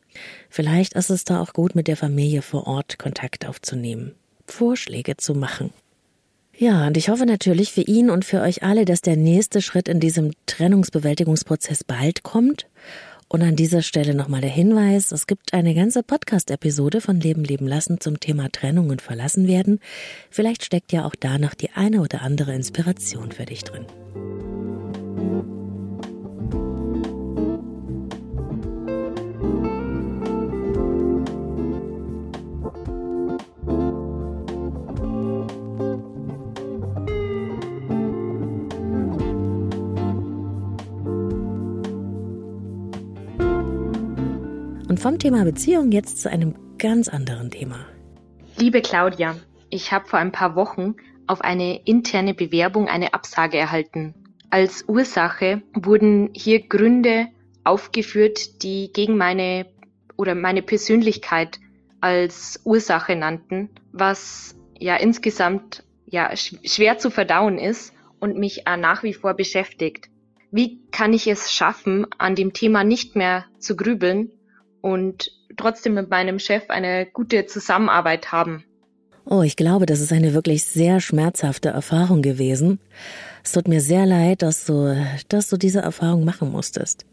Vielleicht 0.48 0.94
ist 0.94 1.10
es 1.10 1.24
da 1.24 1.40
auch 1.40 1.52
gut, 1.52 1.74
mit 1.74 1.88
der 1.88 1.96
Familie 1.96 2.42
vor 2.42 2.66
Ort 2.66 2.98
Kontakt 2.98 3.46
aufzunehmen, 3.46 4.14
Vorschläge 4.46 5.16
zu 5.16 5.34
machen. 5.34 5.70
Ja, 6.56 6.86
und 6.86 6.96
ich 6.96 7.08
hoffe 7.08 7.26
natürlich 7.26 7.72
für 7.72 7.80
ihn 7.80 8.10
und 8.10 8.24
für 8.24 8.40
euch 8.40 8.62
alle, 8.62 8.84
dass 8.84 9.00
der 9.00 9.16
nächste 9.16 9.62
Schritt 9.62 9.88
in 9.88 9.98
diesem 9.98 10.32
Trennungsbewältigungsprozess 10.46 11.82
bald 11.82 12.22
kommt. 12.22 12.66
Und 13.26 13.42
an 13.42 13.56
dieser 13.56 13.80
Stelle 13.80 14.14
nochmal 14.14 14.42
der 14.42 14.50
Hinweis, 14.50 15.10
es 15.10 15.26
gibt 15.26 15.54
eine 15.54 15.74
ganze 15.74 16.02
Podcast-Episode 16.02 17.00
von 17.00 17.18
Leben 17.18 17.44
leben 17.44 17.66
lassen 17.66 17.98
zum 17.98 18.20
Thema 18.20 18.50
Trennung 18.52 18.90
und 18.90 19.00
Verlassen 19.00 19.48
werden. 19.48 19.80
Vielleicht 20.30 20.64
steckt 20.64 20.92
ja 20.92 21.06
auch 21.06 21.14
da 21.18 21.38
noch 21.38 21.54
die 21.54 21.70
eine 21.70 22.02
oder 22.02 22.20
andere 22.20 22.54
Inspiration 22.54 23.32
für 23.32 23.46
dich 23.46 23.64
drin. 23.64 23.86
Und 44.92 45.00
vom 45.00 45.18
Thema 45.18 45.42
Beziehung 45.42 45.90
jetzt 45.90 46.20
zu 46.20 46.28
einem 46.28 46.54
ganz 46.76 47.08
anderen 47.08 47.50
Thema. 47.50 47.86
Liebe 48.58 48.82
Claudia, 48.82 49.36
ich 49.70 49.90
habe 49.90 50.06
vor 50.06 50.18
ein 50.18 50.32
paar 50.32 50.54
Wochen 50.54 50.96
auf 51.26 51.40
eine 51.40 51.80
interne 51.86 52.34
Bewerbung 52.34 52.88
eine 52.88 53.14
Absage 53.14 53.56
erhalten. 53.56 54.12
Als 54.50 54.84
Ursache 54.86 55.62
wurden 55.72 56.28
hier 56.34 56.68
Gründe 56.68 57.28
aufgeführt, 57.64 58.62
die 58.62 58.90
gegen 58.92 59.16
meine 59.16 59.64
oder 60.18 60.34
meine 60.34 60.60
Persönlichkeit 60.60 61.58
als 62.02 62.60
Ursache 62.64 63.16
nannten, 63.16 63.70
was 63.92 64.54
ja 64.78 64.96
insgesamt 64.96 65.84
ja 66.04 66.36
schwer 66.36 66.98
zu 66.98 67.10
verdauen 67.10 67.56
ist 67.56 67.94
und 68.20 68.36
mich 68.36 68.66
äh, 68.66 68.76
nach 68.76 69.02
wie 69.02 69.14
vor 69.14 69.32
beschäftigt. 69.32 70.10
Wie 70.50 70.82
kann 70.90 71.14
ich 71.14 71.26
es 71.28 71.50
schaffen, 71.50 72.06
an 72.18 72.34
dem 72.34 72.52
Thema 72.52 72.84
nicht 72.84 73.16
mehr 73.16 73.46
zu 73.58 73.74
grübeln 73.74 74.32
und 74.82 75.32
trotzdem 75.56 75.94
mit 75.94 76.10
meinem 76.10 76.38
Chef 76.38 76.68
eine 76.68 77.06
gute 77.06 77.46
Zusammenarbeit 77.46 78.30
haben? 78.30 78.64
Oh, 79.24 79.42
ich 79.42 79.56
glaube, 79.56 79.86
das 79.86 80.00
ist 80.00 80.12
eine 80.12 80.34
wirklich 80.34 80.64
sehr 80.64 81.00
schmerzhafte 81.00 81.68
Erfahrung 81.68 82.22
gewesen. 82.22 82.80
Es 83.44 83.52
tut 83.52 83.68
mir 83.68 83.80
sehr 83.80 84.04
leid, 84.04 84.42
dass 84.42 84.66
du, 84.66 84.96
dass 85.28 85.48
du 85.48 85.56
diese 85.56 85.80
Erfahrung 85.80 86.24
machen 86.24 86.50
musstest. 86.50 87.06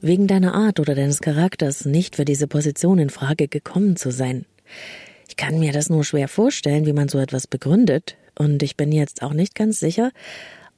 Wegen 0.00 0.26
deiner 0.26 0.54
Art 0.54 0.80
oder 0.80 0.94
deines 0.94 1.20
Charakters 1.20 1.84
nicht 1.84 2.16
für 2.16 2.24
diese 2.24 2.46
Position 2.46 2.98
in 2.98 3.10
Frage 3.10 3.48
gekommen 3.48 3.96
zu 3.96 4.10
sein. 4.10 4.46
Ich 5.28 5.36
kann 5.36 5.58
mir 5.58 5.72
das 5.72 5.90
nur 5.90 6.04
schwer 6.04 6.28
vorstellen, 6.28 6.86
wie 6.86 6.92
man 6.92 7.08
so 7.08 7.18
etwas 7.18 7.46
begründet, 7.46 8.16
und 8.38 8.62
ich 8.62 8.76
bin 8.76 8.92
jetzt 8.92 9.22
auch 9.22 9.32
nicht 9.32 9.54
ganz 9.54 9.80
sicher, 9.80 10.12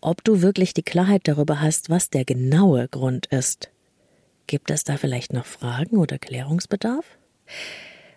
ob 0.01 0.25
du 0.25 0.41
wirklich 0.41 0.73
die 0.75 0.83
Klarheit 0.83 1.23
darüber 1.25 1.61
hast, 1.61 1.91
was 1.91 2.09
der 2.11 2.25
genaue 2.25 2.89
Grund 2.89 3.27
ist. 3.27 3.71
Gibt 4.51 4.73
es 4.73 4.83
da 4.83 4.97
vielleicht 4.97 5.33
noch 5.33 5.47
Fragen 5.47 5.97
oder 5.97 6.19
Klärungsbedarf? 6.19 7.05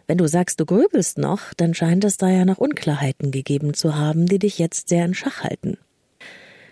Wenn 0.08 0.18
du 0.18 0.28
sagst, 0.28 0.60
du 0.60 0.66
grübelst 0.66 1.20
noch, 1.20 1.54
dann 1.54 1.76
scheint 1.76 2.04
es 2.06 2.18
da 2.18 2.28
ja 2.28 2.44
noch 2.44 2.58
Unklarheiten 2.58 3.30
gegeben 3.30 3.76
zu 3.76 3.96
haben, 3.96 4.26
die 4.26 4.40
dich 4.40 4.58
jetzt 4.58 4.90
sehr 4.90 5.06
in 5.06 5.14
Schach 5.14 5.44
halten. 5.44 5.78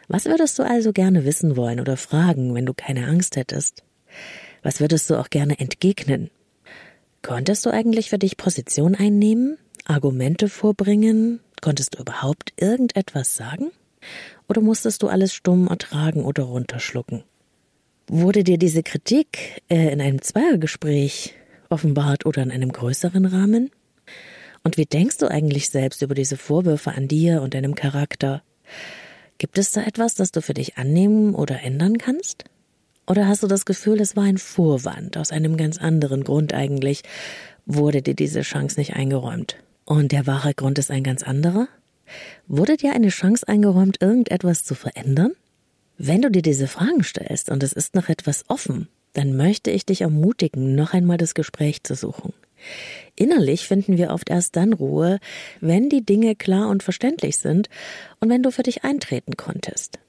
Was 0.08 0.26
würdest 0.26 0.58
du 0.58 0.64
also 0.64 0.94
gerne 0.94 1.26
wissen 1.26 1.58
wollen 1.58 1.80
oder 1.80 1.96
fragen, 1.96 2.56
wenn 2.56 2.66
du 2.66 2.74
keine 2.74 3.06
Angst 3.06 3.36
hättest? 3.36 3.84
Was 4.64 4.80
würdest 4.80 5.08
du 5.12 5.16
auch 5.18 5.30
gerne 5.30 5.60
entgegnen? 5.60 6.32
Konntest 7.22 7.64
du 7.68 7.70
eigentlich 7.70 8.10
für 8.10 8.18
dich 8.18 8.38
Position 8.38 8.96
einnehmen, 8.96 9.60
Argumente 9.86 10.50
vorbringen? 10.50 11.40
Konntest 11.62 11.94
du 11.94 12.00
überhaupt 12.00 12.52
irgendetwas 12.58 13.36
sagen? 13.36 13.70
Oder 14.50 14.62
musstest 14.62 15.04
du 15.04 15.08
alles 15.08 15.36
stumm 15.36 15.68
ertragen 15.68 16.26
oder 16.26 16.46
runterschlucken? 16.46 17.26
Wurde 18.14 18.44
dir 18.44 18.58
diese 18.58 18.84
Kritik 18.84 19.62
äh, 19.70 19.88
in 19.94 20.02
einem 20.02 20.22
Zweiergespräch 20.22 21.34
offenbart 21.70 22.26
oder 22.26 22.44
in 22.44 22.52
einem 22.52 22.74
größeren 22.74 23.24
Rahmen? 23.24 23.72
Und 24.66 24.76
wie 24.76 24.86
denkst 24.86 25.20
du 25.20 25.32
eigentlich 25.32 25.70
selbst 25.70 26.02
über 26.02 26.14
diese 26.14 26.36
Vorwürfe 26.36 26.92
an 26.92 27.08
dir 27.08 27.42
und 27.42 27.54
deinem 27.54 27.74
Charakter? 27.74 28.44
Gibt 29.38 29.58
es 29.58 29.72
da 29.72 29.84
etwas, 29.84 30.14
das 30.14 30.34
du 30.34 30.42
für 30.42 30.54
dich 30.54 30.78
annehmen 30.78 31.34
oder 31.34 31.64
ändern 31.64 32.00
kannst? 32.00 32.44
Oder 33.08 33.30
hast 33.30 33.44
du 33.44 33.48
das 33.48 33.64
Gefühl, 33.64 34.02
es 34.02 34.18
war 34.18 34.26
ein 34.26 34.38
Vorwand 34.38 35.16
aus 35.16 35.32
einem 35.32 35.56
ganz 35.56 35.78
anderen 35.78 36.26
Grund 36.26 36.54
eigentlich, 36.54 37.04
wurde 37.66 38.02
dir 38.02 38.14
diese 38.14 38.42
Chance 38.42 38.78
nicht 38.78 38.94
eingeräumt? 38.94 39.56
Und 39.86 40.12
der 40.12 40.28
wahre 40.28 40.54
Grund 40.54 40.78
ist 40.80 40.92
ein 40.92 41.04
ganz 41.04 41.24
anderer? 41.24 41.70
Wurde 42.46 42.76
dir 42.76 42.92
eine 42.92 43.08
Chance 43.08 43.48
eingeräumt, 43.48 44.02
irgendetwas 44.02 44.66
zu 44.66 44.76
verändern? 44.76 45.32
Wenn 46.04 46.24
du 46.24 46.32
dir 46.32 46.42
diese 46.42 46.68
Fragen 46.68 47.04
stellst 47.04 47.52
und 47.52 47.62
es 47.62 47.74
ist 47.74 47.94
noch 47.94 48.10
etwas 48.10 48.46
offen, 48.48 48.88
dann 49.14 49.38
möchte 49.38 49.70
ich 49.70 49.86
dich 49.86 50.02
ermutigen, 50.02 50.74
noch 50.74 50.96
einmal 50.96 51.18
das 51.18 51.36
Gespräch 51.36 51.84
zu 51.84 51.94
suchen. 51.94 52.34
Innerlich 53.16 53.68
finden 53.68 53.98
wir 53.98 54.10
oft 54.10 54.32
erst 54.32 54.56
dann 54.56 54.74
Ruhe, 54.74 55.20
wenn 55.60 55.90
die 55.90 56.04
Dinge 56.04 56.36
klar 56.36 56.70
und 56.70 56.82
verständlich 56.82 57.38
sind 57.38 57.70
und 58.20 58.32
wenn 58.32 58.42
du 58.42 58.50
für 58.50 58.64
dich 58.64 58.84
eintreten 58.84 59.38
konntest. 59.38 60.00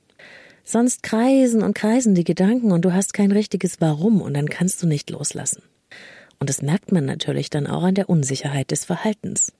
Sonst 0.65 1.03
kreisen 1.03 1.63
und 1.63 1.75
kreisen 1.75 2.15
die 2.15 2.25
Gedanken 2.25 2.73
und 2.73 2.87
du 2.87 2.95
hast 2.95 3.13
kein 3.13 3.31
richtiges 3.31 3.83
Warum 3.83 4.23
und 4.23 4.33
dann 4.33 4.49
kannst 4.49 4.83
du 4.83 4.87
nicht 4.87 5.11
loslassen. 5.11 5.63
Und 6.39 6.49
das 6.49 6.63
merkt 6.63 6.91
man 6.91 7.05
natürlich 7.05 7.51
dann 7.51 7.67
auch 7.67 7.83
an 7.83 7.97
der 7.97 8.09
Unsicherheit 8.09 8.71
des 8.71 8.87
Verhaltens. 8.87 9.53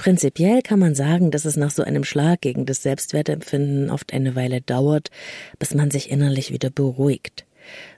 Prinzipiell 0.00 0.62
kann 0.62 0.78
man 0.78 0.94
sagen, 0.94 1.30
dass 1.30 1.44
es 1.44 1.58
nach 1.58 1.70
so 1.70 1.82
einem 1.82 2.04
Schlag 2.04 2.40
gegen 2.40 2.64
das 2.64 2.82
Selbstwertempfinden 2.82 3.90
oft 3.90 4.14
eine 4.14 4.34
Weile 4.34 4.62
dauert, 4.62 5.10
bis 5.58 5.74
man 5.74 5.90
sich 5.90 6.10
innerlich 6.10 6.50
wieder 6.50 6.70
beruhigt. 6.70 7.44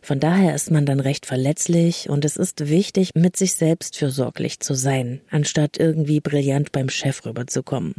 Von 0.00 0.18
daher 0.18 0.52
ist 0.52 0.72
man 0.72 0.84
dann 0.84 0.98
recht 0.98 1.26
verletzlich 1.26 2.10
und 2.10 2.24
es 2.24 2.36
ist 2.36 2.68
wichtig, 2.68 3.10
mit 3.14 3.36
sich 3.36 3.54
selbst 3.54 3.96
fürsorglich 3.96 4.58
zu 4.58 4.74
sein, 4.74 5.20
anstatt 5.30 5.78
irgendwie 5.78 6.18
brillant 6.18 6.72
beim 6.72 6.88
Chef 6.88 7.24
rüberzukommen. 7.24 7.94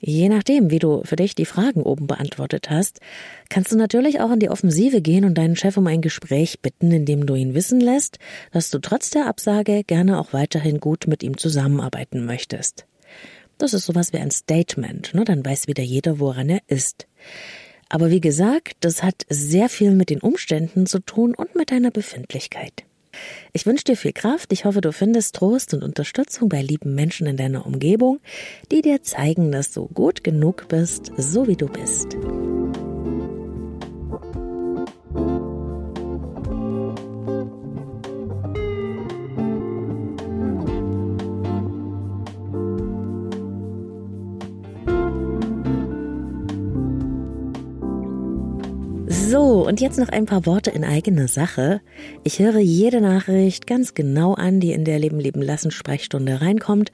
Je 0.00 0.28
nachdem, 0.28 0.72
wie 0.72 0.80
du 0.80 1.04
für 1.04 1.14
dich 1.14 1.36
die 1.36 1.46
Fragen 1.46 1.84
oben 1.84 2.08
beantwortet 2.08 2.70
hast, 2.70 2.98
kannst 3.48 3.70
du 3.70 3.76
natürlich 3.76 4.20
auch 4.20 4.32
in 4.32 4.40
die 4.40 4.50
Offensive 4.50 5.00
gehen 5.00 5.24
und 5.24 5.38
deinen 5.38 5.54
Chef 5.54 5.76
um 5.76 5.86
ein 5.86 6.00
Gespräch 6.00 6.58
bitten, 6.60 6.90
indem 6.90 7.24
du 7.24 7.36
ihn 7.36 7.54
wissen 7.54 7.80
lässt, 7.80 8.18
dass 8.50 8.70
du 8.70 8.80
trotz 8.80 9.10
der 9.10 9.28
Absage 9.28 9.84
gerne 9.84 10.18
auch 10.18 10.32
weiterhin 10.32 10.80
gut 10.80 11.06
mit 11.06 11.22
ihm 11.22 11.38
zusammenarbeiten 11.38 12.26
möchtest. 12.26 12.84
Das 13.62 13.74
ist 13.74 13.86
sowas 13.86 14.12
wie 14.12 14.18
ein 14.18 14.32
Statement, 14.32 15.14
ne? 15.14 15.22
dann 15.24 15.46
weiß 15.46 15.68
wieder 15.68 15.84
jeder, 15.84 16.18
woran 16.18 16.48
er 16.48 16.62
ist. 16.66 17.06
Aber 17.88 18.10
wie 18.10 18.20
gesagt, 18.20 18.74
das 18.80 19.04
hat 19.04 19.22
sehr 19.28 19.68
viel 19.68 19.92
mit 19.92 20.10
den 20.10 20.20
Umständen 20.20 20.84
zu 20.84 20.98
tun 20.98 21.32
und 21.32 21.54
mit 21.54 21.70
deiner 21.70 21.92
Befindlichkeit. 21.92 22.82
Ich 23.52 23.64
wünsche 23.64 23.84
dir 23.84 23.96
viel 23.96 24.14
Kraft. 24.14 24.52
Ich 24.52 24.64
hoffe, 24.64 24.80
du 24.80 24.90
findest 24.90 25.36
Trost 25.36 25.74
und 25.74 25.84
Unterstützung 25.84 26.48
bei 26.48 26.60
lieben 26.60 26.96
Menschen 26.96 27.28
in 27.28 27.36
deiner 27.36 27.64
Umgebung, 27.64 28.18
die 28.72 28.82
dir 28.82 29.04
zeigen, 29.04 29.52
dass 29.52 29.70
du 29.70 29.86
gut 29.86 30.24
genug 30.24 30.66
bist, 30.66 31.12
so 31.16 31.46
wie 31.46 31.56
du 31.56 31.68
bist. 31.68 32.16
So, 49.12 49.66
und 49.66 49.82
jetzt 49.82 49.98
noch 49.98 50.08
ein 50.08 50.24
paar 50.24 50.46
Worte 50.46 50.70
in 50.70 50.84
eigener 50.84 51.28
Sache. 51.28 51.82
Ich 52.24 52.38
höre 52.38 52.60
jede 52.60 53.02
Nachricht 53.02 53.66
ganz 53.66 53.92
genau 53.92 54.32
an, 54.32 54.58
die 54.58 54.72
in 54.72 54.86
der 54.86 54.98
Leben 54.98 55.20
leben 55.20 55.42
lassen 55.42 55.70
Sprechstunde 55.70 56.40
reinkommt. 56.40 56.92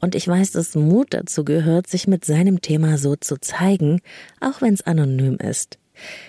Und 0.00 0.14
ich 0.14 0.28
weiß, 0.28 0.52
dass 0.52 0.76
Mut 0.76 1.08
dazu 1.10 1.44
gehört, 1.44 1.88
sich 1.88 2.06
mit 2.06 2.24
seinem 2.24 2.60
Thema 2.60 2.98
so 2.98 3.16
zu 3.16 3.40
zeigen, 3.40 4.00
auch 4.40 4.62
wenn 4.62 4.74
es 4.74 4.82
anonym 4.82 5.38
ist. 5.38 5.78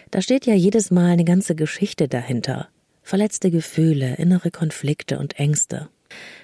Da 0.09 0.21
steht 0.21 0.47
ja 0.47 0.55
jedes 0.55 0.89
Mal 0.89 1.11
eine 1.11 1.25
ganze 1.25 1.53
Geschichte 1.53 2.07
dahinter. 2.07 2.69
Verletzte 3.03 3.51
Gefühle, 3.51 4.15
innere 4.15 4.49
Konflikte 4.49 5.19
und 5.19 5.39
Ängste. 5.39 5.89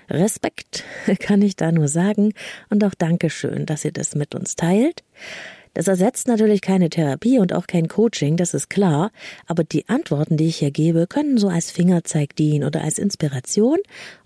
Respekt 0.08 0.84
kann 1.20 1.42
ich 1.42 1.56
da 1.56 1.72
nur 1.72 1.88
sagen 1.88 2.34
und 2.70 2.84
auch 2.84 2.94
Dankeschön, 2.94 3.66
dass 3.66 3.86
ihr 3.86 3.92
das 3.92 4.14
mit 4.14 4.36
uns 4.36 4.56
teilt. 4.56 5.04
Das 5.74 5.88
ersetzt 5.88 6.28
natürlich 6.28 6.62
keine 6.62 6.90
Therapie 6.90 7.40
und 7.40 7.54
auch 7.54 7.66
kein 7.66 7.88
Coaching, 7.88 8.38
das 8.38 8.54
ist 8.54 8.70
klar, 8.70 9.12
aber 9.48 9.64
die 9.64 9.90
Antworten, 9.90 10.38
die 10.38 10.48
ich 10.48 10.58
hier 10.58 10.72
gebe, 10.72 11.08
können 11.08 11.38
so 11.38 11.48
als 11.48 11.72
Fingerzeig 11.72 12.36
dienen 12.36 12.64
oder 12.64 12.82
als 12.82 13.00
Inspiration 13.00 13.80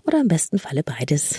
oder 0.04 0.20
im 0.20 0.28
besten 0.28 0.58
Falle 0.58 0.82
beides. 0.82 1.36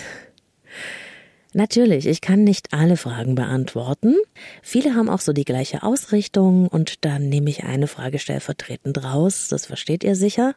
Natürlich, 1.52 2.06
ich 2.06 2.20
kann 2.20 2.44
nicht 2.44 2.72
alle 2.72 2.96
Fragen 2.96 3.34
beantworten. 3.34 4.16
Viele 4.62 4.94
haben 4.94 5.08
auch 5.08 5.20
so 5.20 5.32
die 5.32 5.44
gleiche 5.44 5.82
Ausrichtung 5.82 6.68
und 6.68 7.04
dann 7.04 7.28
nehme 7.28 7.50
ich 7.50 7.64
eine 7.64 7.88
Frage 7.88 8.18
stellvertretend 8.20 9.02
raus, 9.02 9.48
das 9.48 9.66
versteht 9.66 10.04
ihr 10.04 10.14
sicher. 10.14 10.54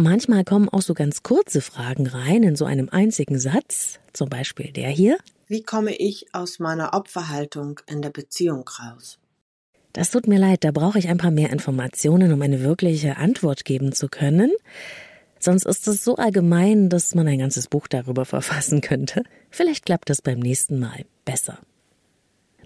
Manchmal 0.00 0.44
kommen 0.44 0.68
auch 0.68 0.82
so 0.82 0.94
ganz 0.94 1.24
kurze 1.24 1.60
Fragen 1.60 2.06
rein 2.06 2.44
in 2.44 2.54
so 2.54 2.64
einem 2.64 2.88
einzigen 2.88 3.36
Satz, 3.40 3.98
zum 4.12 4.28
Beispiel 4.28 4.70
der 4.70 4.90
hier. 4.90 5.18
Wie 5.48 5.64
komme 5.64 5.92
ich 5.92 6.32
aus 6.32 6.60
meiner 6.60 6.94
Opferhaltung 6.94 7.80
in 7.88 8.00
der 8.00 8.10
Beziehung 8.10 8.62
raus? 8.68 9.18
Das 9.92 10.12
tut 10.12 10.28
mir 10.28 10.38
leid, 10.38 10.62
da 10.62 10.70
brauche 10.70 11.00
ich 11.00 11.08
ein 11.08 11.18
paar 11.18 11.32
mehr 11.32 11.50
Informationen, 11.50 12.32
um 12.32 12.40
eine 12.42 12.62
wirkliche 12.62 13.16
Antwort 13.16 13.64
geben 13.64 13.90
zu 13.90 14.06
können. 14.06 14.52
Sonst 15.40 15.66
ist 15.66 15.88
es 15.88 16.04
so 16.04 16.14
allgemein, 16.14 16.90
dass 16.90 17.16
man 17.16 17.26
ein 17.26 17.40
ganzes 17.40 17.66
Buch 17.66 17.88
darüber 17.88 18.24
verfassen 18.36 18.80
könnte. 18.82 19.24
Vielleicht 19.50 19.84
klappt 19.84 20.10
das 20.10 20.22
beim 20.22 20.38
nächsten 20.38 20.78
Mal 20.78 21.06
besser. 21.24 21.58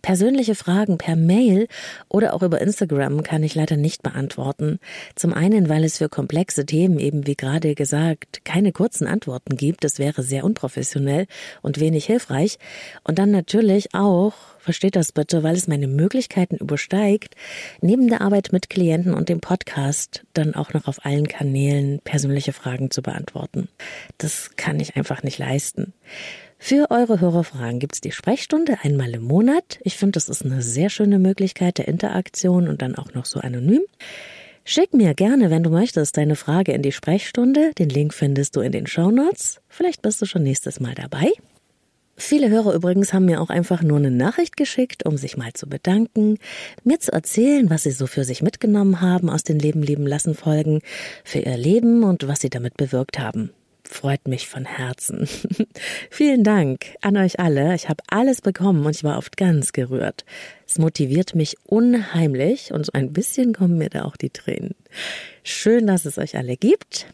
Persönliche 0.02 0.56
Fragen 0.56 0.98
per 0.98 1.14
Mail 1.14 1.68
oder 2.08 2.34
auch 2.34 2.42
über 2.42 2.60
Instagram 2.60 3.22
kann 3.22 3.44
ich 3.44 3.54
leider 3.54 3.76
nicht 3.76 4.02
beantworten. 4.02 4.80
Zum 5.14 5.32
einen, 5.32 5.68
weil 5.68 5.84
es 5.84 5.98
für 5.98 6.08
komplexe 6.08 6.66
Themen 6.66 6.98
eben 6.98 7.26
wie 7.26 7.36
gerade 7.36 7.76
gesagt 7.76 8.44
keine 8.44 8.72
kurzen 8.72 9.06
Antworten 9.06 9.56
gibt. 9.56 9.84
Das 9.84 10.00
wäre 10.00 10.24
sehr 10.24 10.44
unprofessionell 10.44 11.26
und 11.62 11.78
wenig 11.78 12.06
hilfreich. 12.06 12.58
Und 13.04 13.20
dann 13.20 13.30
natürlich 13.30 13.94
auch, 13.94 14.34
versteht 14.58 14.96
das 14.96 15.12
bitte, 15.12 15.42
weil 15.44 15.54
es 15.54 15.68
meine 15.68 15.86
Möglichkeiten 15.86 16.56
übersteigt, 16.56 17.36
neben 17.80 18.08
der 18.08 18.20
Arbeit 18.20 18.50
mit 18.52 18.70
Klienten 18.70 19.14
und 19.14 19.28
dem 19.28 19.40
Podcast 19.40 20.24
dann 20.34 20.54
auch 20.54 20.72
noch 20.72 20.88
auf 20.88 21.04
allen 21.06 21.28
Kanälen 21.28 22.00
persönliche 22.02 22.52
Fragen 22.52 22.90
zu 22.90 23.02
beantworten. 23.02 23.68
Das 24.18 24.50
kann 24.56 24.80
ich 24.80 24.96
einfach 24.96 25.22
nicht 25.22 25.38
leisten. 25.38 25.92
Für 26.64 26.92
eure 26.92 27.20
Hörerfragen 27.20 27.80
gibt's 27.80 28.00
die 28.00 28.12
Sprechstunde 28.12 28.76
einmal 28.84 29.10
im 29.10 29.24
Monat. 29.24 29.80
Ich 29.82 29.96
finde, 29.96 30.12
das 30.12 30.28
ist 30.28 30.44
eine 30.44 30.62
sehr 30.62 30.90
schöne 30.90 31.18
Möglichkeit 31.18 31.78
der 31.78 31.88
Interaktion 31.88 32.68
und 32.68 32.82
dann 32.82 32.94
auch 32.94 33.14
noch 33.14 33.24
so 33.24 33.40
anonym. 33.40 33.82
Schick 34.64 34.94
mir 34.94 35.12
gerne, 35.14 35.50
wenn 35.50 35.64
du 35.64 35.70
möchtest, 35.70 36.16
deine 36.16 36.36
Frage 36.36 36.70
in 36.70 36.82
die 36.82 36.92
Sprechstunde. 36.92 37.72
Den 37.74 37.88
Link 37.88 38.14
findest 38.14 38.54
du 38.54 38.60
in 38.60 38.70
den 38.70 38.86
Shownotes. 38.86 39.60
Vielleicht 39.68 40.02
bist 40.02 40.22
du 40.22 40.24
schon 40.24 40.44
nächstes 40.44 40.78
Mal 40.78 40.94
dabei. 40.94 41.32
Viele 42.16 42.48
Hörer 42.48 42.74
übrigens 42.74 43.12
haben 43.12 43.24
mir 43.24 43.40
auch 43.40 43.50
einfach 43.50 43.82
nur 43.82 43.98
eine 43.98 44.12
Nachricht 44.12 44.56
geschickt, 44.56 45.04
um 45.04 45.16
sich 45.16 45.36
mal 45.36 45.52
zu 45.54 45.68
bedanken, 45.68 46.38
mir 46.84 47.00
zu 47.00 47.10
erzählen, 47.10 47.70
was 47.70 47.82
sie 47.82 47.90
so 47.90 48.06
für 48.06 48.22
sich 48.22 48.40
mitgenommen 48.40 49.00
haben 49.00 49.30
aus 49.30 49.42
den 49.42 49.58
Leben 49.58 49.82
leben 49.82 50.06
lassen 50.06 50.36
Folgen, 50.36 50.78
für 51.24 51.40
ihr 51.40 51.56
Leben 51.56 52.04
und 52.04 52.28
was 52.28 52.40
sie 52.40 52.50
damit 52.50 52.76
bewirkt 52.76 53.18
haben 53.18 53.50
freut 53.92 54.26
mich 54.26 54.48
von 54.48 54.64
Herzen. 54.64 55.28
Vielen 56.10 56.44
Dank 56.44 56.86
an 57.00 57.16
euch 57.16 57.40
alle. 57.40 57.74
Ich 57.74 57.88
habe 57.88 58.02
alles 58.08 58.40
bekommen 58.40 58.84
und 58.84 58.96
ich 58.96 59.04
war 59.04 59.18
oft 59.18 59.36
ganz 59.36 59.72
gerührt. 59.72 60.24
Es 60.66 60.78
motiviert 60.78 61.34
mich 61.34 61.56
unheimlich 61.64 62.72
und 62.72 62.86
so 62.86 62.92
ein 62.92 63.12
bisschen 63.12 63.52
kommen 63.52 63.78
mir 63.78 63.90
da 63.90 64.04
auch 64.04 64.16
die 64.16 64.30
Tränen. 64.30 64.74
Schön, 65.42 65.86
dass 65.86 66.04
es 66.04 66.18
euch 66.18 66.36
alle 66.36 66.56
gibt. 66.56 67.06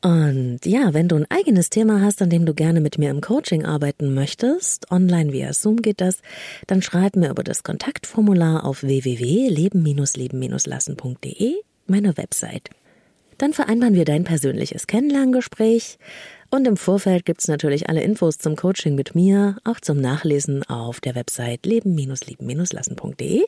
Und 0.00 0.60
ja, 0.64 0.94
wenn 0.94 1.08
du 1.08 1.16
ein 1.16 1.28
eigenes 1.28 1.70
Thema 1.70 2.00
hast, 2.00 2.22
an 2.22 2.30
dem 2.30 2.46
du 2.46 2.54
gerne 2.54 2.80
mit 2.80 2.98
mir 2.98 3.10
im 3.10 3.20
Coaching 3.20 3.64
arbeiten 3.64 4.14
möchtest, 4.14 4.92
online 4.92 5.32
via 5.32 5.52
Zoom 5.52 5.82
geht 5.82 6.00
das, 6.00 6.18
dann 6.68 6.82
schreib 6.82 7.16
mir 7.16 7.30
über 7.30 7.42
das 7.42 7.64
Kontaktformular 7.64 8.64
auf 8.64 8.84
www.leben-leben-lassen.de, 8.84 11.54
meiner 11.86 12.16
Website. 12.16 12.70
Dann 13.38 13.52
vereinbaren 13.52 13.94
wir 13.94 14.04
dein 14.04 14.24
persönliches 14.24 14.86
Kennenlerngespräch. 14.86 15.98
Und 16.50 16.66
im 16.66 16.76
Vorfeld 16.76 17.24
gibt's 17.24 17.46
natürlich 17.48 17.88
alle 17.88 18.02
Infos 18.02 18.38
zum 18.38 18.56
Coaching 18.56 18.94
mit 18.94 19.14
mir, 19.14 19.56
auch 19.64 19.80
zum 19.80 20.00
Nachlesen 20.00 20.62
auf 20.64 21.00
der 21.00 21.14
Website 21.14 21.64
leben-lieben-lassen.de. 21.66 23.44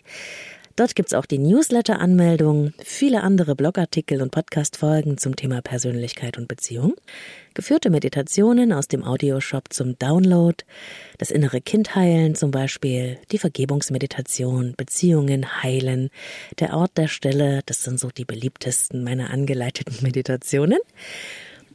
Dort 0.77 0.95
gibt's 0.95 1.15
auch 1.15 1.27
die 1.27 1.39
Newsletter-Anmeldung, 1.39 2.73
viele 2.83 3.23
andere 3.23 3.55
Blogartikel 3.55 4.23
und 4.23 4.31
Podcast-Folgen 4.31 5.19
zum 5.19 5.37
Thema 5.37 5.61
Persönlichkeit 5.63 6.39
und 6.39 6.49
Beziehung, 6.49 6.95
geführte 7.55 7.91
Meditationen 7.91 8.73
aus 8.73 8.89
dem 8.89 9.05
Audioshop 9.05 9.73
zum 9.73 9.99
Download, 9.99 10.57
das 11.19 11.31
innere 11.31 11.61
Kind 11.61 11.95
heilen 11.97 12.35
zum 12.35 12.51
Beispiel, 12.51 13.19
die 13.33 13.39
Vergebungsmeditation, 13.39 14.75
Beziehungen 14.77 15.63
heilen, 15.63 16.11
der 16.59 16.75
Ort 16.75 16.97
der 16.97 17.09
Stille, 17.09 17.61
das 17.67 17.83
sind 17.83 17.99
so 17.99 18.09
die 18.09 18.25
beliebtesten 18.25 19.05
meiner 19.05 19.31
angeleiteten 19.31 19.97
Meditationen. 20.03 20.79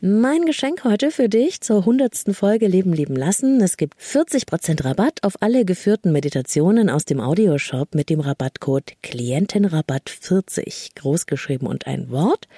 Mein 0.02 0.46
Geschenk 0.46 0.84
heute 0.84 1.10
für 1.10 1.30
dich 1.30 1.62
zur 1.62 1.86
hundertsten 1.86 2.34
Folge 2.34 2.68
Leben 2.68 2.92
lieben 2.92 3.16
lassen. 3.16 3.62
Es 3.62 3.78
gibt 3.78 3.98
40% 4.02 4.84
Rabatt 4.84 5.24
auf 5.24 5.42
alle 5.42 5.64
geführten 5.64 6.12
Meditationen 6.12 6.90
aus 6.90 7.06
dem 7.06 7.22
Audioshop 7.22 7.96
mit 7.96 8.10
dem 8.10 8.20
Rabattcode 8.20 8.94
Klientenrabatt 9.02 10.10
40, 10.10 10.96
großgeschrieben 10.96 11.66
und 11.66 11.88
ein 11.88 12.12
Wort. 12.12 12.50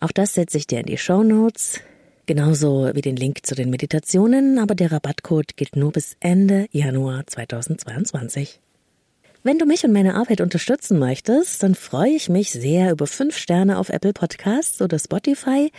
Auch 0.00 0.10
das 0.10 0.34
setze 0.34 0.58
ich 0.58 0.66
dir 0.66 0.80
in 0.80 0.86
die 0.86 0.98
Show 0.98 1.22
Notes. 1.22 1.80
Genauso 2.26 2.90
wie 2.94 3.00
den 3.00 3.16
Link 3.16 3.46
zu 3.46 3.54
den 3.54 3.70
Meditationen, 3.70 4.58
aber 4.58 4.74
der 4.74 4.90
Rabattcode 4.90 5.56
gilt 5.56 5.76
nur 5.76 5.92
bis 5.92 6.16
Ende 6.18 6.66
Januar 6.72 7.24
2022. 7.28 8.60
Wenn 9.44 9.60
du 9.60 9.66
mich 9.66 9.84
und 9.84 9.92
meine 9.92 10.16
Arbeit 10.16 10.40
unterstützen 10.40 10.98
möchtest, 10.98 11.62
dann 11.62 11.76
freue 11.76 12.10
ich 12.10 12.28
mich 12.28 12.50
sehr 12.50 12.90
über 12.90 13.06
fünf 13.06 13.38
Sterne 13.38 13.78
auf 13.78 13.90
Apple 13.90 14.12
Podcasts 14.12 14.82
oder 14.82 14.98
Spotify. 14.98 15.70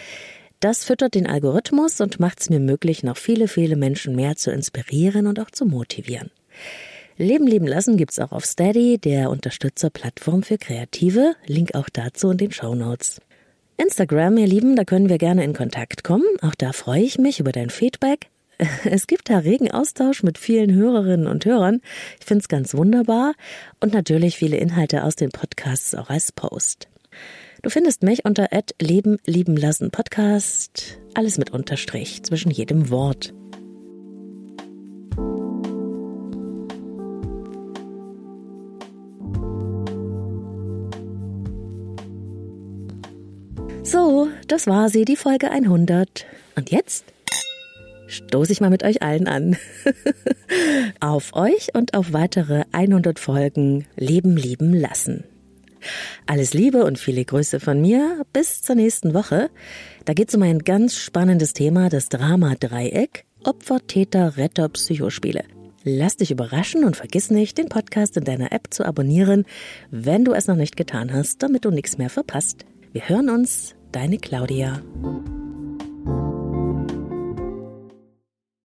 Das 0.59 0.83
füttert 0.83 1.13
den 1.13 1.27
Algorithmus 1.27 2.01
und 2.01 2.19
macht 2.19 2.41
es 2.41 2.49
mir 2.49 2.59
möglich, 2.59 3.03
noch 3.03 3.17
viele, 3.17 3.47
viele 3.47 3.75
Menschen 3.75 4.15
mehr 4.15 4.35
zu 4.35 4.51
inspirieren 4.51 5.27
und 5.27 5.39
auch 5.39 5.51
zu 5.51 5.65
motivieren. 5.65 6.31
Leben 7.17 7.47
leben 7.47 7.67
lassen 7.67 7.97
gibt's 7.97 8.19
auch 8.19 8.31
auf 8.31 8.45
Steady, 8.45 8.97
der 8.97 9.29
Unterstützerplattform 9.29 10.43
für 10.43 10.57
Kreative. 10.57 11.35
Link 11.45 11.75
auch 11.75 11.89
dazu 11.89 12.31
in 12.31 12.37
den 12.37 12.51
Show 12.51 12.75
Notes. 12.75 13.21
Instagram, 13.77 14.37
ihr 14.37 14.47
Lieben, 14.47 14.75
da 14.75 14.83
können 14.83 15.09
wir 15.09 15.19
gerne 15.19 15.43
in 15.43 15.53
Kontakt 15.53 16.03
kommen. 16.03 16.25
Auch 16.41 16.55
da 16.55 16.73
freue 16.73 17.01
ich 17.01 17.19
mich 17.19 17.39
über 17.39 17.51
dein 17.51 17.69
Feedback. 17.69 18.27
Es 18.85 19.05
gibt 19.05 19.29
da 19.29 19.37
regen 19.37 19.69
Austausch 19.69 20.23
mit 20.23 20.39
vielen 20.39 20.73
Hörerinnen 20.73 21.27
und 21.27 21.45
Hörern. 21.45 21.81
Ich 22.19 22.25
finde 22.25 22.41
es 22.41 22.47
ganz 22.47 22.75
wunderbar. 22.75 23.33
Und 23.79 23.93
natürlich 23.93 24.37
viele 24.37 24.57
Inhalte 24.57 25.03
aus 25.03 25.15
den 25.15 25.29
Podcasts 25.29 25.93
auch 25.93 26.09
als 26.09 26.31
Post. 26.31 26.87
Du 27.63 27.69
findest 27.71 28.03
mich 28.03 28.23
unter 28.23 28.47
Leben 28.79 29.17
lieben 29.25 29.57
lassen 29.57 29.89
Podcast. 29.89 30.99
Alles 31.15 31.37
mit 31.39 31.49
Unterstrich 31.51 32.21
zwischen 32.23 32.51
jedem 32.51 32.91
Wort. 32.91 33.33
So, 43.83 44.27
das 44.47 44.67
war 44.67 44.89
sie, 44.89 45.05
die 45.05 45.15
Folge 45.15 45.49
100. 45.49 46.25
Und 46.55 46.71
jetzt 46.71 47.05
stoße 48.07 48.51
ich 48.51 48.61
mal 48.61 48.69
mit 48.69 48.83
euch 48.83 49.01
allen 49.01 49.27
an. 49.27 49.57
auf 50.99 51.33
euch 51.33 51.73
und 51.73 51.95
auf 51.95 52.13
weitere 52.13 52.65
100 52.71 53.17
Folgen 53.17 53.85
Leben 53.95 54.37
lieben 54.37 54.73
lassen. 54.73 55.23
Alles 56.25 56.53
Liebe 56.53 56.85
und 56.85 56.99
viele 56.99 57.23
Grüße 57.23 57.59
von 57.59 57.81
mir. 57.81 58.25
Bis 58.33 58.61
zur 58.61 58.75
nächsten 58.75 59.13
Woche. 59.13 59.49
Da 60.05 60.13
geht 60.13 60.29
es 60.29 60.35
um 60.35 60.43
ein 60.43 60.59
ganz 60.59 60.95
spannendes 60.95 61.53
Thema, 61.53 61.89
das 61.89 62.09
Drama-Dreieck. 62.09 63.25
Opfer, 63.43 63.79
Täter, 63.85 64.37
Retter, 64.37 64.69
Psychospiele. 64.69 65.43
Lass 65.83 66.17
dich 66.17 66.31
überraschen 66.31 66.83
und 66.83 66.97
vergiss 66.97 67.29
nicht, 67.31 67.57
den 67.57 67.69
Podcast 67.69 68.17
in 68.17 68.25
deiner 68.25 68.51
App 68.51 68.73
zu 68.73 68.85
abonnieren, 68.85 69.45
wenn 69.89 70.25
du 70.25 70.33
es 70.33 70.47
noch 70.47 70.57
nicht 70.57 70.75
getan 70.75 71.13
hast, 71.13 71.43
damit 71.43 71.63
du 71.63 71.71
nichts 71.71 71.97
mehr 71.97 72.09
verpasst. 72.09 72.65
Wir 72.91 73.07
hören 73.07 73.29
uns, 73.29 73.75
deine 73.91 74.17
Claudia. 74.17 74.81